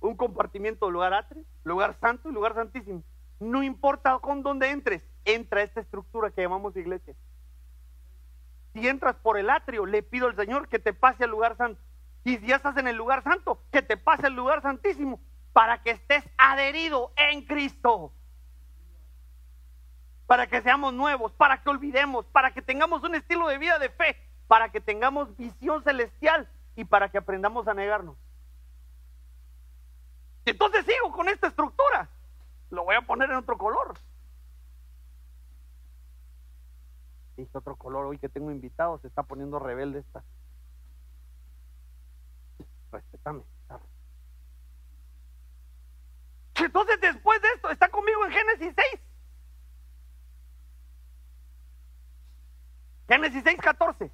Un 0.00 0.16
compartimiento 0.16 0.90
lugar 0.90 1.12
atrio, 1.14 1.44
lugar 1.64 1.96
santo 2.00 2.30
y 2.30 2.32
lugar 2.32 2.54
santísimo. 2.54 3.02
No 3.38 3.62
importa 3.62 4.18
con 4.18 4.42
dónde 4.42 4.70
entres, 4.70 5.02
entra 5.24 5.62
esta 5.62 5.80
estructura 5.80 6.30
que 6.30 6.42
llamamos 6.42 6.76
iglesia. 6.76 7.14
Si 8.72 8.86
entras 8.86 9.16
por 9.16 9.38
el 9.38 9.50
atrio, 9.50 9.86
le 9.86 10.02
pido 10.02 10.26
al 10.26 10.36
Señor 10.36 10.68
que 10.68 10.78
te 10.78 10.92
pase 10.92 11.24
al 11.24 11.30
lugar 11.30 11.56
santo. 11.56 11.80
Y 12.24 12.38
si 12.38 12.46
ya 12.46 12.56
estás 12.56 12.76
en 12.76 12.88
el 12.88 12.96
lugar 12.96 13.22
santo, 13.22 13.62
que 13.70 13.82
te 13.82 13.96
pase 13.96 14.26
al 14.26 14.34
lugar 14.34 14.62
santísimo 14.62 15.20
para 15.52 15.82
que 15.82 15.92
estés 15.92 16.24
adherido 16.36 17.12
en 17.16 17.44
Cristo. 17.44 18.12
Para 20.26 20.46
que 20.46 20.62
seamos 20.62 20.92
nuevos, 20.92 21.32
para 21.32 21.62
que 21.62 21.68
olvidemos, 21.68 22.26
para 22.26 22.52
que 22.52 22.62
tengamos 22.62 23.02
un 23.02 23.14
estilo 23.14 23.48
de 23.48 23.58
vida 23.58 23.78
de 23.78 23.90
fe, 23.90 24.16
para 24.48 24.70
que 24.70 24.80
tengamos 24.80 25.36
visión 25.36 25.82
celestial 25.82 26.48
y 26.74 26.84
para 26.84 27.08
que 27.08 27.18
aprendamos 27.18 27.68
a 27.68 27.74
negarnos. 27.74 28.16
Entonces 30.44 30.84
sigo 30.86 31.12
con 31.12 31.28
esta 31.28 31.48
estructura. 31.48 32.08
Lo 32.70 32.84
voy 32.84 32.96
a 32.96 33.02
poner 33.02 33.30
en 33.30 33.36
otro 33.36 33.56
color. 33.58 33.94
Dije 37.36 37.50
otro 37.52 37.76
color, 37.76 38.06
hoy 38.06 38.18
que 38.18 38.28
tengo 38.28 38.50
invitados, 38.50 39.00
se 39.02 39.08
está 39.08 39.22
poniendo 39.22 39.58
rebelde 39.58 39.98
esta. 39.98 40.24
Respétame. 42.90 43.42
Entonces 46.54 47.00
después 47.00 47.42
de 47.42 47.48
esto, 47.54 47.70
está 47.70 47.88
conmigo 47.90 48.24
en 48.24 48.32
Génesis 48.32 48.74
6. 48.74 49.05
Génesis 53.08 53.42
6, 53.44 53.58
14. 53.60 54.10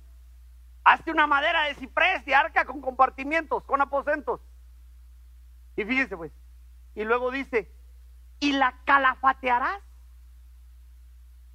Hazte 0.85 1.11
una 1.11 1.27
madera 1.27 1.65
de 1.65 1.75
ciprés 1.77 2.27
y 2.27 2.33
arca 2.33 2.65
con 2.65 2.81
compartimientos, 2.81 3.63
con 3.65 3.81
aposentos. 3.81 4.41
Y 5.77 5.85
fíjese 5.85 6.17
pues. 6.17 6.33
Y 6.95 7.05
luego 7.05 7.31
dice, 7.31 7.71
y 8.41 8.53
la 8.53 8.79
calafatearás 8.85 9.81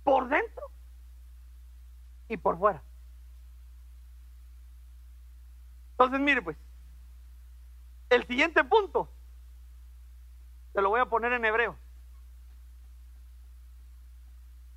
por 0.04 0.30
dentro 0.30 0.72
y 2.30 2.38
por 2.38 2.58
fuera. 2.58 2.82
Entonces, 5.92 6.20
mire 6.20 6.42
pues, 6.42 6.58
el 8.10 8.26
siguiente 8.26 8.64
punto, 8.64 9.10
se 10.74 10.82
lo 10.82 10.90
voy 10.90 11.02
a 11.02 11.06
poner 11.06 11.34
en 11.34 11.44
hebreo. 11.44 11.78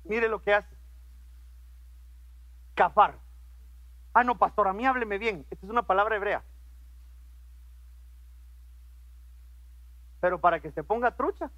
Mire 0.03 0.27
lo 0.27 0.41
que 0.41 0.53
hace. 0.53 0.80
Cafar. 2.75 3.17
Ah, 4.13 4.23
no, 4.23 4.37
pastor, 4.37 4.67
a 4.67 4.73
mí 4.73 4.85
hábleme 4.85 5.17
bien. 5.17 5.45
Esta 5.49 5.65
es 5.65 5.69
una 5.69 5.83
palabra 5.83 6.15
hebrea. 6.15 6.43
Pero 10.19 10.39
para 10.39 10.59
que 10.59 10.71
se 10.71 10.83
ponga 10.83 11.15
trucha 11.15 11.49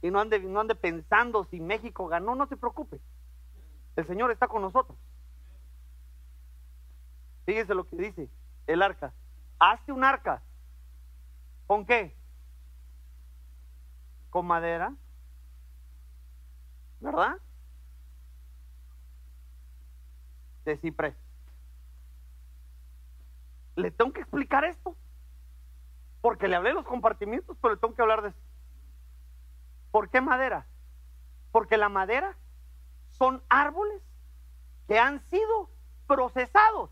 y 0.00 0.10
no 0.10 0.20
ande, 0.20 0.40
no 0.40 0.60
ande 0.60 0.74
pensando 0.74 1.44
si 1.44 1.60
México 1.60 2.08
ganó, 2.08 2.34
no 2.34 2.46
se 2.46 2.56
preocupe. 2.56 3.00
El 3.94 4.06
Señor 4.06 4.30
está 4.30 4.48
con 4.48 4.62
nosotros. 4.62 4.98
Fíjese 7.44 7.74
lo 7.74 7.88
que 7.88 7.96
dice 7.96 8.28
el 8.66 8.82
arca. 8.82 9.12
Hazte 9.58 9.92
un 9.92 10.04
arca. 10.04 10.42
¿Con 11.66 11.86
qué? 11.86 12.14
Con 14.30 14.46
madera, 14.46 14.94
¿verdad? 17.00 17.36
De 20.64 20.76
ciprés. 20.76 21.16
Le 23.76 23.90
tengo 23.90 24.12
que 24.12 24.20
explicar 24.20 24.64
esto. 24.64 24.96
Porque 26.20 26.46
le 26.46 26.56
hablé 26.56 26.70
de 26.70 26.76
los 26.76 26.86
compartimientos, 26.86 27.56
pero 27.60 27.74
le 27.74 27.80
tengo 27.80 27.94
que 27.94 28.02
hablar 28.02 28.22
de 28.22 28.28
esto. 28.28 28.40
¿Por 29.90 30.08
qué 30.08 30.20
madera? 30.20 30.66
Porque 31.50 31.76
la 31.76 31.88
madera 31.88 32.36
son 33.10 33.42
árboles 33.48 34.00
que 34.86 34.98
han 34.98 35.20
sido 35.28 35.68
procesados. 36.06 36.90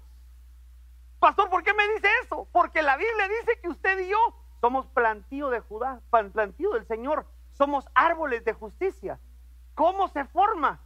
Pastor, 1.19 1.49
¿por 1.51 1.63
qué 1.63 1.75
me 1.75 1.87
dice 1.95 2.09
eso? 2.25 2.49
Porque 2.53 2.83
la 2.83 2.97
Biblia 2.97 3.29
dice 3.29 3.61
que 3.61 3.69
usted 3.69 3.99
y 4.01 4.09
yo 4.09 4.19
somos 4.61 4.87
plantío 4.87 5.51
de 5.51 5.61
Judá, 5.61 6.01
plantío 6.33 6.73
del 6.73 6.87
Señor, 6.87 7.27
somos 7.53 7.87
árboles 7.95 8.45
de 8.45 8.53
justicia. 8.53 9.21
¿Cómo 9.75 10.09
se 10.09 10.25
forma 10.27 10.81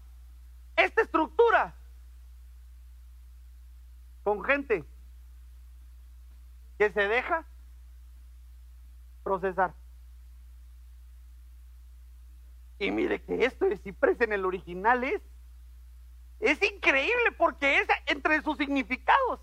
esta 0.77 1.03
estructura? 1.03 1.75
Con 4.25 4.43
gente 4.43 4.85
que 6.79 6.91
se 6.91 7.09
deja 7.09 7.45
procesar. 9.23 9.75
Y 12.79 12.91
mire 12.91 13.23
que 13.23 13.45
esto 13.45 13.67
de 13.67 13.79
ciprés 13.79 14.21
en 14.21 14.33
el 14.33 14.45
original 14.45 15.05
es, 15.05 15.23
es 16.41 16.63
increíble 16.63 17.33
porque 17.39 17.79
es 17.79 17.89
entre 18.07 18.43
sus 18.43 18.59
significados, 18.59 19.41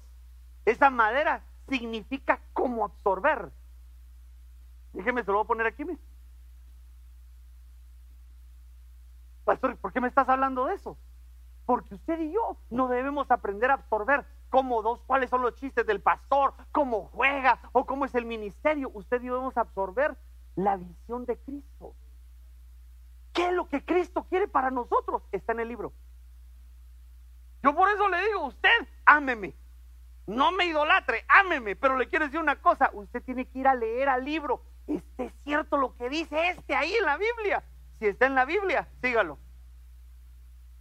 esa 0.66 0.90
madera 0.90 1.44
significa 1.70 2.40
como 2.54 2.86
absorber. 2.86 3.50
Déjeme, 4.94 5.24
se 5.24 5.32
lo 5.32 5.38
voy 5.38 5.46
a 5.46 5.48
poner 5.48 5.68
aquí. 5.68 5.86
Pastor, 9.46 9.78
¿por 9.78 9.94
qué 9.94 10.02
me 10.02 10.08
estás 10.08 10.28
hablando 10.28 10.66
de 10.66 10.76
eso? 10.76 10.98
Porque 11.66 11.96
usted 11.96 12.20
y 12.20 12.34
yo 12.34 12.58
no 12.70 12.90
debemos 12.90 13.32
aprender 13.32 13.72
a 13.72 13.76
absorber 13.76 14.26
cómo 14.52 14.84
dos, 14.84 15.02
cuáles 15.08 15.32
son 15.32 15.42
los 15.42 15.56
chistes 15.56 15.88
del 15.88 16.02
pastor, 16.02 16.54
cómo 16.72 17.10
juega 17.14 17.60
o 17.72 17.86
cómo 17.86 18.06
es 18.06 18.14
el 18.14 18.26
ministerio. 18.26 18.92
Usted 18.94 19.22
y 19.24 19.28
yo 19.28 19.34
debemos 19.34 19.58
absorber 19.58 20.16
la 20.56 20.76
visión 20.76 21.26
de 21.26 21.38
Cristo. 21.38 21.96
¿Qué 23.34 23.48
es 23.48 23.54
lo 23.54 23.68
que 23.68 23.84
Cristo 23.84 24.26
quiere 24.30 24.48
para 24.48 24.70
nosotros? 24.70 25.24
Está 25.32 25.54
en 25.54 25.62
el 25.62 25.70
libro. 25.70 25.94
Yo 27.64 27.74
por 27.74 27.90
eso 27.90 28.10
le 28.10 28.24
digo, 28.26 28.46
usted 28.46 28.70
ámeme. 29.06 29.56
No 30.28 30.52
me 30.52 30.66
idolatre, 30.66 31.24
ámeme. 31.30 31.78
Pero 31.78 31.98
le 31.98 32.10
quiero 32.10 32.26
decir 32.26 32.40
una 32.40 32.62
cosa, 32.62 32.92
usted 32.94 33.24
tiene 33.24 33.46
que 33.46 33.60
ir 33.60 33.68
a 33.68 33.74
leer 33.74 34.10
al 34.10 34.26
libro. 34.26 34.64
Este 34.86 35.26
es 35.26 35.34
cierto 35.46 35.78
lo 35.78 35.96
que 35.96 36.10
dice 36.10 36.50
este 36.50 36.76
ahí 36.76 36.94
en 36.94 37.06
la 37.06 37.18
Biblia. 37.18 37.64
Si 38.00 38.06
está 38.06 38.26
en 38.26 38.36
la 38.36 38.44
Biblia, 38.44 38.88
sígalo. 39.02 39.40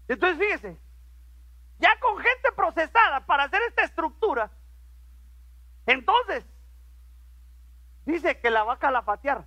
Entonces 0.08 0.38
fíjese, 0.38 0.76
ya 1.80 1.98
con 1.98 2.16
gente 2.18 2.52
procesada 2.54 3.26
para 3.26 3.44
hacer 3.44 3.60
esta 3.68 3.82
estructura, 3.84 4.50
entonces 5.86 6.44
dice 8.04 8.38
que 8.38 8.50
la 8.50 8.64
va 8.64 8.74
a 8.74 8.78
calafatear, 8.78 9.46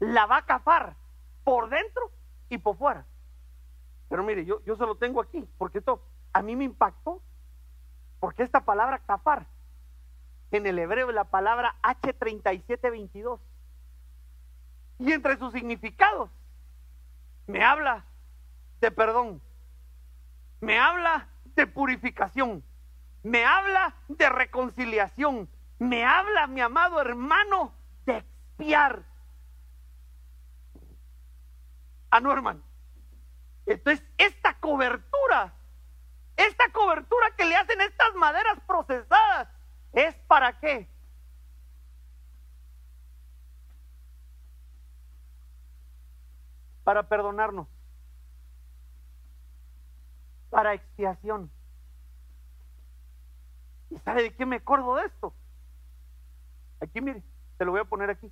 la 0.00 0.26
va 0.26 0.38
a 0.38 0.46
cafar 0.46 0.96
por 1.44 1.68
dentro 1.68 2.10
y 2.48 2.58
por 2.58 2.76
fuera. 2.76 3.06
Pero 4.08 4.24
mire, 4.24 4.44
yo, 4.44 4.62
yo 4.64 4.76
se 4.76 4.86
lo 4.86 4.96
tengo 4.96 5.20
aquí, 5.20 5.48
porque 5.58 5.78
esto 5.78 6.02
a 6.32 6.42
mí 6.42 6.56
me 6.56 6.64
impactó, 6.64 7.22
porque 8.20 8.42
esta 8.42 8.64
palabra 8.64 8.98
cafar, 8.98 9.46
en 10.50 10.66
el 10.66 10.78
hebreo 10.78 11.08
es 11.08 11.14
la 11.14 11.24
palabra 11.24 11.76
H3722. 11.82 13.38
Y 14.98 15.12
entre 15.12 15.38
sus 15.38 15.52
significados, 15.52 16.30
me 17.46 17.64
habla 17.64 18.04
de 18.80 18.90
perdón, 18.90 19.40
me 20.62 20.78
habla 20.78 21.28
de 21.56 21.66
purificación, 21.66 22.64
me 23.24 23.44
habla 23.44 23.94
de 24.06 24.30
reconciliación, 24.30 25.50
me 25.80 26.04
habla, 26.04 26.46
mi 26.46 26.60
amado 26.60 27.00
hermano, 27.00 27.74
de 28.06 28.18
expiar. 28.18 29.02
Ah, 32.10 32.20
no, 32.20 32.32
hermano. 32.32 32.62
Entonces, 33.66 34.06
esta 34.16 34.54
cobertura, 34.60 35.52
esta 36.36 36.70
cobertura 36.70 37.34
que 37.36 37.44
le 37.44 37.56
hacen 37.56 37.80
estas 37.80 38.14
maderas 38.14 38.60
procesadas, 38.64 39.48
¿es 39.92 40.14
para 40.28 40.60
qué? 40.60 40.88
Para 46.84 47.02
perdonarnos 47.08 47.71
para 50.52 50.74
expiación. 50.74 51.50
¿Y 53.88 53.96
sabe 54.00 54.22
de 54.22 54.34
qué 54.34 54.44
me 54.44 54.56
acuerdo 54.56 54.96
de 54.96 55.06
esto? 55.06 55.32
Aquí, 56.78 57.00
mire, 57.00 57.22
te 57.56 57.64
lo 57.64 57.70
voy 57.70 57.80
a 57.80 57.84
poner 57.84 58.10
aquí. 58.10 58.30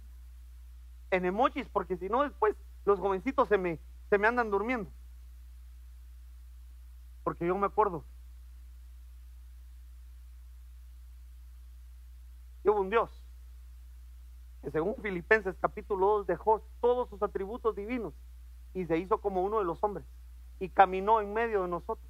En 1.11 1.25
emojis, 1.25 1.67
porque 1.71 1.97
si 1.97 2.11
no, 2.11 2.23
después 2.23 2.55
los 2.85 3.01
jovencitos 3.01 3.49
se 3.49 3.57
me, 3.57 3.79
se 4.11 4.19
me 4.19 4.29
andan 4.29 4.51
durmiendo. 4.51 4.91
Porque 7.25 7.47
yo 7.47 7.57
me 7.57 7.67
acuerdo. 7.67 8.05
Y 12.63 12.69
hubo 12.69 12.83
un 12.83 12.91
Dios 12.91 13.11
que 14.63 14.71
según 14.71 14.95
Filipenses 14.97 15.57
capítulo 15.59 16.07
2 16.19 16.27
dejó 16.27 16.63
todos 16.83 17.09
sus 17.09 17.23
atributos 17.23 17.75
divinos 17.75 18.13
y 18.75 18.85
se 18.85 18.99
hizo 18.99 19.23
como 19.23 19.43
uno 19.43 19.59
de 19.59 19.65
los 19.65 19.83
hombres 19.83 20.05
y 20.61 20.69
caminó 20.69 21.23
en 21.23 21.33
medio 21.33 21.63
de 21.63 21.69
nosotros 21.69 22.10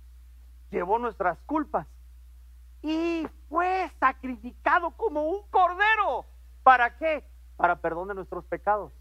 llevó 0.70 0.98
nuestras 0.98 1.38
culpas 1.46 1.86
y 2.82 3.28
fue 3.48 3.90
sacrificado 3.98 4.90
como 4.92 5.24
un 5.24 5.46
cordero. 5.50 6.26
¿Para 6.62 6.96
qué? 6.96 7.24
Para 7.56 7.76
perdón 7.76 8.08
de 8.08 8.14
nuestros 8.14 8.44
pecados. 8.44 8.92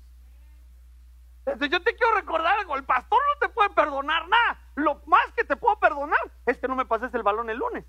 Entonces 1.46 1.70
yo 1.70 1.82
te 1.82 1.96
quiero 1.96 2.16
recordar 2.16 2.60
algo, 2.60 2.76
el 2.76 2.84
pastor 2.84 3.20
no 3.20 3.48
te 3.48 3.54
puede 3.54 3.70
perdonar 3.70 4.28
nada. 4.28 4.60
Lo 4.76 5.02
más 5.06 5.32
que 5.36 5.44
te 5.44 5.56
puedo 5.56 5.80
perdonar 5.80 6.20
es 6.46 6.58
que 6.58 6.68
no 6.68 6.76
me 6.76 6.86
pases 6.86 7.14
el 7.14 7.24
balón 7.24 7.50
el 7.50 7.58
lunes. 7.58 7.86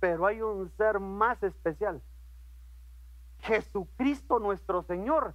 Pero 0.00 0.26
hay 0.26 0.42
un 0.42 0.70
ser 0.76 1.00
más 1.00 1.42
especial. 1.42 2.02
Jesucristo 3.40 4.38
nuestro 4.38 4.82
Señor, 4.82 5.34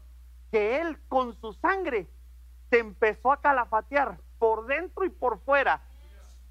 que 0.51 0.79
Él 0.79 0.99
con 1.09 1.33
su 1.39 1.53
sangre 1.53 2.07
te 2.69 2.79
empezó 2.79 3.31
a 3.31 3.41
calafatear 3.41 4.19
por 4.39 4.65
dentro 4.65 5.05
y 5.05 5.09
por 5.09 5.39
fuera. 5.41 5.81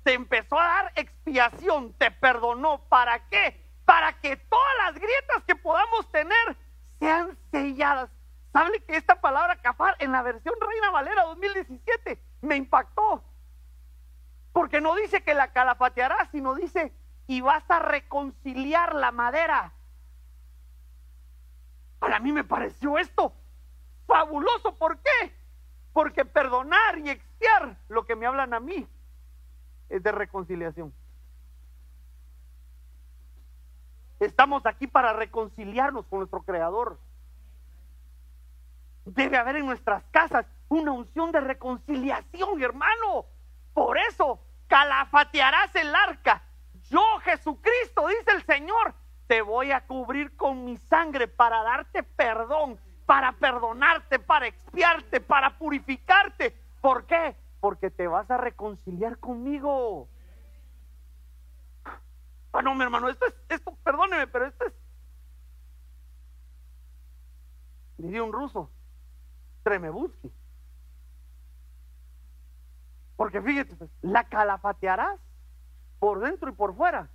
Te 0.04 0.12
empezó 0.12 0.58
a 0.58 0.66
dar 0.66 0.92
expiación, 0.94 1.92
te 1.94 2.10
perdonó. 2.10 2.82
¿Para 2.88 3.28
qué? 3.28 3.60
Para 3.84 4.20
que 4.20 4.36
todas 4.36 4.74
las 4.84 4.94
grietas 4.94 5.42
que 5.46 5.56
podamos 5.56 6.10
tener 6.12 6.56
sean 7.00 7.36
selladas. 7.50 8.10
¿Sabe 8.52 8.80
que 8.80 8.96
esta 8.96 9.20
palabra 9.20 9.60
cafar 9.60 9.96
en 9.98 10.12
la 10.12 10.22
versión 10.22 10.54
Reina 10.60 10.90
Valera 10.90 11.24
2017 11.24 12.22
me 12.42 12.56
impactó? 12.56 13.24
Porque 14.52 14.80
no 14.80 14.94
dice 14.94 15.22
que 15.22 15.34
la 15.34 15.52
calafatearás, 15.52 16.28
sino 16.30 16.54
dice 16.54 16.92
y 17.26 17.40
vas 17.42 17.62
a 17.70 17.78
reconciliar 17.78 18.94
la 18.94 19.12
madera. 19.12 19.72
Para 21.98 22.20
mí 22.20 22.32
me 22.32 22.44
pareció 22.44 22.98
esto 22.98 23.34
fabuloso. 24.06 24.74
¿Por 24.76 24.98
qué? 24.98 25.34
Porque 25.92 26.24
perdonar 26.24 26.98
y 26.98 27.10
lo 27.88 28.04
que 28.04 28.16
me 28.16 28.26
hablan 28.26 28.54
a 28.54 28.60
mí 28.60 28.86
es 29.88 30.02
de 30.02 30.12
reconciliación. 30.12 30.92
Estamos 34.20 34.66
aquí 34.66 34.86
para 34.86 35.12
reconciliarnos 35.12 36.06
con 36.06 36.20
nuestro 36.20 36.42
Creador. 36.42 36.98
Debe 39.04 39.36
haber 39.36 39.56
en 39.56 39.66
nuestras 39.66 40.02
casas 40.10 40.46
una 40.68 40.92
unción 40.92 41.32
de 41.32 41.40
reconciliación, 41.40 42.62
hermano. 42.62 43.26
Por 43.72 43.96
eso 43.96 44.40
calafatearás 44.66 45.74
el 45.76 45.94
arca. 45.94 46.42
Yo, 46.90 47.02
Jesucristo, 47.22 48.08
dice 48.08 48.32
el 48.34 48.44
Señor, 48.44 48.94
te 49.28 49.40
voy 49.40 49.72
a 49.72 49.86
cubrir 49.86 50.36
con 50.36 50.64
mi 50.64 50.76
sangre 50.76 51.28
para 51.28 51.62
darte 51.62 52.02
perdón 52.02 52.78
para 53.08 53.32
perdonarte, 53.32 54.18
para 54.18 54.48
expiarte, 54.48 55.18
para 55.22 55.56
purificarte. 55.56 56.54
¿Por 56.80 57.06
qué? 57.06 57.36
Porque 57.60 57.90
te 57.90 58.06
vas 58.06 58.30
a 58.30 58.36
reconciliar 58.36 59.18
conmigo. 59.18 60.08
Ah, 62.52 62.62
no, 62.62 62.74
mi 62.74 62.82
hermano, 62.82 63.08
esto 63.08 63.26
es, 63.26 63.34
esto, 63.48 63.76
perdóneme, 63.84 64.26
pero 64.26 64.46
esto 64.46 64.64
es, 64.64 64.72
diría 67.98 68.22
un 68.22 68.32
ruso, 68.32 68.70
Tremebuski. 69.62 70.32
Porque 73.16 73.42
fíjate, 73.42 73.74
pues, 73.76 73.90
la 74.00 74.24
calafatearás 74.24 75.20
por 75.98 76.20
dentro 76.20 76.50
y 76.50 76.52
por 76.52 76.74
fuera, 76.76 77.10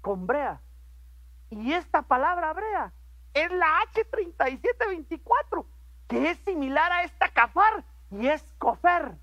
con 0.00 0.26
brea. 0.26 0.60
Y 1.50 1.72
esta 1.72 2.02
palabra 2.02 2.52
brea 2.52 2.92
es 3.34 3.50
la 3.50 3.66
H3724, 3.92 5.66
que 6.12 6.30
es 6.30 6.38
similar 6.40 6.92
a 6.92 7.04
esta 7.04 7.30
cafar 7.30 7.84
y 8.10 8.26
es 8.26 8.42
cofer. 8.58 9.16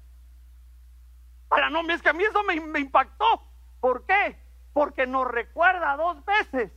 Para 1.47 1.69
no, 1.69 1.81
es 1.81 2.01
que 2.01 2.09
a 2.09 2.13
mí 2.13 2.23
eso 2.23 2.41
me, 2.43 2.59
me 2.61 2.79
impactó. 2.79 3.43
¿Por 3.79 4.07
qué? 4.07 4.39
Porque 4.73 5.05
nos 5.05 5.27
recuerda 5.27 5.95
dos 5.97 6.25
veces 6.25 6.71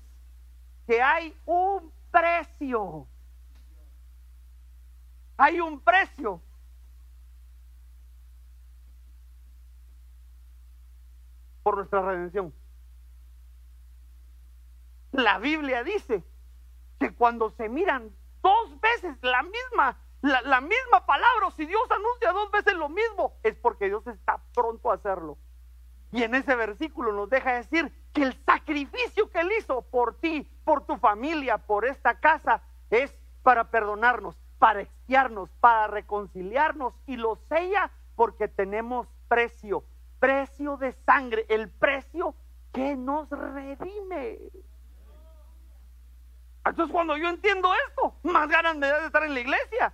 que 0.86 1.00
hay 1.00 1.34
un 1.46 1.90
precio. 2.10 3.06
Hay 5.38 5.60
un 5.60 5.80
precio. 5.80 6.42
Por 11.62 11.78
nuestra 11.78 12.02
redención. 12.02 12.52
La 15.12 15.38
Biblia 15.38 15.82
dice 15.82 16.22
que 17.00 17.14
cuando 17.14 17.48
se 17.52 17.70
miran 17.70 18.14
dos 18.42 18.80
veces 18.80 19.16
la 19.22 19.42
misma, 19.42 19.96
la, 20.22 20.60
misma 20.60 21.04
palabra, 21.04 21.50
si 21.56 21.66
Dios 21.66 21.82
anuncia 21.90 22.32
dos 22.32 22.50
veces 22.52 22.74
lo 22.74 22.88
mismo, 22.88 23.34
es 23.42 23.56
porque 23.56 23.86
Dios 23.86 24.06
está 24.06 24.40
pronto 24.54 24.90
a 24.90 24.94
hacerlo. 24.94 25.36
Y 26.12 26.22
en 26.22 26.34
ese 26.34 26.54
versículo 26.54 27.12
nos 27.12 27.28
deja 27.28 27.54
decir 27.54 27.92
que 28.12 28.22
el 28.22 28.44
sacrificio 28.44 29.30
que 29.30 29.40
Él 29.40 29.50
hizo 29.58 29.82
por 29.82 30.20
ti, 30.20 30.48
por 30.64 30.86
tu 30.86 30.96
familia, 30.98 31.58
por 31.58 31.86
esta 31.86 32.20
casa, 32.20 32.62
es 32.90 33.12
para 33.42 33.70
perdonarnos, 33.70 34.36
para 34.58 34.82
expiarnos, 34.82 35.50
para 35.58 35.88
reconciliarnos 35.88 36.94
y 37.06 37.16
lo 37.16 37.36
sella 37.48 37.90
porque 38.14 38.46
tenemos 38.46 39.08
precio, 39.26 39.82
precio 40.20 40.76
de 40.76 40.92
sangre, 41.04 41.46
el 41.48 41.68
precio 41.68 42.36
que 42.72 42.94
nos 42.94 43.28
redime. 43.30 44.38
Entonces 46.64 46.92
cuando 46.92 47.16
yo 47.16 47.28
entiendo 47.28 47.72
esto, 47.88 48.14
más 48.22 48.48
ganas 48.48 48.76
me 48.76 48.86
da 48.86 49.00
de 49.00 49.06
estar 49.06 49.24
en 49.24 49.34
la 49.34 49.40
iglesia. 49.40 49.92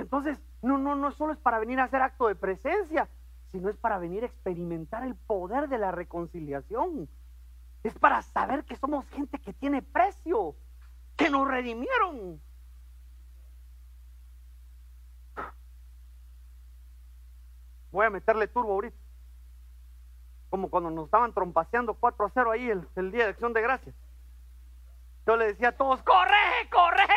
Entonces 0.00 0.40
no, 0.62 0.78
no, 0.78 0.94
no 0.94 1.10
solo 1.12 1.32
es 1.32 1.38
para 1.38 1.58
venir 1.58 1.80
a 1.80 1.84
hacer 1.84 2.02
acto 2.02 2.28
de 2.28 2.34
presencia, 2.34 3.08
sino 3.50 3.68
es 3.68 3.76
para 3.76 3.98
venir 3.98 4.22
a 4.22 4.26
experimentar 4.26 5.04
el 5.04 5.14
poder 5.14 5.68
de 5.68 5.78
la 5.78 5.90
reconciliación. 5.90 7.08
Es 7.82 7.98
para 7.98 8.22
saber 8.22 8.64
que 8.64 8.76
somos 8.76 9.06
gente 9.10 9.38
que 9.38 9.52
tiene 9.52 9.82
precio, 9.82 10.56
que 11.16 11.30
nos 11.30 11.46
redimieron. 11.48 12.40
Voy 17.90 18.06
a 18.06 18.10
meterle 18.10 18.48
turbo 18.48 18.72
ahorita 18.72 19.08
como 20.50 20.70
cuando 20.70 20.90
nos 20.90 21.06
estaban 21.06 21.32
trompaseando 21.32 21.94
4 21.94 22.26
a 22.26 22.30
0 22.30 22.50
ahí 22.50 22.70
el, 22.70 23.12
día 23.12 23.24
de 23.24 23.30
acción 23.30 23.52
de 23.52 23.62
gracias. 23.62 23.94
Yo 25.26 25.36
le 25.36 25.48
decía 25.48 25.68
a 25.68 25.72
todos, 25.72 26.02
corre, 26.02 26.68
corre, 26.70 27.06
corre. 27.06 27.07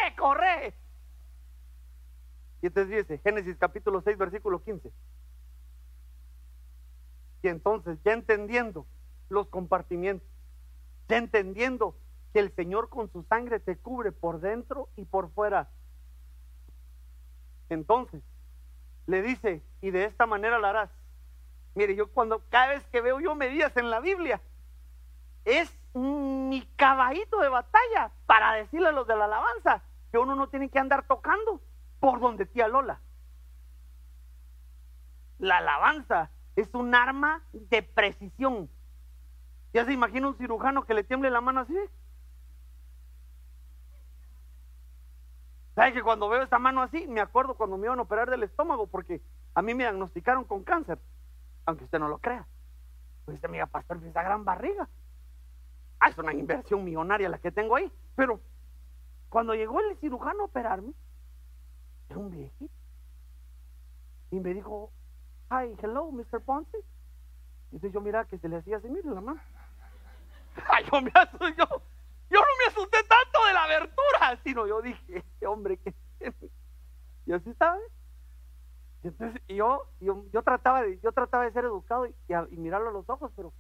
Entonces 2.72 3.05
dice, 3.05 3.17
Génesis 3.17 3.57
capítulo 3.57 4.01
6, 4.01 4.17
versículo 4.17 4.63
15. 4.63 4.93
Y 7.43 7.47
entonces, 7.49 7.99
ya 8.05 8.13
entendiendo 8.13 8.86
los 9.28 9.49
compartimientos, 9.49 10.26
ya 11.09 11.17
entendiendo 11.17 11.97
que 12.32 12.39
el 12.39 12.49
Señor 12.55 12.88
con 12.88 13.11
su 13.11 13.24
sangre 13.24 13.59
te 13.59 13.76
cubre 13.76 14.13
por 14.13 14.39
dentro 14.39 14.88
y 14.95 15.03
por 15.03 15.32
fuera. 15.32 15.69
Entonces, 17.67 18.22
le 19.05 19.22
dice, 19.22 19.61
y 19.82 19.91
de 19.91 20.05
esta 20.05 20.26
manera 20.26 20.57
lo 20.57 20.67
harás 20.67 20.89
Mire, 21.76 21.93
yo 21.93 22.09
cuando 22.09 22.41
cada 22.49 22.67
vez 22.67 22.88
que 22.88 23.01
veo 23.01 23.19
yo 23.19 23.36
medidas 23.36 23.76
en 23.76 23.89
la 23.89 23.99
Biblia, 23.99 24.41
es 25.43 25.69
mi 25.93 26.65
caballito 26.78 27.38
de 27.41 27.49
batalla 27.49 28.11
para 28.26 28.53
decirle 28.53 28.88
a 28.88 28.93
los 28.93 29.07
de 29.07 29.17
la 29.17 29.26
alabanza 29.26 29.84
que 30.09 30.17
uno 30.17 30.36
no 30.36 30.47
tiene 30.47 30.69
que 30.69 30.80
andar 30.80 31.05
tocando 31.05 31.59
por 32.02 32.20
donde 32.20 32.45
tía 32.45 32.68
Lola. 32.68 32.99
La 35.39 35.60
alabanza 35.60 36.32
es 36.58 36.74
un 36.74 36.93
arma 36.93 37.41
de 37.54 37.82
precisión. 37.82 38.70
Ya 39.74 39.86
se 39.86 39.93
imagina 39.93 40.28
un 40.28 40.36
cirujano 40.36 40.84
que 40.84 40.93
le 40.93 41.06
tiemble 41.06 41.30
la 41.30 41.39
mano 41.39 41.62
así. 41.62 41.78
¿Sabe 45.76 45.93
que 45.93 46.04
cuando 46.04 46.28
veo 46.28 46.43
esta 46.43 46.60
mano 46.60 46.82
así, 46.82 47.08
me 47.08 47.22
acuerdo 47.22 47.56
cuando 47.56 47.78
me 47.78 47.88
iban 47.88 47.99
a 47.99 48.02
operar 48.02 48.30
del 48.30 48.43
estómago 48.43 48.88
porque 48.88 49.22
a 49.56 49.62
mí 49.62 49.74
me 49.74 49.84
diagnosticaron 49.84 50.43
con 50.43 50.66
cáncer? 50.66 50.99
aunque 51.66 51.86
usted 51.86 51.99
no 51.99 52.08
lo 52.08 52.18
crea. 52.18 52.45
Pues 53.26 53.36
este 53.36 53.47
amiga 53.47 53.66
pastor, 53.66 53.99
esa 54.04 54.24
gran 54.24 54.43
barriga. 54.43 54.89
Ah, 55.99 56.10
es 56.10 56.18
una 56.18 56.34
inversión 56.34 56.84
millonaria 56.84 57.30
la 57.30 57.38
que 57.38 57.52
tengo 57.52 57.76
ahí. 57.76 57.91
Pero 58.16 58.41
cuando 59.30 59.54
llegó 59.54 59.80
el 59.80 59.95
cirujano 59.97 60.43
a 60.43 60.45
operarme, 60.45 60.93
era 62.12 62.20
un 62.20 62.30
viejito. 62.30 62.74
Y 64.32 64.39
me 64.39 64.53
dijo, 64.53 64.91
hi, 65.49 65.76
hello, 65.82 66.12
Mr. 66.12 66.41
Ponce. 66.41 66.78
Y 67.72 67.76
entonces 67.76 67.93
yo 67.93 68.01
mira 68.01 68.26
que 68.26 68.38
se 68.38 68.49
le 68.49 68.57
hacía 68.57 68.78
así, 68.78 68.89
mire 68.89 69.09
la 69.09 69.22
mano. 69.22 69.41
Ay, 70.70 70.86
yo, 70.91 71.01
me 71.01 71.12
asusté, 71.14 71.55
yo, 71.57 71.66
yo 72.30 72.39
no 72.39 72.53
me 72.59 72.66
asusté 72.68 72.97
tanto 73.03 73.45
de 73.47 73.53
la 73.53 73.64
abertura, 73.64 74.39
sino 74.43 74.68
yo 74.68 74.82
dije, 74.82 75.18
este 75.18 75.47
hombre 75.47 75.78
que 75.78 75.93
Y 77.26 77.34
así 77.34 77.49
estaba. 77.49 77.78
Y 79.03 79.07
entonces 79.07 79.41
yo, 79.47 79.88
yo, 79.99 80.26
yo, 80.32 80.43
trataba 80.43 80.84
de, 80.84 80.99
yo 80.99 81.12
trataba 81.12 81.45
de 81.45 81.51
ser 81.51 81.66
educado 81.66 82.05
y, 82.05 82.14
mirarlo 82.57 82.89
a 82.89 82.93
los 82.93 83.09
ojos, 83.09 83.32
pero 83.36 83.51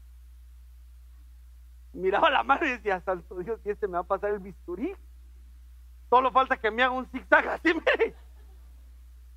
miraba 1.93 2.29
la 2.29 2.43
mano 2.43 2.65
y 2.65 2.71
decía, 2.71 3.01
santo 3.01 3.35
Dios, 3.39 3.59
y 3.65 3.69
este 3.69 3.87
me 3.87 3.93
va 3.93 3.99
a 3.99 4.03
pasar 4.03 4.31
el 4.31 4.39
bisturí. 4.39 4.93
Solo 6.09 6.31
falta 6.31 6.57
que 6.57 6.69
me 6.69 6.83
haga 6.83 6.91
un 6.91 7.07
zigzag 7.07 7.47
así, 7.47 7.73
mire. 7.73 8.13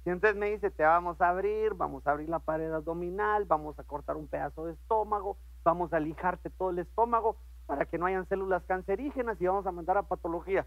Y 0.05 0.11
entonces 0.11 0.39
me 0.39 0.51
dice, 0.51 0.71
te 0.71 0.83
vamos 0.83 1.21
a 1.21 1.31
abrir, 1.31 1.75
vamos 1.75 2.07
a 2.07 2.11
abrir 2.11 2.29
la 2.29 2.39
pared 2.39 2.71
abdominal, 2.71 3.47
vamos 3.47 3.79
a 3.79 3.85
cortar 3.85 4.17
un 4.17 4.27
pedazo 4.27 4.67
de 4.67 4.75
estómago, 4.75 5.39
vamos 5.65 5.93
a 5.95 6.01
lijarte 6.01 6.51
todo 6.51 6.71
el 6.71 6.81
estómago 6.81 7.37
para 7.67 7.87
que 7.87 7.97
no 7.97 8.05
hayan 8.07 8.29
células 8.29 8.63
cancerígenas 8.65 9.41
y 9.41 9.47
vamos 9.47 9.67
a 9.67 9.73
mandar 9.73 9.97
a 9.97 10.03
patología. 10.03 10.67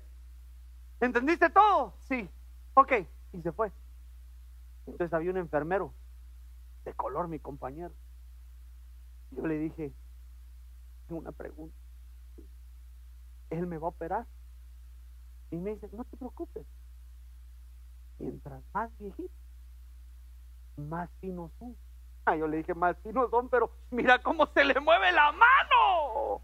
¿Entendiste 1.00 1.50
todo? 1.52 1.94
Sí. 2.00 2.28
Ok. 2.74 2.94
Y 3.34 3.42
se 3.42 3.52
fue. 3.52 3.72
Entonces 4.88 5.14
había 5.14 5.30
un 5.30 5.38
enfermero 5.38 5.94
de 6.86 6.94
color, 6.94 7.28
mi 7.28 7.40
compañero. 7.40 7.94
Yo 9.32 9.46
le 9.46 9.60
dije, 9.60 9.94
tengo 11.08 11.22
una 11.22 11.32
pregunta. 11.32 11.76
Él 13.50 13.68
me 13.68 13.78
va 13.78 13.88
a 13.88 13.90
operar. 13.90 14.26
Y 15.52 15.58
me 15.58 15.76
dice, 15.76 15.90
no 15.94 16.04
te 16.06 16.18
preocupes. 16.18 16.66
Mientras 18.20 18.64
más 18.74 18.90
viejitos, 18.98 19.32
más 20.78 21.10
finos 21.22 21.52
son. 21.60 21.76
Ah, 22.26 22.36
yo 22.36 22.48
le 22.48 22.58
dije, 22.58 22.74
más 22.74 22.98
finos 23.04 23.30
son, 23.30 23.50
pero 23.50 23.72
mira 23.92 24.22
cómo 24.22 24.48
se 24.48 24.64
le 24.64 24.80
mueve 24.80 25.12
la 25.12 25.32
mano. 25.32 26.42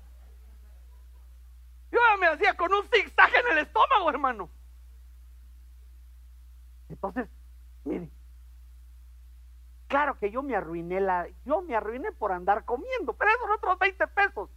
Yo 1.92 2.00
me 2.20 2.28
hacía 2.28 2.56
con 2.56 2.74
un 2.74 2.84
zigzag 2.92 3.30
en 3.36 3.58
el 3.58 3.66
estómago, 3.66 4.10
hermano. 4.10 4.50
Entonces, 6.90 7.28
mire, 7.84 8.10
Claro 9.94 10.18
que 10.18 10.32
yo 10.32 10.42
me 10.42 10.56
arruiné 10.56 11.00
la, 11.00 11.28
yo 11.46 11.62
me 11.62 11.76
arruiné 11.76 12.12
por 12.14 12.32
andar 12.32 12.66
comiendo, 12.66 13.14
pero 13.14 13.30
esos 13.30 13.48
otros 13.56 13.78
20 13.78 14.08
pesos. 14.08 14.50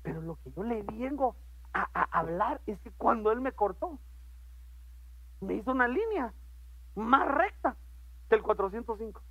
Pero 0.00 0.20
lo 0.20 0.36
que 0.36 0.52
yo 0.52 0.62
le 0.62 0.82
vengo 0.82 1.34
a, 1.72 2.04
hablar 2.16 2.60
es 2.68 2.78
que 2.78 2.92
cuando 2.92 3.32
él 3.32 3.40
me 3.40 3.50
cortó, 3.50 3.98
me 5.40 5.54
hizo 5.54 5.70
una 5.70 5.88
línea 5.88 6.32
más 6.94 7.28
recta 7.28 7.76
que 8.28 8.34
el 8.36 8.42
405. 8.42 9.22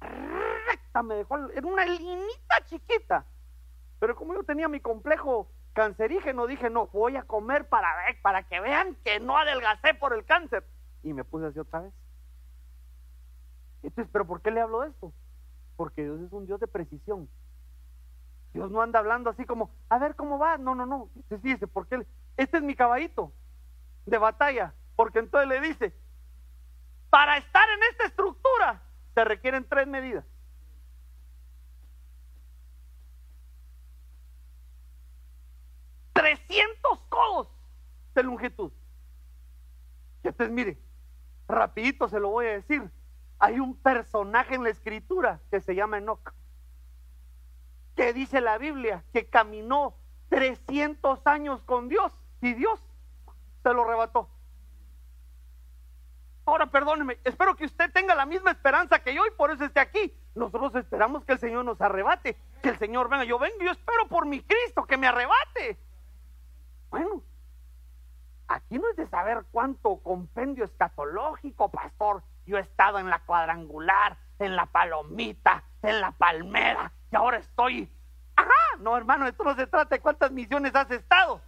Recta 0.00 1.02
me 1.02 1.14
dejó, 1.14 1.36
en 1.50 1.64
una 1.64 1.86
linita 1.86 2.64
chiquita. 2.64 3.24
Pero 3.98 4.16
como 4.16 4.34
yo 4.34 4.42
tenía 4.42 4.68
mi 4.68 4.80
complejo 4.80 5.48
cancerígeno, 5.72 6.46
dije, 6.46 6.70
no, 6.70 6.88
voy 6.88 7.16
a 7.16 7.22
comer 7.22 7.68
para, 7.68 7.88
para 8.22 8.42
que 8.42 8.60
vean 8.60 8.96
que 9.04 9.20
no 9.20 9.36
adelgacé 9.36 9.94
por 9.94 10.12
el 10.12 10.24
cáncer. 10.24 10.66
Y 11.02 11.12
me 11.12 11.24
puse 11.24 11.46
así 11.46 11.58
otra 11.58 11.80
vez. 11.80 11.92
Entonces, 13.82 14.10
¿pero 14.12 14.26
por 14.26 14.42
qué 14.42 14.50
le 14.50 14.60
hablo 14.60 14.80
de 14.80 14.88
esto? 14.88 15.12
Porque 15.76 16.02
Dios 16.02 16.20
es 16.20 16.32
un 16.32 16.46
Dios 16.46 16.58
de 16.60 16.66
precisión. 16.66 17.28
Dios 18.52 18.70
no 18.70 18.82
anda 18.82 18.98
hablando 18.98 19.30
así 19.30 19.44
como, 19.44 19.70
a 19.88 19.98
ver 19.98 20.16
cómo 20.16 20.38
va. 20.38 20.58
No, 20.58 20.74
no, 20.74 20.86
no. 20.86 21.10
Entonces 21.14 21.42
dice, 21.42 21.66
porque 21.66 22.06
este 22.36 22.56
es 22.56 22.62
mi 22.62 22.74
caballito 22.74 23.32
de 24.06 24.18
batalla. 24.18 24.74
Porque 24.96 25.18
entonces 25.18 25.48
le 25.48 25.60
dice, 25.60 25.94
para 27.10 27.36
estar 27.36 27.68
en 27.68 27.82
esta 27.90 28.04
estructura 28.06 28.82
se 29.14 29.24
requieren 29.24 29.68
tres 29.68 29.86
medidas. 29.86 30.24
¡300 36.14 37.00
codos 37.10 37.48
de 38.14 38.22
longitud. 38.22 38.72
Y 40.24 40.28
entonces 40.28 40.52
mire, 40.52 40.78
rapidito 41.46 42.08
se 42.08 42.18
lo 42.18 42.30
voy 42.30 42.46
a 42.46 42.52
decir 42.52 42.90
hay 43.38 43.60
un 43.60 43.76
personaje 43.76 44.54
en 44.54 44.64
la 44.64 44.70
escritura 44.70 45.40
que 45.50 45.60
se 45.60 45.74
llama 45.74 45.98
Enoch. 45.98 46.32
que 47.94 48.12
dice 48.12 48.40
la 48.40 48.58
Biblia 48.58 49.04
que 49.12 49.26
caminó 49.26 49.94
300 50.28 51.26
años 51.26 51.62
con 51.62 51.88
Dios 51.88 52.12
y 52.42 52.52
Dios 52.54 52.85
lo 53.72 53.84
arrebató. 53.84 54.28
Ahora 56.46 56.66
perdóneme, 56.66 57.18
espero 57.24 57.56
que 57.56 57.64
usted 57.64 57.90
tenga 57.92 58.14
la 58.14 58.24
misma 58.24 58.52
esperanza 58.52 59.00
que 59.00 59.12
yo 59.12 59.26
y 59.26 59.30
por 59.32 59.50
eso 59.50 59.64
esté 59.64 59.80
aquí. 59.80 60.16
Nosotros 60.36 60.74
esperamos 60.76 61.24
que 61.24 61.32
el 61.32 61.40
Señor 61.40 61.64
nos 61.64 61.80
arrebate, 61.80 62.36
que 62.62 62.68
el 62.68 62.78
Señor 62.78 63.08
venga. 63.08 63.24
Yo 63.24 63.38
vengo, 63.38 63.56
yo 63.60 63.72
espero 63.72 64.06
por 64.06 64.26
mi 64.26 64.40
Cristo 64.42 64.84
que 64.84 64.96
me 64.96 65.08
arrebate. 65.08 65.76
Bueno, 66.90 67.22
aquí 68.46 68.78
no 68.78 68.88
es 68.90 68.96
de 68.96 69.08
saber 69.08 69.44
cuánto 69.50 69.96
compendio 69.96 70.64
escatológico, 70.64 71.68
pastor. 71.68 72.22
Yo 72.46 72.58
he 72.58 72.60
estado 72.60 73.00
en 73.00 73.10
la 73.10 73.18
cuadrangular, 73.20 74.16
en 74.38 74.54
la 74.54 74.66
palomita, 74.66 75.64
en 75.82 76.00
la 76.00 76.12
palmera, 76.12 76.92
y 77.10 77.16
ahora 77.16 77.38
estoy. 77.38 77.90
Ajá, 78.36 78.78
no, 78.78 78.96
hermano, 78.96 79.26
esto 79.26 79.42
no 79.42 79.56
se 79.56 79.66
trata 79.66 79.96
de 79.96 80.00
cuántas 80.00 80.30
misiones 80.30 80.76
has 80.76 80.90
estado. 80.92 81.40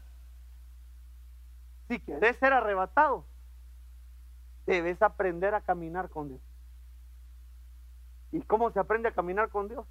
Si 1.88 1.98
quieres 2.00 2.36
ser 2.36 2.52
arrebatado, 2.52 3.24
debes 4.66 5.00
aprender 5.00 5.54
a 5.54 5.62
caminar 5.62 6.10
con 6.10 6.28
Dios. 6.28 6.40
¿Y 8.30 8.42
cómo 8.42 8.70
se 8.70 8.78
aprende 8.78 9.08
a 9.08 9.14
caminar 9.14 9.48
con 9.48 9.68
Dios? 9.68 9.86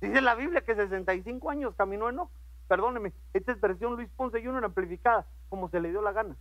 Dice 0.00 0.20
la 0.20 0.34
Biblia 0.34 0.60
que 0.60 0.76
65 0.76 1.50
años 1.50 1.74
caminó 1.76 2.08
Enoch. 2.08 2.30
Perdóneme, 2.68 3.12
esta 3.32 3.52
es 3.52 3.60
versión 3.60 3.96
Luis 3.96 4.08
Ponce 4.10 4.38
y 4.38 4.46
una 4.46 4.64
amplificada, 4.64 5.26
como 5.48 5.68
se 5.70 5.80
le 5.80 5.90
dio 5.90 6.02
la 6.02 6.12
gana. 6.12 6.36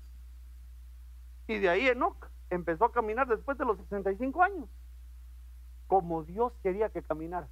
Y 1.47 1.59
de 1.59 1.69
ahí 1.69 1.87
Enoch 1.87 2.29
empezó 2.49 2.85
a 2.85 2.91
caminar 2.91 3.27
después 3.27 3.57
de 3.57 3.65
los 3.65 3.77
65 3.77 4.43
años, 4.43 4.69
como 5.87 6.23
Dios 6.23 6.53
quería 6.63 6.89
que 6.89 7.03
caminara. 7.03 7.47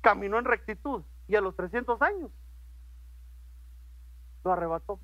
Caminó 0.00 0.38
en 0.38 0.44
rectitud 0.44 1.02
y 1.26 1.36
a 1.36 1.40
los 1.40 1.56
300 1.56 2.00
años 2.02 2.30
lo 4.44 4.52
arrebató. 4.52 4.98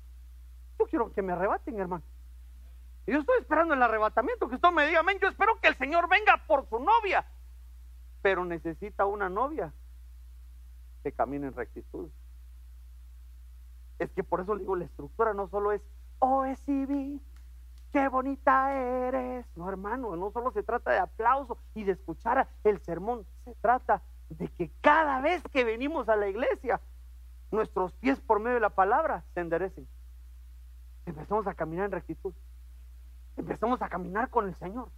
Yo 0.79 0.85
quiero 0.85 1.11
que 1.11 1.21
me 1.21 1.33
arrebaten, 1.33 1.79
hermano. 1.79 2.03
yo 3.07 3.19
estoy 3.19 3.39
esperando 3.39 3.73
el 3.73 3.83
arrebatamiento, 3.83 4.49
que 4.49 4.55
usted 4.55 4.71
me 4.71 4.87
diga, 4.87 5.01
amén. 5.01 5.17
Yo 5.21 5.27
espero 5.27 5.59
que 5.61 5.67
el 5.67 5.75
Señor 5.75 6.09
venga 6.09 6.43
por 6.47 6.67
su 6.69 6.79
novia, 6.79 7.25
pero 8.21 8.43
necesita 8.45 9.05
una 9.05 9.29
novia 9.29 9.73
que 11.03 11.11
camine 11.11 11.47
en 11.47 11.53
rectitud. 11.53 12.09
Es 13.99 14.11
que 14.11 14.23
por 14.23 14.41
eso 14.41 14.55
le 14.55 14.61
digo, 14.61 14.75
la 14.75 14.85
estructura 14.85 15.33
no 15.33 15.47
solo 15.47 15.71
es, 15.71 15.81
oh, 16.19 16.45
es 16.45 16.59
qué 17.95 18.09
bonita 18.09 18.73
eres. 18.73 19.45
No, 19.55 19.69
hermano, 19.69 20.17
no 20.17 20.29
solo 20.31 20.51
se 20.51 20.63
trata 20.63 20.91
de 20.91 20.99
aplauso 20.99 21.57
y 21.73 21.85
de 21.85 21.93
escuchar 21.93 22.45
el 22.65 22.81
sermón, 22.81 23.25
se 23.45 23.55
trata 23.61 24.01
de 24.27 24.49
que 24.49 24.69
cada 24.81 25.21
vez 25.21 25.41
que 25.53 25.63
venimos 25.63 26.09
a 26.09 26.17
la 26.17 26.27
iglesia, 26.27 26.81
nuestros 27.51 27.93
pies 27.93 28.19
por 28.19 28.41
medio 28.41 28.55
de 28.55 28.59
la 28.59 28.69
palabra 28.69 29.23
se 29.33 29.39
enderecen. 29.39 29.87
Empezamos 31.05 31.47
a 31.47 31.53
caminar 31.53 31.85
en 31.85 31.91
rectitud. 31.93 32.33
Empezamos 33.37 33.81
a 33.81 33.87
caminar 33.87 34.29
con 34.29 34.45
el 34.45 34.55
Señor. 34.55 34.89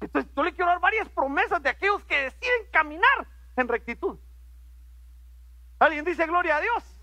Entonces, 0.00 0.30
yo 0.36 0.44
le 0.44 0.54
quiero 0.54 0.70
dar 0.70 0.80
varias 0.80 1.08
promesas 1.08 1.60
de 1.60 1.70
aquellos 1.70 2.04
que 2.04 2.22
deciden 2.22 2.66
caminar 2.70 3.26
en 3.56 3.66
rectitud. 3.66 4.16
¿Alguien 5.80 6.04
dice 6.04 6.24
gloria 6.24 6.58
a 6.58 6.60
Dios? 6.60 7.00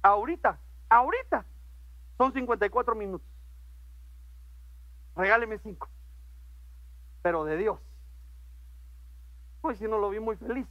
Ahorita, 0.00 0.60
ahorita, 0.88 1.44
son 2.20 2.34
54 2.34 2.94
minutos. 2.94 3.26
Regáleme 5.16 5.58
cinco. 5.60 5.88
Pero 7.22 7.46
de 7.46 7.56
Dios. 7.56 7.80
Hoy 9.62 9.74
si 9.76 9.84
no 9.84 9.96
lo 9.96 10.10
vi 10.10 10.20
muy 10.20 10.36
feliz. 10.36 10.66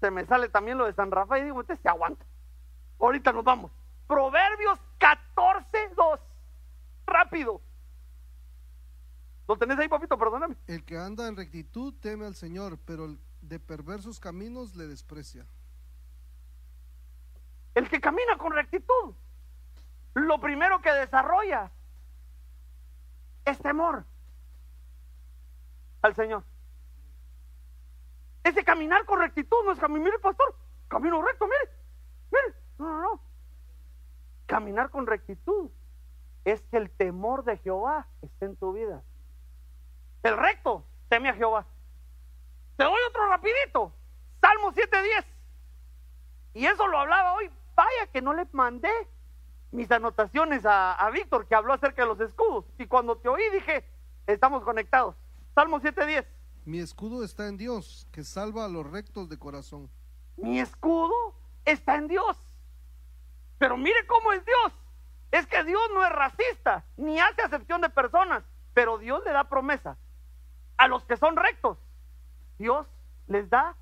Se 0.00 0.10
me 0.10 0.26
sale 0.26 0.50
también 0.50 0.76
lo 0.76 0.84
de 0.84 0.92
San 0.92 1.10
Rafael 1.10 1.44
y 1.44 1.46
digo, 1.46 1.60
usted 1.60 1.78
se 1.80 1.88
aguanta. 1.88 2.26
Ahorita 3.00 3.32
nos 3.32 3.42
vamos. 3.42 3.72
Proverbios 4.06 4.78
14, 4.98 5.94
2. 5.96 6.20
Rápido. 7.06 7.62
¿Lo 9.48 9.56
tenés 9.56 9.78
ahí, 9.78 9.88
papito? 9.88 10.18
Perdóname. 10.18 10.56
El 10.66 10.84
que 10.84 10.98
anda 10.98 11.26
en 11.26 11.36
rectitud 11.36 11.94
teme 12.02 12.26
al 12.26 12.34
Señor, 12.34 12.78
pero 12.84 13.16
de 13.40 13.58
perversos 13.58 14.20
caminos 14.20 14.76
le 14.76 14.86
desprecia. 14.86 15.46
El 17.74 17.88
que 17.88 18.00
camina 18.00 18.38
con 18.38 18.52
rectitud, 18.52 19.14
lo 20.14 20.40
primero 20.40 20.80
que 20.80 20.92
desarrolla 20.92 21.70
es 23.44 23.58
temor 23.58 24.04
al 26.02 26.14
Señor. 26.14 26.44
Ese 28.44 28.62
caminar 28.64 29.04
con 29.06 29.18
rectitud 29.18 29.56
no 29.64 29.72
es 29.72 29.78
caminar, 29.78 30.04
mire, 30.04 30.18
pastor, 30.18 30.54
camino 30.88 31.20
recto, 31.22 31.46
mire, 31.46 31.72
mire, 32.30 32.56
no, 32.78 32.88
no, 32.88 33.00
no. 33.00 33.20
Caminar 34.46 34.90
con 34.90 35.06
rectitud 35.06 35.70
es 36.44 36.60
que 36.70 36.76
el 36.76 36.90
temor 36.90 37.44
de 37.44 37.56
Jehová 37.58 38.06
esté 38.22 38.44
en 38.44 38.56
tu 38.56 38.72
vida. 38.72 39.02
El 40.22 40.36
recto 40.36 40.84
teme 41.08 41.30
a 41.30 41.34
Jehová. 41.34 41.66
Te 42.76 42.84
doy 42.84 43.00
otro 43.08 43.28
rapidito. 43.28 43.92
Salmo 44.40 44.72
7.10. 44.72 45.24
Y 46.54 46.66
eso 46.66 46.86
lo 46.86 46.98
hablaba 46.98 47.34
hoy. 47.34 47.50
Vaya 47.74 48.06
que 48.12 48.22
no 48.22 48.32
le 48.32 48.46
mandé 48.52 48.90
mis 49.72 49.90
anotaciones 49.90 50.64
a, 50.64 50.94
a 50.94 51.10
Víctor 51.10 51.46
que 51.46 51.54
habló 51.54 51.72
acerca 51.72 52.02
de 52.02 52.08
los 52.08 52.20
escudos. 52.20 52.64
Y 52.78 52.86
cuando 52.86 53.16
te 53.16 53.28
oí 53.28 53.42
dije, 53.52 53.84
estamos 54.26 54.62
conectados. 54.62 55.16
Salmo 55.54 55.80
7.10. 55.80 56.26
Mi 56.64 56.78
escudo 56.78 57.24
está 57.24 57.46
en 57.48 57.56
Dios, 57.56 58.08
que 58.10 58.24
salva 58.24 58.64
a 58.64 58.68
los 58.68 58.90
rectos 58.90 59.28
de 59.28 59.38
corazón. 59.38 59.90
Mi 60.36 60.60
escudo 60.60 61.34
está 61.64 61.96
en 61.96 62.08
Dios. 62.08 62.38
Pero 63.58 63.76
mire 63.76 64.06
cómo 64.06 64.32
es 64.32 64.44
Dios. 64.44 64.72
Es 65.30 65.46
que 65.46 65.64
Dios 65.64 65.82
no 65.92 66.04
es 66.04 66.12
racista, 66.12 66.84
ni 66.96 67.18
hace 67.20 67.42
acepción 67.42 67.80
de 67.80 67.90
personas, 67.90 68.44
pero 68.72 68.98
Dios 68.98 69.22
le 69.24 69.32
da 69.32 69.48
promesa 69.48 69.96
a 70.76 70.88
los 70.88 71.04
que 71.04 71.16
son 71.16 71.36
rectos. 71.36 71.78
Dios 72.58 72.86
les 73.26 73.50
da 73.50 73.76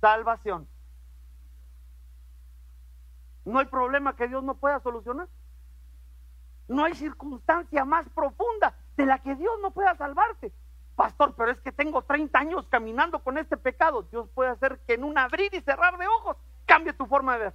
salvación. 0.00 0.68
No 3.44 3.60
hay 3.60 3.66
problema 3.66 4.16
que 4.16 4.28
Dios 4.28 4.42
no 4.42 4.56
pueda 4.56 4.80
solucionar. 4.80 5.28
No 6.68 6.84
hay 6.84 6.94
circunstancia 6.94 7.84
más 7.84 8.08
profunda 8.08 8.74
de 8.96 9.06
la 9.06 9.20
que 9.20 9.36
Dios 9.36 9.52
no 9.62 9.70
pueda 9.70 9.96
salvarte. 9.96 10.52
Pastor, 10.96 11.34
pero 11.36 11.52
es 11.52 11.60
que 11.60 11.72
tengo 11.72 12.02
30 12.02 12.38
años 12.38 12.66
caminando 12.68 13.22
con 13.22 13.38
este 13.38 13.56
pecado. 13.56 14.02
Dios 14.10 14.28
puede 14.34 14.50
hacer 14.50 14.80
que 14.86 14.94
en 14.94 15.04
un 15.04 15.16
abrir 15.16 15.54
y 15.54 15.60
cerrar 15.60 15.96
de 15.98 16.06
ojos 16.08 16.36
cambie 16.64 16.92
tu 16.92 17.06
forma 17.06 17.34
de 17.34 17.44
ver. 17.44 17.54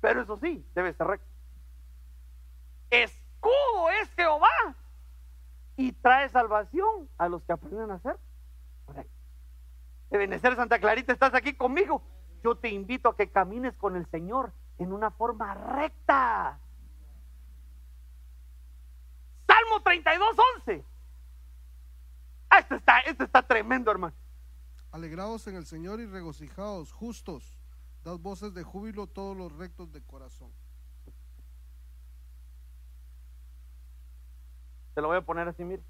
Pero 0.00 0.22
eso 0.22 0.38
sí, 0.38 0.64
debe 0.74 0.92
ser 0.92 1.06
recto. 1.06 1.26
Escudo 2.90 3.90
es 4.00 4.14
Jehová 4.14 4.76
y 5.76 5.92
trae 5.92 6.28
salvación 6.28 7.08
a 7.18 7.28
los 7.28 7.42
que 7.42 7.52
aprenden 7.52 7.90
a 7.90 7.94
hacer. 7.94 8.16
De 10.10 10.18
Benecer 10.18 10.56
Santa 10.56 10.78
Clarita, 10.78 11.12
estás 11.12 11.34
aquí 11.34 11.54
conmigo. 11.54 12.02
Yo 12.42 12.56
te 12.56 12.68
invito 12.68 13.08
a 13.08 13.16
que 13.16 13.30
camines 13.30 13.74
con 13.76 13.96
el 13.96 14.06
Señor 14.06 14.52
en 14.78 14.92
una 14.92 15.10
forma 15.10 15.54
recta. 15.54 16.58
Salmo 19.46 19.82
32, 19.82 20.36
11. 20.58 20.84
Ah, 22.50 22.58
esto 22.60 22.74
está, 22.76 23.00
está 23.00 23.42
tremendo, 23.42 23.90
hermano. 23.90 24.14
Alegraos 24.92 25.46
en 25.46 25.56
el 25.56 25.66
Señor 25.66 26.00
y 26.00 26.06
regocijaos, 26.06 26.92
justos. 26.92 27.58
Dad 28.04 28.18
voces 28.18 28.54
de 28.54 28.62
júbilo 28.62 29.06
todos 29.06 29.36
los 29.36 29.52
rectos 29.52 29.92
de 29.92 30.02
corazón. 30.02 30.50
Te 34.94 35.02
lo 35.02 35.08
voy 35.08 35.18
a 35.18 35.20
poner 35.22 35.46
así, 35.46 35.64
mire. 35.64 35.82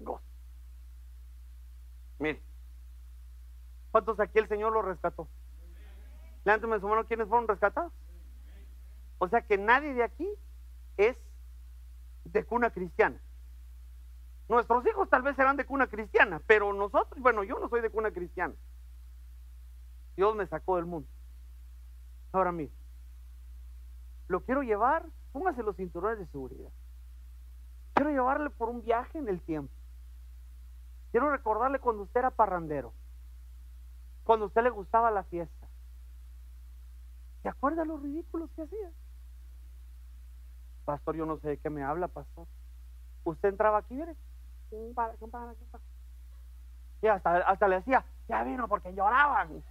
Gozo. 0.00 0.24
Mire. 2.18 2.42
¿Cuántos 3.90 4.18
aquí 4.20 4.38
el 4.38 4.48
Señor 4.48 4.72
lo 4.72 4.82
rescató? 4.82 5.28
Levántame 6.44 6.80
su 6.80 6.88
mano, 6.88 7.06
¿quiénes 7.06 7.28
fueron 7.28 7.48
rescatados? 7.48 7.92
O 9.18 9.28
sea 9.28 9.42
que 9.42 9.56
nadie 9.56 9.94
de 9.94 10.02
aquí 10.02 10.28
es 10.96 11.16
de 12.24 12.44
cuna 12.44 12.70
cristiana. 12.70 13.20
Nuestros 14.48 14.86
hijos 14.86 15.08
tal 15.08 15.22
vez 15.22 15.36
serán 15.36 15.56
de 15.56 15.64
cuna 15.64 15.86
cristiana, 15.86 16.42
pero 16.46 16.72
nosotros, 16.72 17.20
bueno, 17.22 17.44
yo 17.44 17.58
no 17.58 17.68
soy 17.68 17.80
de 17.80 17.90
cuna 17.90 18.10
cristiana. 18.10 18.54
Dios 20.16 20.34
me 20.36 20.46
sacó 20.46 20.76
del 20.76 20.86
mundo. 20.86 21.08
Ahora 22.32 22.52
mire, 22.52 22.72
lo 24.28 24.40
quiero 24.44 24.62
llevar, 24.62 25.06
póngase 25.32 25.62
los 25.62 25.76
cinturones 25.76 26.18
de 26.18 26.26
seguridad. 26.26 26.70
Quiero 27.94 28.10
llevarle 28.10 28.50
por 28.50 28.68
un 28.68 28.82
viaje 28.82 29.18
en 29.18 29.28
el 29.28 29.40
tiempo. 29.40 29.72
Quiero 31.14 31.30
recordarle 31.30 31.78
cuando 31.78 32.02
usted 32.02 32.18
era 32.18 32.32
parrandero, 32.32 32.92
cuando 34.24 34.46
a 34.46 34.48
usted 34.48 34.64
le 34.64 34.70
gustaba 34.70 35.12
la 35.12 35.22
fiesta. 35.22 35.68
¿Se 37.40 37.48
acuerda 37.48 37.84
los 37.84 38.02
ridículos 38.02 38.50
que 38.56 38.62
hacía? 38.62 38.90
Pastor, 40.84 41.14
yo 41.14 41.24
no 41.24 41.36
sé 41.36 41.50
de 41.50 41.58
qué 41.58 41.70
me 41.70 41.84
habla, 41.84 42.08
pastor. 42.08 42.48
Usted 43.22 43.50
entraba 43.50 43.78
aquí, 43.78 43.94
mire. 43.94 44.16
Y 47.00 47.06
hasta, 47.06 47.36
hasta 47.48 47.68
le 47.68 47.76
decía, 47.76 48.04
ya 48.26 48.42
vino 48.42 48.66
porque 48.66 48.92
lloraban. 48.92 49.62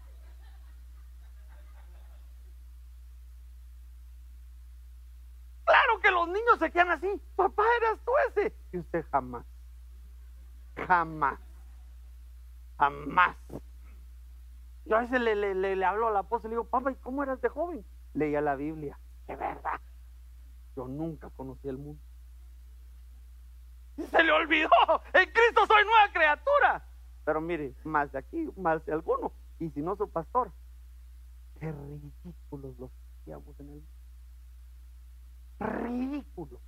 Claro 5.66 6.00
que 6.02 6.10
los 6.10 6.28
niños 6.30 6.58
se 6.60 6.72
quedan 6.72 6.92
así. 6.92 7.22
Papá, 7.36 7.64
eras 7.82 8.00
tú 8.06 8.12
ese. 8.30 8.56
Y 8.72 8.78
usted 8.78 9.06
jamás. 9.12 9.46
Jamás. 10.76 11.40
Jamás. 12.78 13.38
Yo 14.86 14.98
a 14.98 15.02
veces 15.02 15.22
le, 15.22 15.36
le, 15.36 15.76
le, 15.76 15.86
hablo 15.86 16.08
a 16.08 16.12
la 16.12 16.20
apóstol 16.20 16.50
y 16.50 16.52
le 16.52 16.56
digo, 16.56 16.70
papá, 16.70 16.92
¿y 16.92 16.96
cómo 16.96 17.24
eras 17.24 17.40
de 17.42 17.50
joven? 17.50 17.86
Leía 18.14 18.42
la 18.42 18.56
Biblia. 18.56 19.00
De 19.28 19.36
verdad. 19.36 19.80
Yo 20.76 20.88
nunca 20.88 21.30
conocí 21.30 21.68
el 21.70 21.78
mundo. 21.78 22.02
Se 23.96 24.24
le 24.24 24.32
olvidó. 24.32 24.70
En 25.14 25.30
Cristo 25.32 25.66
soy 25.68 25.84
nueva 25.86 26.12
criatura. 26.12 26.88
Pero 27.24 27.40
mire, 27.40 27.74
más 27.84 28.12
de 28.12 28.20
aquí, 28.20 28.52
más 28.58 28.84
de 28.86 28.94
alguno. 28.94 29.32
Y 29.60 29.70
si 29.70 29.82
no 29.82 29.96
su 29.96 30.10
pastor, 30.10 30.52
qué 31.60 31.72
ridículos 31.72 32.78
los 32.78 32.92
hacíamos 33.22 33.58
en 33.60 33.66
el 33.68 33.72
mundo. 33.72 33.88
Ridículos. 35.60 36.60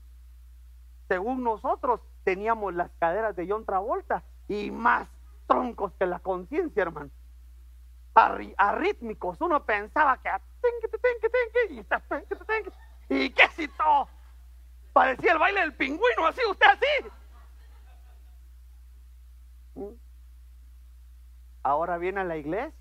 Según 1.07 1.43
nosotros, 1.43 2.01
teníamos 2.23 2.73
las 2.73 2.91
caderas 2.99 3.35
de 3.35 3.47
John 3.47 3.65
Travolta 3.65 4.23
y 4.47 4.71
más 4.71 5.07
troncos 5.47 5.93
que 5.99 6.05
la 6.05 6.19
conciencia, 6.19 6.83
hermano. 6.83 7.11
arrítmicos. 8.57 9.39
Uno 9.41 9.63
pensaba 9.65 10.17
que 10.17 10.29
y 13.09 13.29
qué 13.29 13.47
citó. 13.49 14.07
Parecía 14.93 15.33
el 15.33 15.39
baile 15.39 15.61
del 15.61 15.73
pingüino, 15.73 16.25
así, 16.25 16.41
usted 16.49 16.67
así. 16.67 17.09
Ahora 21.63 21.97
viene 21.97 22.21
a 22.21 22.23
la 22.23 22.37
iglesia. 22.37 22.73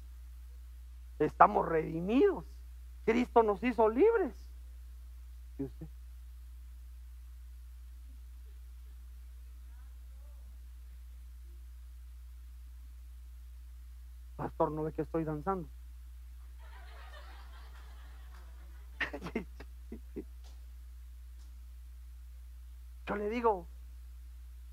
Estamos 1.19 1.69
redimidos. 1.69 2.45
Cristo 3.05 3.43
nos 3.43 3.63
hizo 3.63 3.89
libres. 3.89 4.35
¿Y 5.59 5.65
usted? 5.65 5.87
Pastor, 14.57 14.71
¿no 14.71 14.85
ve 14.85 14.93
que 14.93 15.03
estoy 15.03 15.25
danzando? 15.25 15.69
Yo 23.07 23.17
le 23.17 23.31
digo, 23.31 23.67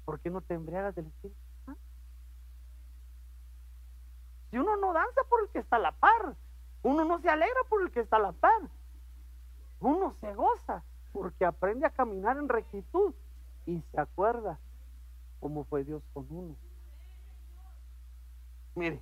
¿por 0.06 0.20
qué 0.20 0.30
no 0.30 0.42
te 0.42 0.54
embriagas 0.54 0.94
del 0.94 1.08
Espíritu 1.08 1.42
Si 4.52 4.60
uno 4.60 4.78
no 4.78 4.94
danza 4.94 5.24
por 5.28 5.42
el 5.42 5.50
que 5.50 5.58
está 5.58 5.78
a 5.78 5.80
la 5.80 5.94
par, 5.94 6.36
uno 6.84 7.04
no 7.04 7.20
se 7.20 7.30
alegra 7.30 7.64
por 7.68 7.82
el 7.82 7.90
que 7.90 8.02
está 8.02 8.18
a 8.18 8.20
la 8.20 8.34
par, 8.34 8.70
uno 9.80 10.14
se 10.22 10.32
goza 10.36 10.84
porque 11.12 11.44
aprende 11.44 11.88
a 11.88 11.90
caminar 11.90 12.38
en 12.38 12.50
rectitud 12.50 13.16
y 13.66 13.82
se 13.82 14.00
acuerda 14.00 14.60
cómo 15.40 15.64
fue 15.64 15.84
Dios 15.84 16.04
con 16.14 16.28
uno. 16.30 16.56
Mire, 18.76 19.02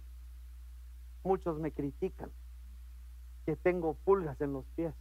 muchos 1.24 1.59
me 1.59 1.72
critican 1.72 2.32
que 3.45 3.55
tengo 3.55 3.93
pulgas 3.93 4.39
en 4.41 4.53
los 4.53 4.65
pies 4.76 4.93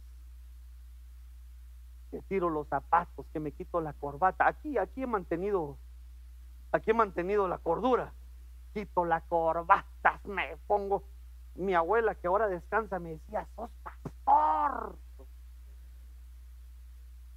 que 2.09 2.21
tiro 2.23 2.49
los 2.49 2.67
zapatos, 2.67 3.25
que 3.31 3.39
me 3.39 3.51
quito 3.51 3.81
la 3.81 3.93
corbata. 3.93 4.47
Aquí, 4.47 4.77
aquí 4.77 5.03
he 5.03 5.07
mantenido, 5.07 5.77
aquí 6.71 6.91
he 6.91 6.93
mantenido 6.93 7.47
la 7.47 7.59
cordura. 7.59 8.13
Quito 8.73 9.05
la 9.05 9.21
corbata, 9.21 10.19
me 10.25 10.57
pongo. 10.67 11.03
Mi 11.55 11.73
abuela 11.73 12.15
que 12.15 12.27
ahora 12.27 12.47
descansa 12.47 12.99
me 12.99 13.11
decía, 13.11 13.47
sos 13.55 13.69
pastor. 13.83 14.95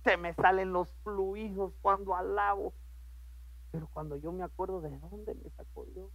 Se 0.04 0.16
me 0.16 0.34
salen 0.34 0.72
los 0.72 0.88
fluidos 1.02 1.72
cuando 1.80 2.14
alabo. 2.14 2.72
Pero 3.70 3.88
cuando 3.92 4.16
yo 4.16 4.32
me 4.32 4.44
acuerdo 4.44 4.80
de 4.80 4.98
dónde 4.98 5.34
me 5.34 5.50
sacó 5.50 5.84
Dios. 5.86 6.10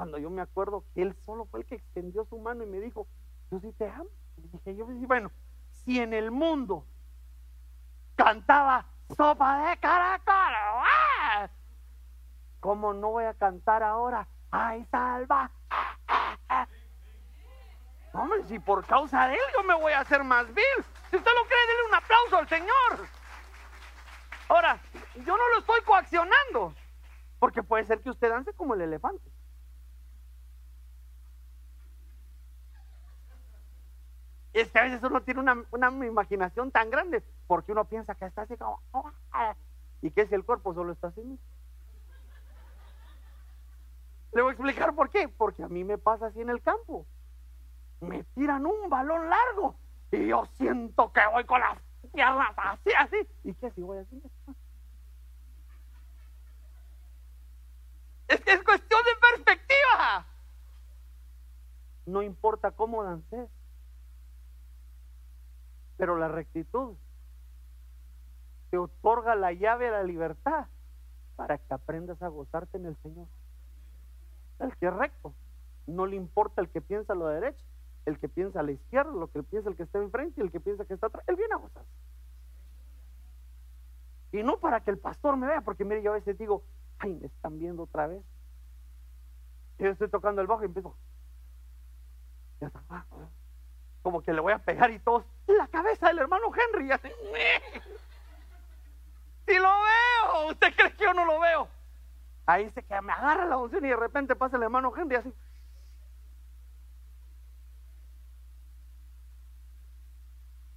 Cuando 0.00 0.16
yo 0.16 0.30
me 0.30 0.40
acuerdo 0.40 0.82
que 0.94 1.02
Él 1.02 1.14
solo 1.26 1.44
fue 1.44 1.60
el 1.60 1.66
que 1.66 1.74
extendió 1.74 2.24
su 2.24 2.38
mano 2.38 2.64
y 2.64 2.66
me 2.66 2.80
dijo, 2.80 3.06
yo 3.50 3.60
sí 3.60 3.70
te 3.72 3.86
amo. 3.86 4.08
Y 4.38 4.48
dije, 4.48 4.74
yo 4.74 4.86
bueno, 4.86 5.30
si 5.72 6.00
en 6.00 6.14
el 6.14 6.30
mundo 6.30 6.86
cantaba 8.16 8.86
sopa 9.14 9.68
de 9.68 9.76
caracol, 9.76 10.54
¡ah! 10.56 11.50
¿cómo 12.60 12.94
no 12.94 13.10
voy 13.10 13.24
a 13.24 13.34
cantar 13.34 13.82
ahora? 13.82 14.26
¡Ay, 14.50 14.86
salva! 14.90 15.50
Hombre, 18.14 18.42
si 18.48 18.58
por 18.58 18.86
causa 18.86 19.28
de 19.28 19.34
él 19.34 19.40
yo 19.54 19.64
me 19.64 19.74
voy 19.74 19.92
a 19.92 20.00
hacer 20.00 20.24
más 20.24 20.46
vil. 20.46 20.64
Si 21.10 21.16
usted 21.16 21.30
lo 21.30 21.46
cree, 21.46 21.66
denle 21.66 21.88
un 21.88 21.94
aplauso 21.94 22.36
al 22.38 22.48
Señor. 22.48 23.06
Ahora, 24.48 24.80
yo 25.26 25.36
no 25.36 25.48
lo 25.50 25.58
estoy 25.58 25.82
coaccionando, 25.82 26.74
porque 27.38 27.62
puede 27.62 27.84
ser 27.84 28.00
que 28.00 28.08
usted 28.08 28.30
dance 28.30 28.54
como 28.54 28.72
el 28.72 28.80
elefante. 28.80 29.29
Es 34.52 34.70
que 34.70 34.78
a 34.78 34.82
veces 34.82 35.02
uno 35.02 35.22
tiene 35.22 35.40
una, 35.40 36.06
imaginación 36.06 36.70
tan 36.70 36.90
grande 36.90 37.22
porque 37.46 37.72
uno 37.72 37.84
piensa 37.84 38.14
que 38.14 38.24
está 38.24 38.42
así 38.42 38.56
como, 38.56 38.80
ah", 39.32 39.54
y 40.02 40.10
que 40.10 40.26
si 40.26 40.34
el 40.34 40.44
cuerpo 40.44 40.74
solo 40.74 40.92
está 40.92 41.08
así. 41.08 41.38
Le 44.32 44.42
voy 44.42 44.50
a 44.50 44.52
explicar 44.52 44.94
por 44.94 45.10
qué. 45.10 45.28
Porque 45.28 45.62
a 45.62 45.68
mí 45.68 45.84
me 45.84 45.98
pasa 45.98 46.26
así 46.26 46.40
en 46.40 46.50
el 46.50 46.62
campo. 46.62 47.06
Me 48.00 48.24
tiran 48.34 48.66
un 48.66 48.88
balón 48.88 49.28
largo 49.28 49.76
y 50.10 50.26
yo 50.28 50.46
siento 50.56 51.12
que 51.12 51.20
voy 51.32 51.44
con 51.44 51.60
las 51.60 51.78
piernas 52.12 52.52
así, 52.56 52.90
así. 52.98 53.16
¿Y 53.44 53.54
qué 53.54 53.70
si 53.72 53.82
voy 53.82 53.98
así? 53.98 54.22
Es 58.28 58.40
que 58.40 58.52
es 58.52 58.62
cuestión 58.62 59.00
de 59.04 59.36
perspectiva. 59.36 60.26
No 62.06 62.22
importa 62.22 62.70
cómo 62.70 63.04
dances 63.04 63.50
pero 66.00 66.16
la 66.16 66.28
rectitud 66.28 66.96
te 68.70 68.78
otorga 68.78 69.34
la 69.34 69.52
llave 69.52 69.88
a 69.88 69.90
la 69.90 70.02
libertad 70.02 70.66
para 71.36 71.58
que 71.58 71.74
aprendas 71.74 72.22
a 72.22 72.28
gozarte 72.28 72.78
en 72.78 72.86
el 72.86 72.96
Señor. 73.02 73.26
El 74.60 74.74
que 74.78 74.86
es 74.86 74.94
recto, 74.94 75.34
no 75.86 76.06
le 76.06 76.16
importa 76.16 76.62
el 76.62 76.70
que 76.70 76.80
piensa 76.80 77.12
a 77.12 77.16
la 77.16 77.28
derecha, 77.28 77.62
el 78.06 78.18
que 78.18 78.30
piensa 78.30 78.60
a 78.60 78.62
la 78.62 78.72
izquierda, 78.72 79.12
lo 79.12 79.30
que 79.30 79.42
piensa 79.42 79.68
el 79.68 79.76
que 79.76 79.82
está 79.82 79.98
enfrente 79.98 80.40
y 80.40 80.44
el 80.44 80.50
que 80.50 80.58
piensa 80.58 80.86
que 80.86 80.94
está 80.94 81.08
atrás, 81.08 81.22
él 81.26 81.36
viene 81.36 81.52
a 81.52 81.58
gozarse. 81.58 81.90
Y 84.32 84.42
no 84.42 84.58
para 84.58 84.80
que 84.82 84.92
el 84.92 84.98
pastor 84.98 85.36
me 85.36 85.48
vea, 85.48 85.60
porque 85.60 85.84
mire, 85.84 86.02
yo 86.02 86.12
a 86.12 86.14
veces 86.14 86.38
digo, 86.38 86.62
ay, 86.98 87.12
me 87.12 87.26
están 87.26 87.58
viendo 87.58 87.82
otra 87.82 88.06
vez. 88.06 88.24
Yo 89.78 89.88
estoy 89.88 90.08
tocando 90.08 90.40
el 90.40 90.46
bajo 90.46 90.62
y 90.62 90.66
empiezo. 90.66 90.96
Ya 92.58 92.68
está, 92.68 92.82
ah, 92.88 93.04
como 94.02 94.22
que 94.22 94.32
le 94.32 94.40
voy 94.40 94.52
a 94.52 94.58
pegar 94.58 94.90
y 94.90 94.98
todos, 94.98 95.24
la 95.46 95.66
cabeza 95.68 96.08
del 96.08 96.18
hermano 96.18 96.46
Henry, 96.54 96.88
y 96.88 96.92
así, 96.92 97.08
si 99.46 99.54
lo 99.58 99.68
veo, 99.68 100.50
¿usted 100.50 100.74
cree 100.74 100.92
que 100.92 101.04
yo 101.04 101.14
no 101.14 101.24
lo 101.24 101.40
veo? 101.40 101.68
Ahí 102.46 102.70
se 102.70 102.82
que 102.82 103.00
me 103.00 103.12
agarra 103.12 103.44
la 103.44 103.58
unción 103.58 103.84
y 103.84 103.88
de 103.88 103.96
repente 103.96 104.34
pasa 104.34 104.56
el 104.56 104.62
hermano 104.62 104.92
Henry 104.96 105.16
así. 105.16 105.32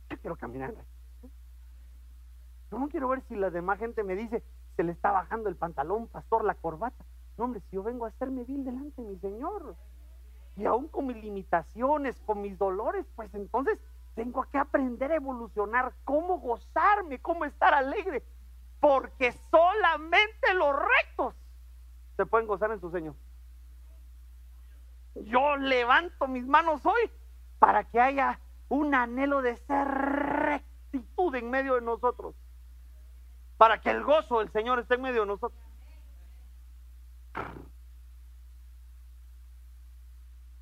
Yo 0.09 0.17
quiero 0.17 0.35
caminar. 0.35 0.73
Yo 2.71 2.79
no 2.79 2.89
quiero 2.89 3.07
ver 3.07 3.21
si 3.27 3.35
la 3.35 3.49
demás 3.49 3.79
gente 3.79 4.03
me 4.03 4.15
dice, 4.15 4.43
se 4.75 4.83
le 4.83 4.91
está 4.91 5.11
bajando 5.11 5.49
el 5.49 5.55
pantalón, 5.55 6.07
pastor, 6.07 6.43
la 6.43 6.55
corbata. 6.55 7.03
No, 7.37 7.45
hombre, 7.45 7.61
si 7.69 7.75
yo 7.75 7.83
vengo 7.83 8.05
a 8.05 8.09
hacerme 8.09 8.43
vil 8.43 8.63
delante 8.63 9.01
de 9.01 9.07
mi 9.07 9.17
Señor 9.17 9.75
y 10.55 10.65
aún 10.65 10.87
con 10.87 11.07
mis 11.07 11.17
limitaciones, 11.17 12.21
con 12.25 12.41
mis 12.41 12.57
dolores, 12.57 13.05
pues 13.15 13.33
entonces 13.33 13.79
tengo 14.15 14.43
que 14.51 14.57
aprender 14.57 15.11
a 15.11 15.15
evolucionar, 15.15 15.93
cómo 16.03 16.39
gozarme, 16.39 17.19
cómo 17.19 17.45
estar 17.45 17.73
alegre, 17.73 18.23
porque 18.79 19.31
solamente 19.49 20.53
los 20.53 20.75
rectos 20.75 21.35
se 22.15 22.25
pueden 22.25 22.47
gozar 22.47 22.71
en 22.71 22.79
su 22.79 22.91
Señor. 22.91 23.15
Yo 25.15 25.57
levanto 25.57 26.27
mis 26.27 26.45
manos 26.45 26.85
hoy 26.85 27.09
para 27.59 27.83
que 27.85 27.99
haya 27.99 28.39
un 28.69 28.93
anhelo 28.93 29.41
de 29.41 29.57
ser 29.57 29.87
rectitud 29.87 31.33
en 31.35 31.49
medio 31.49 31.75
de 31.75 31.81
nosotros, 31.81 32.35
para 33.57 33.81
que 33.81 33.89
el 33.89 34.03
gozo 34.03 34.39
del 34.39 34.51
Señor 34.51 34.79
esté 34.79 34.95
en 34.95 35.01
medio 35.01 35.21
de 35.21 35.27
nosotros. 35.27 35.59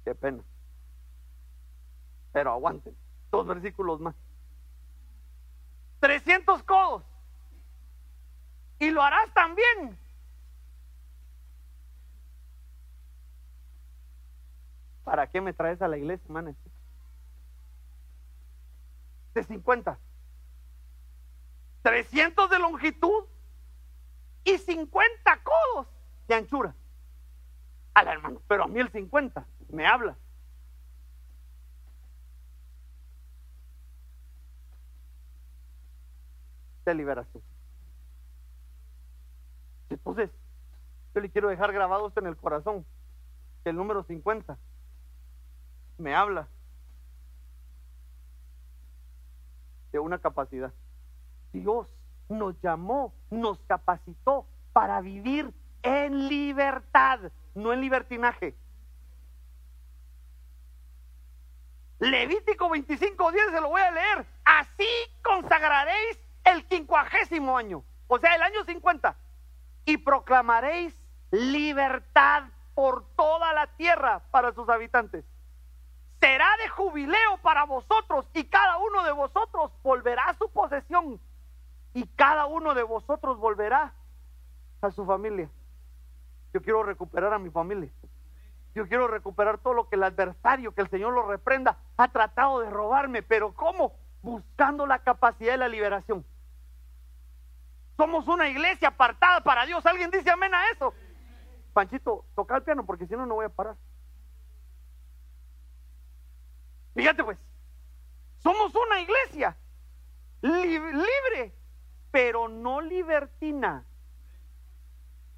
Qué 0.04 0.16
pena. 0.16 0.44
Pero 2.32 2.52
aguanten, 2.52 2.96
dos 3.32 3.46
versículos 3.46 4.00
más. 4.00 4.16
300 6.00 6.64
codos. 6.64 7.04
Y 8.80 8.90
lo 8.90 9.04
harás 9.04 9.32
también. 9.34 9.98
¿Para 15.04 15.28
qué 15.28 15.42
me 15.42 15.54
traes 15.54 15.82
a 15.82 15.88
la 15.88 15.98
iglesia, 15.98 16.26
hermano? 16.26 16.56
De 19.34 19.44
50. 19.44 20.00
300 21.84 22.50
de 22.50 22.60
longitud 22.60 23.26
y 24.44 24.58
50 24.58 25.44
codos 25.44 25.88
de 26.28 26.36
anchura. 26.36 26.76
Al 27.94 28.08
hermano, 28.08 28.42
pero 28.48 28.64
a 28.64 28.68
mí 28.68 28.80
el 28.80 28.90
50 28.90 29.46
me 29.72 29.88
habla. 29.88 30.18
De 36.86 36.96
liberación. 36.96 37.44
Entonces, 39.90 40.32
yo 41.14 41.22
le 41.22 41.30
quiero 41.30 41.50
dejar 41.50 41.72
grabado 41.74 42.08
esto 42.08 42.20
en 42.20 42.28
el 42.28 42.38
corazón, 42.38 42.86
el 43.66 43.76
número 43.76 44.04
50 44.04 44.58
me 46.02 46.16
habla 46.16 46.48
de 49.92 50.00
una 50.00 50.20
capacidad. 50.20 50.74
Dios 51.54 51.88
nos 52.30 52.60
llamó, 52.62 53.14
nos 53.30 53.60
capacitó 53.68 54.46
para 54.74 55.02
vivir 55.02 55.54
en 55.84 56.28
libertad, 56.28 57.20
no 57.56 57.74
en 57.74 57.82
libertinaje. 57.82 58.56
Levítico 62.02 62.68
25, 62.68 63.32
10 63.32 63.52
se 63.52 63.62
lo 63.62 63.70
voy 63.70 63.82
a 63.82 63.92
leer. 63.92 64.26
Así 64.44 64.88
consagraréis 65.22 66.20
el 66.44 66.66
quincuagésimo 66.66 67.56
año, 67.56 67.84
o 68.08 68.18
sea, 68.18 68.34
el 68.34 68.42
año 68.42 68.64
50, 68.66 69.16
y 69.86 69.98
proclamaréis 69.98 70.96
libertad 71.30 72.46
por 72.74 73.06
toda 73.16 73.54
la 73.54 73.68
tierra 73.78 74.24
para 74.32 74.52
sus 74.52 74.68
habitantes. 74.68 75.24
Será 76.20 76.48
de 76.64 76.70
jubileo 76.70 77.38
para 77.44 77.66
vosotros 77.66 78.28
y 78.34 78.46
cada 78.46 78.80
uno 78.80 79.04
de 79.04 79.12
vosotros 79.12 79.72
volverá 79.84 80.26
a 80.26 80.34
su 80.34 80.50
posesión 80.50 81.22
y 81.94 82.08
cada 82.08 82.48
uno 82.48 82.74
de 82.74 82.82
vosotros 82.82 83.38
volverá 83.38 83.94
a 84.82 84.90
su 84.90 85.06
familia. 85.06 85.50
Yo 86.52 86.64
quiero 86.64 86.82
recuperar 86.82 87.32
a 87.32 87.38
mi 87.38 87.52
familia. 87.52 87.92
Yo 88.74 88.88
quiero 88.88 89.08
recuperar 89.08 89.58
todo 89.58 89.74
lo 89.74 89.90
que 89.90 89.96
el 89.96 90.04
adversario, 90.04 90.74
que 90.74 90.82
el 90.82 90.90
Señor 90.90 91.14
lo 91.14 91.28
reprenda, 91.28 91.78
ha 91.98 92.08
tratado 92.08 92.62
de 92.62 92.70
robarme. 92.70 93.22
Pero 93.22 93.54
¿cómo? 93.54 93.94
Buscando 94.22 94.86
la 94.86 95.00
capacidad 95.00 95.54
de 95.54 95.58
la 95.58 95.68
liberación. 95.68 96.26
Somos 97.98 98.28
una 98.28 98.48
iglesia 98.48 98.90
apartada 98.90 99.42
para 99.42 99.66
Dios. 99.66 99.86
¿Alguien 99.86 100.10
dice 100.10 100.30
amén 100.30 100.54
a 100.54 100.70
eso? 100.70 100.94
Panchito, 101.74 102.26
toca 102.36 102.56
el 102.56 102.64
piano 102.64 102.86
porque 102.86 103.06
si 103.06 103.16
no, 103.16 103.26
no 103.26 103.36
voy 103.36 103.46
a 103.46 103.50
parar. 103.50 103.76
Fíjate 106.94 107.24
pues, 107.24 107.38
somos 108.40 108.74
una 108.76 109.00
iglesia 109.00 109.56
libre 110.42 111.54
pero 112.12 112.50
no 112.50 112.82
libertina. 112.82 113.86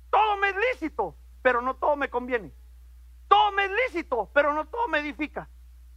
Todo 0.10 0.38
me 0.38 0.50
es 0.50 0.56
lícito, 0.56 1.16
pero 1.42 1.62
no 1.62 1.76
todo 1.76 1.96
me 1.96 2.10
conviene. 2.10 2.52
Todo 3.34 3.52
me 3.52 3.66
es 3.66 3.72
lícito, 3.88 4.30
pero 4.32 4.54
no 4.54 4.66
todo 4.66 4.88
me 4.88 5.00
edifica. 5.00 5.50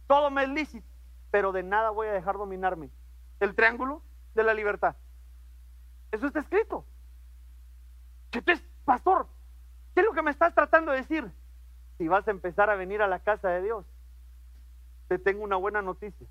Todo 0.07 0.31
me 0.31 0.41
es 0.41 0.49
lícito, 0.49 0.87
pero 1.29 1.51
de 1.51 1.61
nada 1.61 1.91
voy 1.91 2.07
a 2.07 2.11
dejar 2.11 2.35
dominarme. 2.35 2.89
El 3.39 3.53
triángulo 3.53 4.01
de 4.33 4.43
la 4.43 4.55
libertad. 4.55 4.95
Eso 6.11 6.25
está 6.25 6.39
escrito. 6.39 6.83
Entonces, 8.31 8.65
pastor, 8.85 9.27
¿qué 9.93 10.01
es 10.01 10.07
lo 10.07 10.13
que 10.13 10.23
me 10.23 10.31
estás 10.31 10.55
tratando 10.55 10.91
de 10.91 10.97
decir? 10.97 11.31
Si 11.99 12.07
vas 12.07 12.27
a 12.27 12.31
empezar 12.31 12.71
a 12.71 12.75
venir 12.75 13.03
a 13.03 13.07
la 13.07 13.19
casa 13.19 13.49
de 13.49 13.61
Dios, 13.61 13.85
te 15.07 15.19
tengo 15.19 15.43
una 15.43 15.57
buena 15.57 15.83
noticia. 15.83 16.25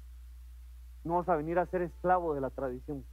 No 1.05 1.19
vas 1.19 1.29
a 1.29 1.37
venir 1.37 1.61
a 1.61 1.67
ser 1.67 1.83
esclavo 1.83 2.35
de 2.35 2.41
la 2.41 2.51
tradición. 2.51 3.05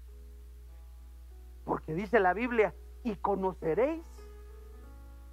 Porque 1.64 1.94
dice 1.94 2.20
la 2.20 2.34
Biblia, 2.34 2.74
y 3.04 3.18
conoceréis 3.18 4.04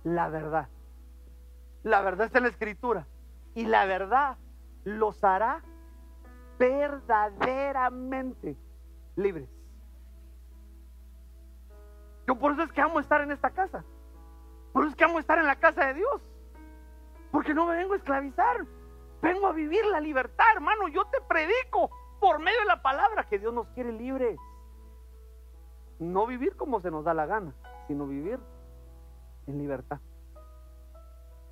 la 0.05 0.29
verdad. 0.29 0.69
La 1.83 2.01
verdad 2.03 2.27
está 2.27 2.39
en 2.39 2.45
la 2.45 2.51
escritura. 2.51 3.07
Y 3.55 3.67
la 3.67 3.85
verdad 3.87 4.37
los 4.85 5.23
hará 5.25 5.63
verdaderamente 6.59 8.57
libres. 9.17 9.49
Yo 12.27 12.39
por 12.39 12.53
eso 12.53 12.63
es 12.63 12.73
que 12.73 12.81
amo 12.81 13.01
estar 13.01 13.23
en 13.23 13.33
esta 13.33 13.51
casa. 13.51 13.85
Por 14.73 14.85
eso 14.85 14.91
es 14.91 14.97
que 14.97 15.05
amo 15.05 15.19
estar 15.19 15.39
en 15.39 15.47
la 15.47 15.57
casa 15.57 15.87
de 15.87 15.95
Dios. 15.95 16.23
Porque 17.33 17.55
no 17.55 17.67
me 17.67 17.77
vengo 17.77 17.95
a 17.95 17.97
esclavizar. 17.97 18.67
Vengo 19.23 19.47
a 19.47 19.53
vivir 19.53 19.85
la 19.87 20.01
libertad, 20.01 20.47
hermano. 20.55 20.89
Yo 20.89 21.05
te 21.07 21.21
predico 21.23 21.91
por 22.21 22.39
medio 22.39 22.61
de 22.61 22.67
la 22.67 22.83
palabra 22.83 23.29
que 23.29 23.39
Dios 23.39 23.53
nos 23.53 23.67
quiere 23.69 23.93
libres 23.93 24.39
no 26.01 26.27
vivir 26.27 26.57
como 26.57 26.81
se 26.81 26.91
nos 26.91 27.05
da 27.05 27.15
la 27.15 27.27
gana, 27.27 27.55
sino 27.87 28.07
vivir 28.07 28.41
en 29.47 29.59
libertad. 29.59 30.01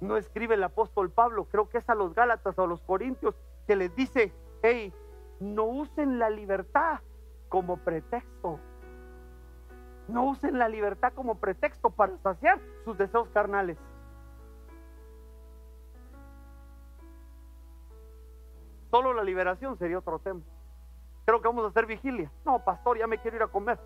No 0.01 0.17
escribe 0.17 0.55
el 0.55 0.63
apóstol 0.63 1.11
Pablo, 1.11 1.47
creo 1.47 1.69
que 1.69 1.79
es 1.79 1.91
a 1.91 1.95
los 1.95 2.15
Gálatas 2.15 2.59
o 2.59 2.63
a 2.63 2.67
los 2.67 2.81
Corintios, 2.83 3.35
que 3.67 3.77
les 3.77 3.95
dice, 3.97 4.33
hey, 4.63 4.93
no 5.41 5.65
usen 5.65 6.19
la 6.19 6.31
libertad 6.31 7.01
como 7.49 7.79
pretexto. 7.79 8.61
No 10.07 10.25
usen 10.25 10.59
la 10.59 10.69
libertad 10.69 11.13
como 11.15 11.37
pretexto 11.37 11.91
para 11.91 12.17
saciar 12.19 12.61
sus 12.85 12.97
deseos 12.97 13.29
carnales. 13.31 13.77
Solo 18.91 19.12
la 19.12 19.23
liberación 19.23 19.77
sería 19.77 19.99
otro 19.99 20.19
tema. 20.19 20.41
Creo 21.27 21.43
que 21.43 21.49
vamos 21.49 21.65
a 21.65 21.69
hacer 21.69 21.85
vigilia. 21.85 22.33
No, 22.47 22.65
pastor, 22.65 22.97
ya 22.99 23.07
me 23.07 23.19
quiero 23.19 23.37
ir 23.37 23.43
a 23.43 23.49
comer. 23.49 23.79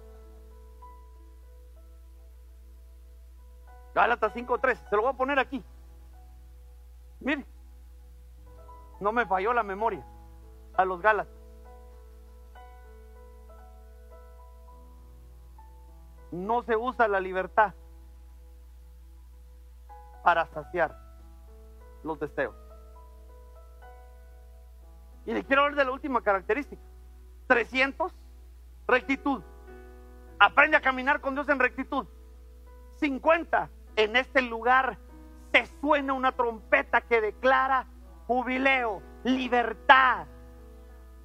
Gálatas 3.95 4.33
5.13, 4.35 4.89
se 4.89 4.97
lo 4.97 5.03
voy 5.03 5.11
a 5.11 5.17
poner 5.17 5.39
aquí. 5.39 5.63
Mire, 7.25 7.47
no 9.01 9.13
me 9.13 9.27
falló 9.27 9.53
la 9.53 9.63
memoria 9.63 10.05
a 10.75 10.85
los 10.85 11.01
Gálatas. 11.01 11.35
No 16.31 16.63
se 16.63 16.77
usa 16.77 17.09
la 17.09 17.21
libertad 17.21 17.75
para 20.23 20.47
saciar 20.47 20.97
los 22.03 22.19
deseos. 22.19 22.55
Y 25.27 25.33
le 25.33 25.45
quiero 25.45 25.63
hablar 25.63 25.79
de 25.79 25.85
la 25.85 25.93
última 25.93 26.23
característica. 26.23 26.83
300, 27.47 28.13
rectitud. 28.89 29.43
Aprende 30.39 30.77
a 30.77 30.81
caminar 30.81 31.21
con 31.21 31.35
Dios 31.35 31.49
en 31.49 31.59
rectitud. 31.59 32.07
50, 32.99 33.69
en 33.97 34.17
este 34.17 34.43
lugar 34.43 34.99
se 35.53 35.67
suena 35.81 36.15
una 36.15 36.33
trompeta 36.33 37.03
que 37.03 37.21
declara 37.21 37.87
jubileo, 38.27 39.03
libertad. 39.23 40.27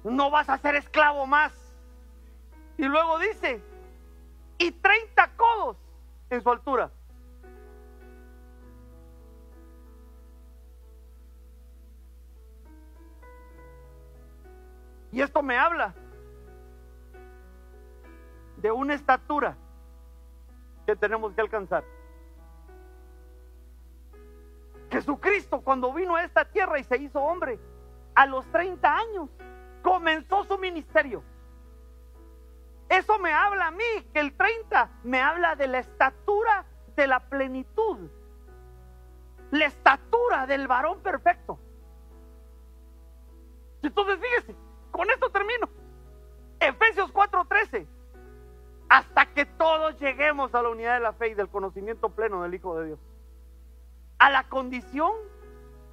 No 0.04 0.30
vas 0.30 0.48
a 0.48 0.58
ser 0.58 0.76
esclavo 0.76 1.26
más. 1.26 1.52
Y 2.76 2.84
luego 2.84 3.18
dice, 3.18 3.62
y 4.58 4.70
30 4.70 5.36
codos 5.36 5.76
en 6.30 6.42
su 6.42 6.50
altura. 6.50 6.90
Y 15.10 15.22
esto 15.22 15.42
me 15.42 15.56
habla 15.56 15.94
de 18.58 18.70
una 18.70 18.94
estatura 18.94 19.56
que 20.86 20.94
tenemos 20.96 21.32
que 21.32 21.40
alcanzar. 21.40 21.84
Jesucristo 24.90 25.60
cuando 25.60 25.92
vino 25.92 26.16
a 26.16 26.24
esta 26.24 26.44
tierra 26.44 26.78
y 26.78 26.84
se 26.84 26.96
hizo 26.96 27.20
hombre, 27.20 27.58
a 28.14 28.26
los 28.26 28.44
30 28.50 28.96
años, 28.96 29.28
comenzó 29.82 30.44
su 30.44 30.58
ministerio. 30.58 31.22
Eso 32.88 33.18
me 33.18 33.32
habla 33.32 33.66
a 33.66 33.70
mí, 33.70 33.84
que 34.12 34.20
el 34.20 34.34
30 34.34 34.90
me 35.04 35.20
habla 35.20 35.56
de 35.56 35.68
la 35.68 35.78
estatura 35.78 36.64
de 36.96 37.06
la 37.06 37.20
plenitud, 37.20 38.10
la 39.50 39.66
estatura 39.66 40.46
del 40.46 40.66
varón 40.66 41.00
perfecto. 41.00 41.58
Entonces 43.82 44.18
fíjese, 44.20 44.56
con 44.90 45.08
esto 45.10 45.30
termino. 45.30 45.68
Efesios 46.60 47.12
4:13, 47.12 47.86
hasta 48.88 49.26
que 49.32 49.46
todos 49.46 49.98
lleguemos 50.00 50.54
a 50.54 50.62
la 50.62 50.70
unidad 50.70 50.94
de 50.94 51.00
la 51.00 51.12
fe 51.12 51.28
y 51.28 51.34
del 51.34 51.48
conocimiento 51.48 52.08
pleno 52.08 52.42
del 52.42 52.54
Hijo 52.54 52.78
de 52.78 52.86
Dios. 52.86 52.98
A 54.18 54.30
la 54.30 54.48
condición 54.48 55.12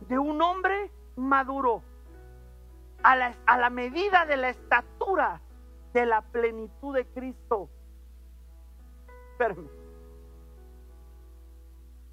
de 0.02 0.18
un 0.18 0.42
hombre 0.42 0.92
maduro, 1.16 1.84
a 3.04 3.16
la, 3.16 3.36
a 3.46 3.58
la 3.58 3.70
medida 3.70 4.26
de 4.26 4.38
la 4.38 4.50
estatura 4.50 5.42
de 5.94 6.06
la 6.06 6.22
plenitud 6.22 6.96
de 6.96 7.06
Cristo. 7.06 7.70
Espérame. 9.32 9.70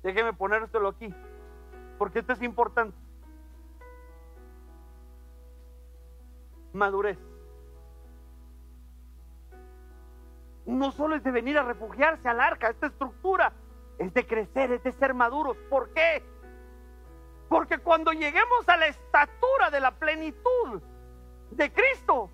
Déjeme 0.02 0.32
ponértelo 0.32 0.88
aquí, 0.88 1.14
porque 1.98 2.20
esto 2.20 2.32
es 2.32 2.42
importante. 2.42 2.96
Madurez. 6.72 7.18
No 10.66 10.90
solo 10.92 11.16
es 11.16 11.24
de 11.24 11.30
venir 11.30 11.58
a 11.58 11.62
refugiarse 11.62 12.28
al 12.28 12.40
arca, 12.40 12.70
esta 12.70 12.86
estructura 12.86 13.52
es 14.02 14.14
de 14.14 14.26
crecer, 14.26 14.72
es 14.72 14.82
de 14.82 14.92
ser 14.92 15.14
maduros. 15.14 15.56
¿Por 15.70 15.92
qué? 15.92 16.22
Porque 17.48 17.78
cuando 17.78 18.12
lleguemos 18.12 18.68
a 18.68 18.76
la 18.76 18.86
estatura 18.86 19.70
de 19.70 19.80
la 19.80 19.92
plenitud 19.92 20.82
de 21.50 21.72
Cristo, 21.72 22.30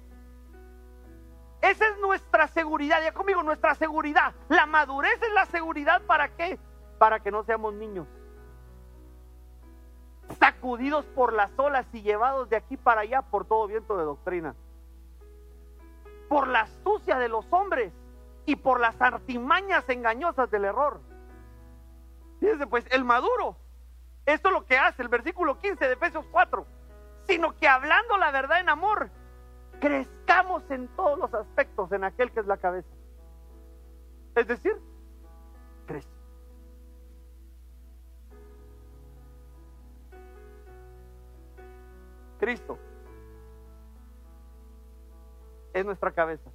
esa 1.61 1.89
es 1.89 1.99
nuestra 1.99 2.49
seguridad. 2.49 3.03
Ya 3.03 3.12
conmigo, 3.12 3.43
nuestra 3.43 3.74
seguridad. 3.74 4.35
La 4.49 4.66
madurez 4.66 5.20
es 5.23 5.32
la 5.32 5.45
seguridad 5.47 6.03
para 6.03 6.28
qué? 6.36 6.59
Para 6.99 7.20
que 7.20 7.31
no 7.31 7.43
seamos 7.45 7.74
niños. 7.74 8.07
Sacudidos 10.39 11.05
por 11.07 11.32
las 11.32 11.51
olas 11.59 11.86
y 11.93 12.03
llevados 12.03 12.49
de 12.49 12.57
aquí 12.57 12.77
para 12.77 13.03
allá 13.03 13.23
por 13.23 13.45
todo 13.45 13.66
viento 13.66 13.97
de 13.97 14.05
doctrina. 14.05 14.55
Por 16.28 16.49
la 16.49 16.61
astucia 16.61 17.19
de 17.19 17.28
los 17.28 17.45
hombres 17.51 17.93
y 18.47 18.57
por 18.57 18.81
las 18.81 19.01
artimañas 19.03 19.89
engañosas 19.89 20.51
del 20.51 20.65
error. 20.65 21.07
Fíjense, 22.40 22.66
pues 22.66 22.85
el 22.90 23.05
maduro, 23.05 23.56
esto 24.27 24.48
es 24.48 24.55
lo 24.55 24.65
que 24.65 24.77
hace 24.77 25.02
el 25.02 25.09
versículo 25.09 25.59
15 25.59 25.86
de 25.86 25.93
Efesios 25.94 26.24
4, 26.31 26.66
sino 27.27 27.56
que 27.56 27.66
hablando 27.66 28.16
la 28.16 28.31
verdad 28.31 28.60
en 28.60 28.69
amor, 28.69 29.10
crezcamos 29.81 30.62
en 30.70 30.89
todos 30.89 31.19
los 31.19 31.32
aspectos 31.35 31.90
en 31.93 32.05
aquel 32.05 32.31
que 32.32 32.40
es 32.40 32.47
la 32.47 32.56
cabeza. 32.56 32.89
Es 34.35 34.47
decir, 34.47 34.77
crece. 35.86 36.09
Cristo 42.39 42.78
es 45.73 45.85
nuestra 45.85 46.12
cabeza. 46.12 46.51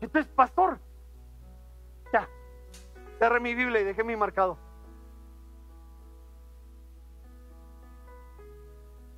Entonces, 0.00 0.30
pastor, 0.32 0.78
cerré 3.22 3.38
mi 3.38 3.54
Biblia 3.54 3.80
y 3.80 3.84
dejé 3.84 4.02
mi 4.02 4.16
marcado. 4.16 4.58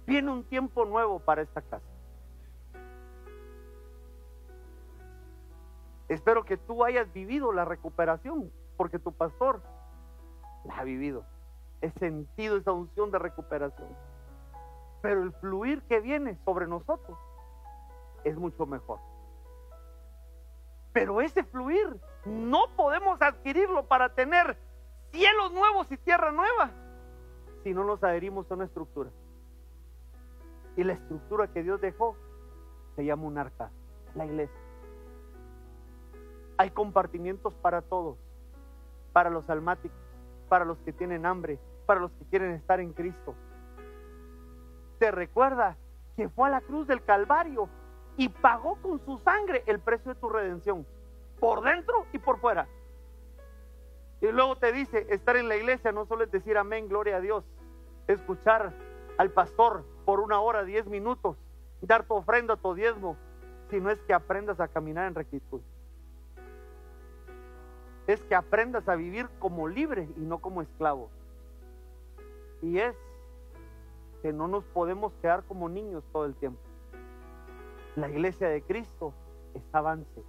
Viene 0.07 0.31
un 0.31 0.45
tiempo 0.45 0.85
nuevo 0.85 1.21
para 1.21 1.41
esta 1.41 1.63
casa. 1.63 1.87
Espero 6.09 6.45
que 6.45 6.59
tú 6.59 6.85
hayas 6.85 7.11
vivido 7.15 7.51
la 7.51 7.65
recuperación, 7.65 8.53
porque 8.77 8.99
tu 8.99 9.11
pastor 9.11 9.63
la 10.65 10.77
ha 10.77 10.85
vivido. 10.85 11.25
He 11.81 11.91
sentido 11.93 12.59
esa 12.59 12.73
unción 12.73 13.11
de 13.11 13.19
recuperación. 13.19 13.89
Pero 15.01 15.23
el 15.23 15.33
fluir 15.33 15.81
que 15.85 16.01
viene 16.01 16.37
sobre 16.45 16.67
nosotros 16.67 17.19
es 18.23 18.37
mucho 18.37 18.67
mejor. 18.67 19.14
Pero 20.95 21.21
ese 21.21 21.43
fluir 21.43 22.01
no 22.25 22.69
podemos 22.77 23.21
adquirirlo 23.21 23.87
para 23.87 24.15
tener 24.15 24.57
cielos 25.11 25.53
nuevos 25.53 25.91
y 25.91 25.99
tierra 25.99 26.31
nueva 26.31 26.71
si 27.65 27.75
no 27.75 27.83
nos 27.83 28.05
adherimos 28.05 28.49
a 28.49 28.55
una 28.55 28.67
estructura. 28.67 29.11
Y 30.77 30.85
la 30.85 30.93
estructura 30.93 31.49
que 31.49 31.65
Dios 31.65 31.81
dejó 31.81 32.17
se 32.95 33.05
llama 33.05 33.25
un 33.25 33.39
arca, 33.39 33.71
la 34.15 34.25
iglesia. 34.25 34.57
Hay 36.59 36.71
compartimientos 36.71 37.55
para 37.55 37.83
todos, 37.83 38.17
para 39.13 39.31
los 39.31 39.51
almáticos, 39.51 39.99
para 40.49 40.65
los 40.65 40.79
que 40.79 40.93
tienen 40.93 41.27
hambre, 41.27 41.59
para 41.87 41.99
los 41.99 42.13
que 42.13 42.25
quieren 42.27 42.53
estar 42.53 42.79
en 42.79 42.93
Cristo. 42.93 43.35
Te 45.01 45.11
recuerda 45.11 45.77
que 46.15 46.29
fue 46.29 46.47
a 46.47 46.53
la 46.53 46.61
cruz 46.61 46.87
del 46.87 47.03
Calvario 47.03 47.69
y 48.17 48.29
pagó 48.29 48.77
con 48.77 49.05
su 49.05 49.19
sangre 49.19 49.63
el 49.67 49.81
precio 49.81 50.15
de 50.15 50.21
tu 50.21 50.29
redención, 50.29 50.87
por 51.41 51.63
dentro 51.63 52.07
y 52.13 52.19
por 52.19 52.39
fuera. 52.41 52.69
Y 54.21 54.33
luego 54.33 54.57
te 54.57 54.73
dice, 54.73 55.07
estar 55.11 55.37
en 55.37 55.49
la 55.49 55.57
iglesia 55.57 55.93
no 55.93 56.07
solo 56.07 56.25
es 56.25 56.31
decir 56.31 56.57
amén, 56.57 56.89
gloria 56.89 57.17
a 57.17 57.21
Dios, 57.21 57.45
escuchar 58.07 58.73
al 59.19 59.31
pastor 59.31 59.85
por 60.05 60.21
una 60.21 60.41
hora, 60.41 60.65
diez 60.65 60.87
minutos, 60.87 61.37
dar 61.81 62.07
tu 62.07 62.15
ofrenda, 62.15 62.57
tu 62.57 62.75
diezmo, 62.75 63.17
sino 63.71 63.91
es 63.91 64.01
que 64.03 64.15
aprendas 64.15 64.61
a 64.61 64.69
caminar 64.69 65.09
en 65.09 65.15
rectitud. 65.15 65.61
Es 68.07 68.23
que 68.23 68.35
aprendas 68.35 68.89
a 68.89 68.97
vivir 68.97 69.29
como 69.39 69.69
libre 69.69 70.09
y 70.17 70.21
no 70.21 70.39
como 70.39 70.63
esclavo. 70.63 71.11
Y 72.63 72.79
es 72.79 72.95
que 74.23 74.33
no 74.33 74.49
nos 74.49 74.65
podemos 74.65 75.13
quedar 75.21 75.43
como 75.45 75.69
niños 75.69 76.03
todo 76.13 76.25
el 76.25 76.35
tiempo. 76.35 76.64
La 77.97 78.09
iglesia 78.09 78.49
de 78.49 78.63
Cristo 78.63 79.15
es 79.55 79.63
avance, 79.73 80.23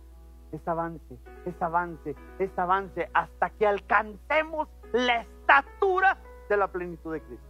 es 0.52 0.68
avance, 0.68 1.18
es 1.46 1.62
avance, 1.62 2.16
es 2.38 2.60
avance, 2.60 3.10
hasta 3.14 3.50
que 3.50 3.66
alcancemos 3.66 4.70
la 4.94 5.22
estatura 5.22 6.20
de 6.48 6.58
la 6.58 6.68
plenitud 6.68 7.14
de 7.14 7.22
Cristo. 7.22 7.46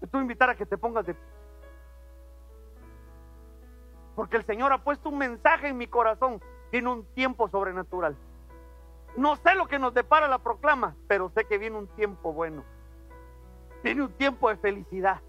Te 0.00 0.16
a 0.16 0.20
invitar 0.20 0.50
a 0.50 0.54
que 0.54 0.66
te 0.66 0.78
pongas 0.78 1.06
de 1.06 1.14
pie. 1.14 1.24
Porque 4.14 4.36
el 4.36 4.44
Señor 4.44 4.72
ha 4.72 4.82
puesto 4.82 5.08
un 5.08 5.18
mensaje 5.18 5.68
en 5.68 5.78
mi 5.78 5.86
corazón. 5.86 6.42
Viene 6.70 6.88
un 6.90 7.04
tiempo 7.14 7.48
sobrenatural. 7.48 8.16
No 9.16 9.36
sé 9.36 9.54
lo 9.54 9.66
que 9.66 9.78
nos 9.78 9.94
depara 9.94 10.28
la 10.28 10.38
proclama, 10.38 10.94
pero 11.08 11.30
sé 11.30 11.44
que 11.44 11.58
viene 11.58 11.76
un 11.76 11.88
tiempo 11.88 12.32
bueno. 12.32 12.64
Viene 13.82 14.02
un 14.02 14.12
tiempo 14.12 14.48
de 14.48 14.56
felicidad. 14.56 15.20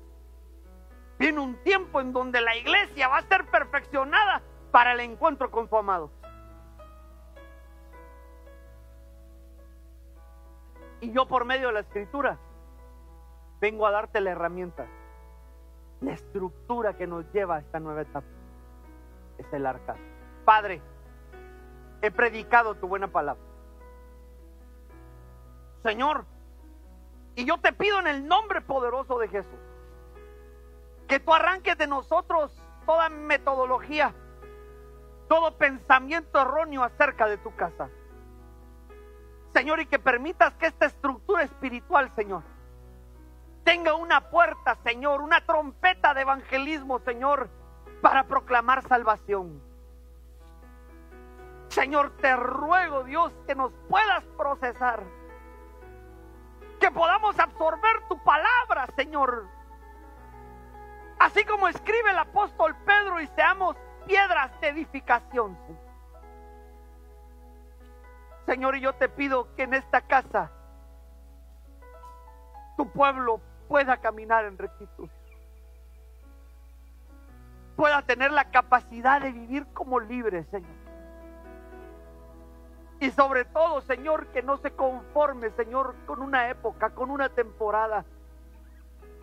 Viene 1.21 1.39
un 1.39 1.55
tiempo 1.57 2.01
en 2.01 2.13
donde 2.13 2.41
la 2.41 2.55
iglesia 2.55 3.07
va 3.07 3.17
a 3.17 3.27
ser 3.27 3.45
perfeccionada 3.45 4.41
para 4.71 4.93
el 4.93 5.01
encuentro 5.01 5.51
con 5.51 5.69
su 5.69 5.77
amado. 5.77 6.09
Y 10.99 11.11
yo 11.11 11.27
por 11.27 11.45
medio 11.45 11.67
de 11.67 11.73
la 11.73 11.79
escritura 11.81 12.39
vengo 13.59 13.85
a 13.85 13.91
darte 13.91 14.19
la 14.19 14.31
herramienta, 14.31 14.87
la 15.99 16.13
estructura 16.13 16.97
que 16.97 17.05
nos 17.05 17.31
lleva 17.31 17.57
a 17.57 17.59
esta 17.59 17.79
nueva 17.79 18.01
etapa. 18.01 18.25
Es 19.37 19.45
el 19.53 19.67
arca. 19.67 19.97
Padre, 20.43 20.81
he 22.01 22.09
predicado 22.09 22.73
tu 22.73 22.87
buena 22.87 23.09
palabra. 23.09 23.43
Señor, 25.83 26.25
y 27.35 27.45
yo 27.45 27.59
te 27.59 27.73
pido 27.73 27.99
en 27.99 28.07
el 28.07 28.27
nombre 28.27 28.61
poderoso 28.61 29.19
de 29.19 29.27
Jesús, 29.27 29.59
que 31.11 31.19
tú 31.19 31.33
arranques 31.33 31.77
de 31.77 31.87
nosotros 31.87 32.53
toda 32.85 33.09
metodología, 33.09 34.15
todo 35.27 35.57
pensamiento 35.57 36.39
erróneo 36.39 36.85
acerca 36.85 37.27
de 37.27 37.37
tu 37.37 37.53
casa. 37.53 37.89
Señor, 39.51 39.81
y 39.81 39.87
que 39.87 39.99
permitas 39.99 40.53
que 40.53 40.67
esta 40.67 40.85
estructura 40.85 41.43
espiritual, 41.43 42.09
Señor, 42.15 42.43
tenga 43.65 43.93
una 43.95 44.29
puerta, 44.29 44.77
Señor, 44.85 45.21
una 45.21 45.45
trompeta 45.45 46.13
de 46.13 46.21
evangelismo, 46.21 46.99
Señor, 46.99 47.49
para 48.01 48.23
proclamar 48.23 48.81
salvación. 48.87 49.61
Señor, 51.67 52.15
te 52.21 52.37
ruego, 52.37 53.03
Dios, 53.03 53.33
que 53.45 53.53
nos 53.53 53.73
puedas 53.89 54.23
procesar, 54.37 55.03
que 56.79 56.89
podamos 56.89 57.37
absorber 57.37 58.07
tu 58.07 58.17
palabra, 58.23 58.87
Señor. 58.95 59.60
Así 61.21 61.45
como 61.45 61.67
escribe 61.67 62.09
el 62.09 62.17
apóstol 62.17 62.75
Pedro 62.83 63.21
y 63.21 63.27
seamos 63.27 63.77
piedras 64.07 64.59
de 64.59 64.69
edificación. 64.69 65.55
Señor, 68.47 68.75
y 68.75 68.81
yo 68.81 68.93
te 68.93 69.07
pido 69.07 69.53
que 69.55 69.61
en 69.61 69.75
esta 69.75 70.01
casa 70.01 70.49
tu 72.75 72.89
pueblo 72.89 73.39
pueda 73.67 73.97
caminar 73.97 74.45
en 74.45 74.57
rectitud. 74.57 75.09
Pueda 77.75 78.01
tener 78.01 78.31
la 78.31 78.49
capacidad 78.49 79.21
de 79.21 79.31
vivir 79.31 79.67
como 79.73 79.99
libre, 79.99 80.43
Señor. 80.45 80.81
Y 82.99 83.11
sobre 83.11 83.45
todo, 83.45 83.81
Señor, 83.81 84.25
que 84.29 84.41
no 84.41 84.57
se 84.57 84.71
conforme, 84.71 85.51
Señor, 85.51 85.93
con 86.07 86.19
una 86.23 86.49
época, 86.49 86.89
con 86.89 87.11
una 87.11 87.29
temporada, 87.29 88.05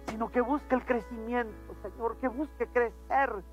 sino 0.06 0.30
que 0.30 0.40
busque 0.40 0.76
el 0.76 0.84
crecimiento, 0.84 1.67
Señor, 1.82 2.16
que 2.16 2.28
busque 2.28 2.66
crecer, 2.68 3.44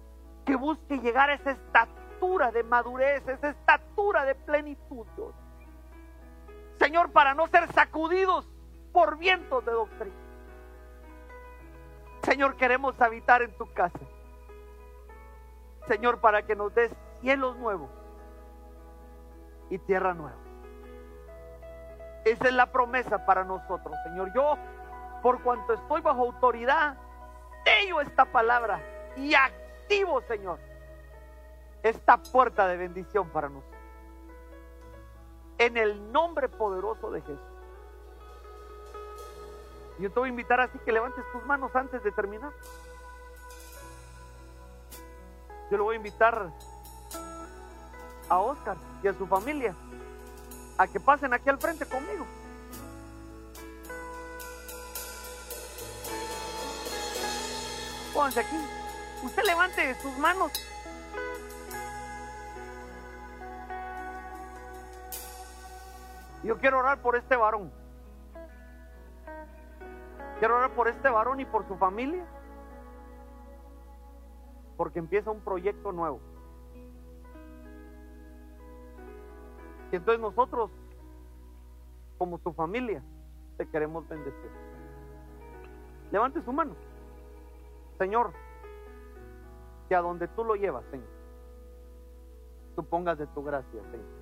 que 0.45 0.56
busque 0.56 0.99
llegar 0.99 1.30
a 1.30 1.34
esa 1.35 1.52
estatura 1.52 2.52
de 2.52 2.64
madurez, 2.64 3.27
esa 3.27 3.49
estatura 3.49 4.26
de 4.26 4.35
plenitud. 4.35 5.06
Señor, 6.80 7.11
para 7.11 7.34
no 7.34 7.47
ser 7.47 7.72
sacudidos 7.73 8.47
por 8.91 9.18
vientos 9.18 9.64
de 9.65 9.72
doctrina. 9.72 10.15
Señor, 12.23 12.56
queremos 12.56 12.99
habitar 13.02 13.41
en 13.41 13.56
tu 13.57 13.72
casa. 13.73 13.99
Señor, 15.88 16.19
para 16.19 16.43
que 16.43 16.56
nos 16.56 16.73
des 16.73 16.91
cielos 17.22 17.56
nuevos 17.57 17.89
y 19.69 19.77
tierra 19.77 20.14
nueva. 20.14 20.38
Esa 22.23 22.47
es 22.47 22.53
la 22.53 22.72
promesa 22.72 23.26
para 23.26 23.43
nosotros, 23.43 23.95
Señor. 24.03 24.34
Yo, 24.34 24.57
por 25.22 25.43
cuanto 25.43 25.73
estoy 25.73 26.02
bajo 26.02 26.23
autoridad, 26.23 26.97
sello 27.66 28.00
esta 28.00 28.26
palabra 28.26 28.80
y 29.18 29.34
activo, 29.34 30.22
Señor, 30.28 30.60
esta 31.84 32.18
puerta 32.18 32.68
de 32.68 32.78
bendición 32.78 33.30
para 33.30 33.50
nosotros. 33.50 33.82
En 35.58 35.78
el 35.78 36.12
nombre 36.12 36.48
poderoso 36.48 37.12
de 37.12 37.22
Jesús. 37.22 37.40
Yo 40.00 40.12
te 40.12 40.20
voy 40.20 40.28
a 40.28 40.30
invitar 40.30 40.60
así 40.60 40.78
que 40.80 40.92
levantes 40.92 41.24
tus 41.32 41.46
manos 41.46 41.74
antes 41.76 42.04
de 42.04 42.12
terminar. 42.12 42.52
Yo 45.72 45.78
le 45.78 45.84
voy 45.84 45.96
a 45.96 45.98
invitar 45.98 46.52
a 48.30 48.40
Oscar 48.40 48.78
y 49.02 49.08
a 49.08 49.14
su 49.14 49.26
familia 49.26 49.74
a 50.78 50.88
que 50.88 51.00
pasen 51.00 51.34
aquí 51.34 51.50
al 51.50 51.58
frente 51.58 51.86
conmigo. 51.86 52.26
Pónganse 58.16 58.40
aquí. 58.40 58.56
Usted 59.24 59.44
levante 59.44 59.94
sus 59.96 60.18
manos. 60.18 60.50
Yo 66.42 66.58
quiero 66.60 66.80
orar 66.80 67.02
por 67.02 67.18
este 67.18 67.36
varón. 67.36 67.74
Quiero 70.40 70.56
orar 70.56 70.72
por 70.72 70.88
este 70.88 71.10
varón 71.10 71.42
y 71.42 71.46
por 71.46 71.68
su 71.68 71.76
familia. 71.76 72.26
Porque 74.78 75.00
empieza 75.00 75.30
un 75.30 75.42
proyecto 75.42 75.92
nuevo. 75.92 76.22
Y 79.92 79.98
entonces 79.98 80.22
nosotros, 80.22 80.72
como 82.18 82.38
su 82.38 82.54
familia, 82.54 83.04
te 83.58 83.68
queremos 83.68 84.08
bendecir. 84.08 84.52
Levante 86.12 86.42
su 86.44 86.54
mano. 86.54 86.76
Señor, 87.98 88.34
que 89.88 89.96
a 89.96 90.02
donde 90.02 90.28
tú 90.28 90.44
lo 90.44 90.56
llevas, 90.56 90.84
Señor, 90.92 91.08
tú 92.76 92.84
pongas 92.86 93.18
de 93.18 93.28
tu 93.28 93.44
gracia, 93.44 93.82
Señor. 93.92 94.16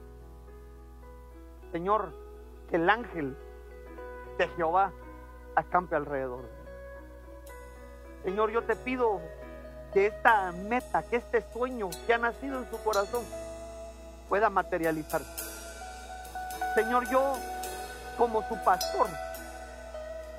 Señor, 1.71 2.13
que 2.69 2.75
el 2.75 2.89
ángel 2.89 3.35
de 4.37 4.47
Jehová 4.49 4.91
acampe 5.55 5.95
alrededor. 5.95 6.43
Señor, 8.23 8.51
yo 8.51 8.63
te 8.63 8.75
pido 8.75 9.19
que 9.93 10.07
esta 10.07 10.51
meta, 10.51 11.03
que 11.03 11.17
este 11.17 11.41
sueño 11.51 11.89
que 12.05 12.13
ha 12.13 12.17
nacido 12.17 12.59
en 12.59 12.69
su 12.69 12.81
corazón 12.83 13.23
pueda 14.29 14.49
materializarse. 14.49 15.43
Señor, 16.75 17.07
yo 17.09 17.33
como 18.17 18.47
su 18.47 18.55
pastor, 18.63 19.07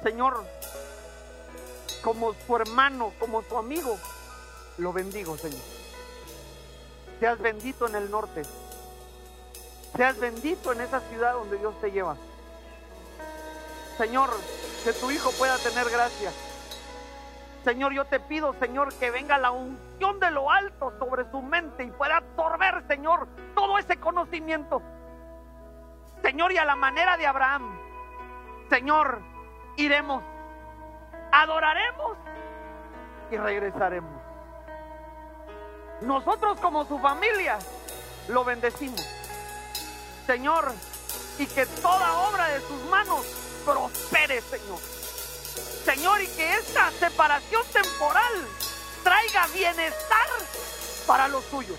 Señor, 0.03 0.43
como 2.05 2.35
su 2.35 2.55
hermano, 2.55 3.13
como 3.19 3.43
su 3.43 3.57
amigo, 3.57 3.99
lo 4.77 4.93
bendigo, 4.93 5.39
Señor. 5.39 5.61
Seas 7.19 7.39
bendito 7.39 7.89
en 7.89 7.95
el 7.95 8.11
norte. 8.11 8.43
Seas 9.97 10.19
bendito 10.21 10.73
en 10.73 10.83
esa 10.83 11.01
ciudad 11.01 11.33
donde 11.33 11.57
Dios 11.57 11.81
te 11.81 11.91
lleva. 11.91 12.17
Señor, 13.97 14.29
que 14.85 14.93
tu 14.93 15.11
hijo 15.11 15.31
pueda 15.39 15.57
tener 15.59 15.89
gracia. 15.89 16.31
Señor, 17.65 17.95
yo 17.95 18.05
te 18.05 18.21
pido, 18.21 18.55
Señor, 18.61 18.93
que 18.99 19.11
venga 19.11 19.39
la 19.39 19.51
unción 19.51 20.21
de 20.21 20.31
lo 20.31 20.51
alto 20.51 20.93
sobre 20.99 21.31
su 21.31 21.41
mente 21.41 21.85
y 21.85 21.91
pueda 21.91 22.19
absorber, 22.19 22.85
Señor, 22.87 23.27
todo 23.55 23.79
ese 23.79 23.97
conocimiento. 23.97 24.83
Señor, 26.23 26.53
y 26.53 26.59
a 26.59 26.67
la 26.67 26.77
manera 26.77 27.17
de 27.17 27.27
Abraham, 27.27 27.79
Señor, 28.69 29.23
iremos, 29.77 30.23
adoraremos 31.35 32.17
y 33.31 33.37
regresaremos. 33.37 34.23
Nosotros 36.01 36.61
como 36.61 36.85
su 36.87 36.99
familia 37.01 37.59
lo 38.29 38.45
bendecimos. 38.45 39.05
Señor, 40.27 40.73
y 41.39 41.47
que 41.47 41.67
toda 41.67 42.29
obra 42.29 42.49
de 42.49 42.61
sus 42.61 42.83
manos 42.85 43.27
prospere, 43.65 44.41
Señor. 44.43 44.79
Señor, 45.85 46.23
y 46.23 46.27
que 46.29 46.55
esta 46.55 46.91
separación 46.93 47.63
temporal 47.73 48.33
traiga 49.03 49.47
bienestar 49.49 50.29
para 51.07 51.29
los 51.29 51.45
suyos. 51.47 51.79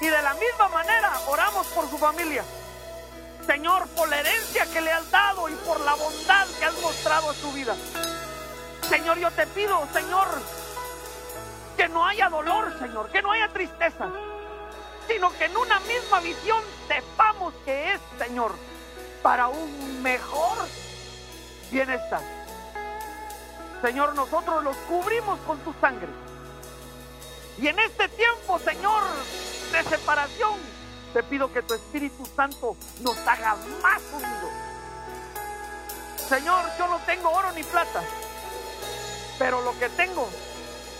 Y 0.00 0.06
de 0.06 0.22
la 0.22 0.34
misma 0.34 0.68
manera 0.68 1.12
oramos 1.28 1.66
por 1.68 1.88
su 1.88 1.98
familia. 1.98 2.44
Señor, 3.50 3.88
por 3.96 4.08
la 4.08 4.20
herencia 4.20 4.64
que 4.66 4.80
le 4.80 4.92
has 4.92 5.10
dado 5.10 5.48
y 5.48 5.54
por 5.66 5.80
la 5.80 5.96
bondad 5.96 6.46
que 6.60 6.66
has 6.66 6.80
mostrado 6.82 7.30
a 7.30 7.34
su 7.34 7.50
vida. 7.50 7.74
Señor, 8.88 9.18
yo 9.18 9.28
te 9.32 9.44
pido, 9.48 9.88
Señor, 9.92 10.28
que 11.76 11.88
no 11.88 12.06
haya 12.06 12.28
dolor, 12.28 12.72
Señor, 12.78 13.10
que 13.10 13.20
no 13.20 13.32
haya 13.32 13.48
tristeza, 13.48 14.08
sino 15.08 15.36
que 15.36 15.46
en 15.46 15.56
una 15.56 15.80
misma 15.80 16.20
visión 16.20 16.62
sepamos 16.86 17.52
que 17.64 17.94
es, 17.94 18.00
Señor, 18.20 18.54
para 19.20 19.48
un 19.48 20.00
mejor 20.00 20.56
bienestar. 21.72 22.22
Señor, 23.82 24.14
nosotros 24.14 24.62
los 24.62 24.76
cubrimos 24.76 25.40
con 25.40 25.58
tu 25.64 25.74
sangre. 25.80 26.08
Y 27.58 27.66
en 27.66 27.80
este 27.80 28.08
tiempo, 28.10 28.60
Señor, 28.60 29.02
de 29.72 29.82
separación, 29.82 30.79
te 31.12 31.22
pido 31.22 31.52
que 31.52 31.62
tu 31.62 31.74
Espíritu 31.74 32.24
Santo 32.36 32.76
nos 33.00 33.16
haga 33.26 33.56
más 33.82 34.02
unidos. 34.12 34.52
Señor, 36.28 36.64
yo 36.78 36.86
no 36.86 36.98
tengo 37.00 37.30
oro 37.30 37.50
ni 37.52 37.64
plata, 37.64 38.02
pero 39.38 39.60
lo 39.62 39.76
que 39.78 39.88
tengo, 39.90 40.28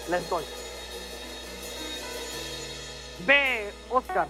les 0.08 0.28
doy. 0.28 0.44
Ve, 3.26 3.72
Oscar, 3.90 4.26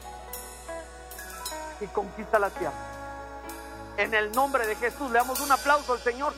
y 1.81 1.87
conquista 1.87 2.39
la 2.39 2.51
tierra. 2.51 2.75
En 3.97 4.13
el 4.15 4.33
nombre 4.33 4.67
de 4.67 4.77
Jesús, 4.77 5.11
le 5.11 5.19
damos 5.19 5.41
un 5.41 5.51
aplauso 5.51 5.95
al 5.95 6.01
Señor. 6.01 6.35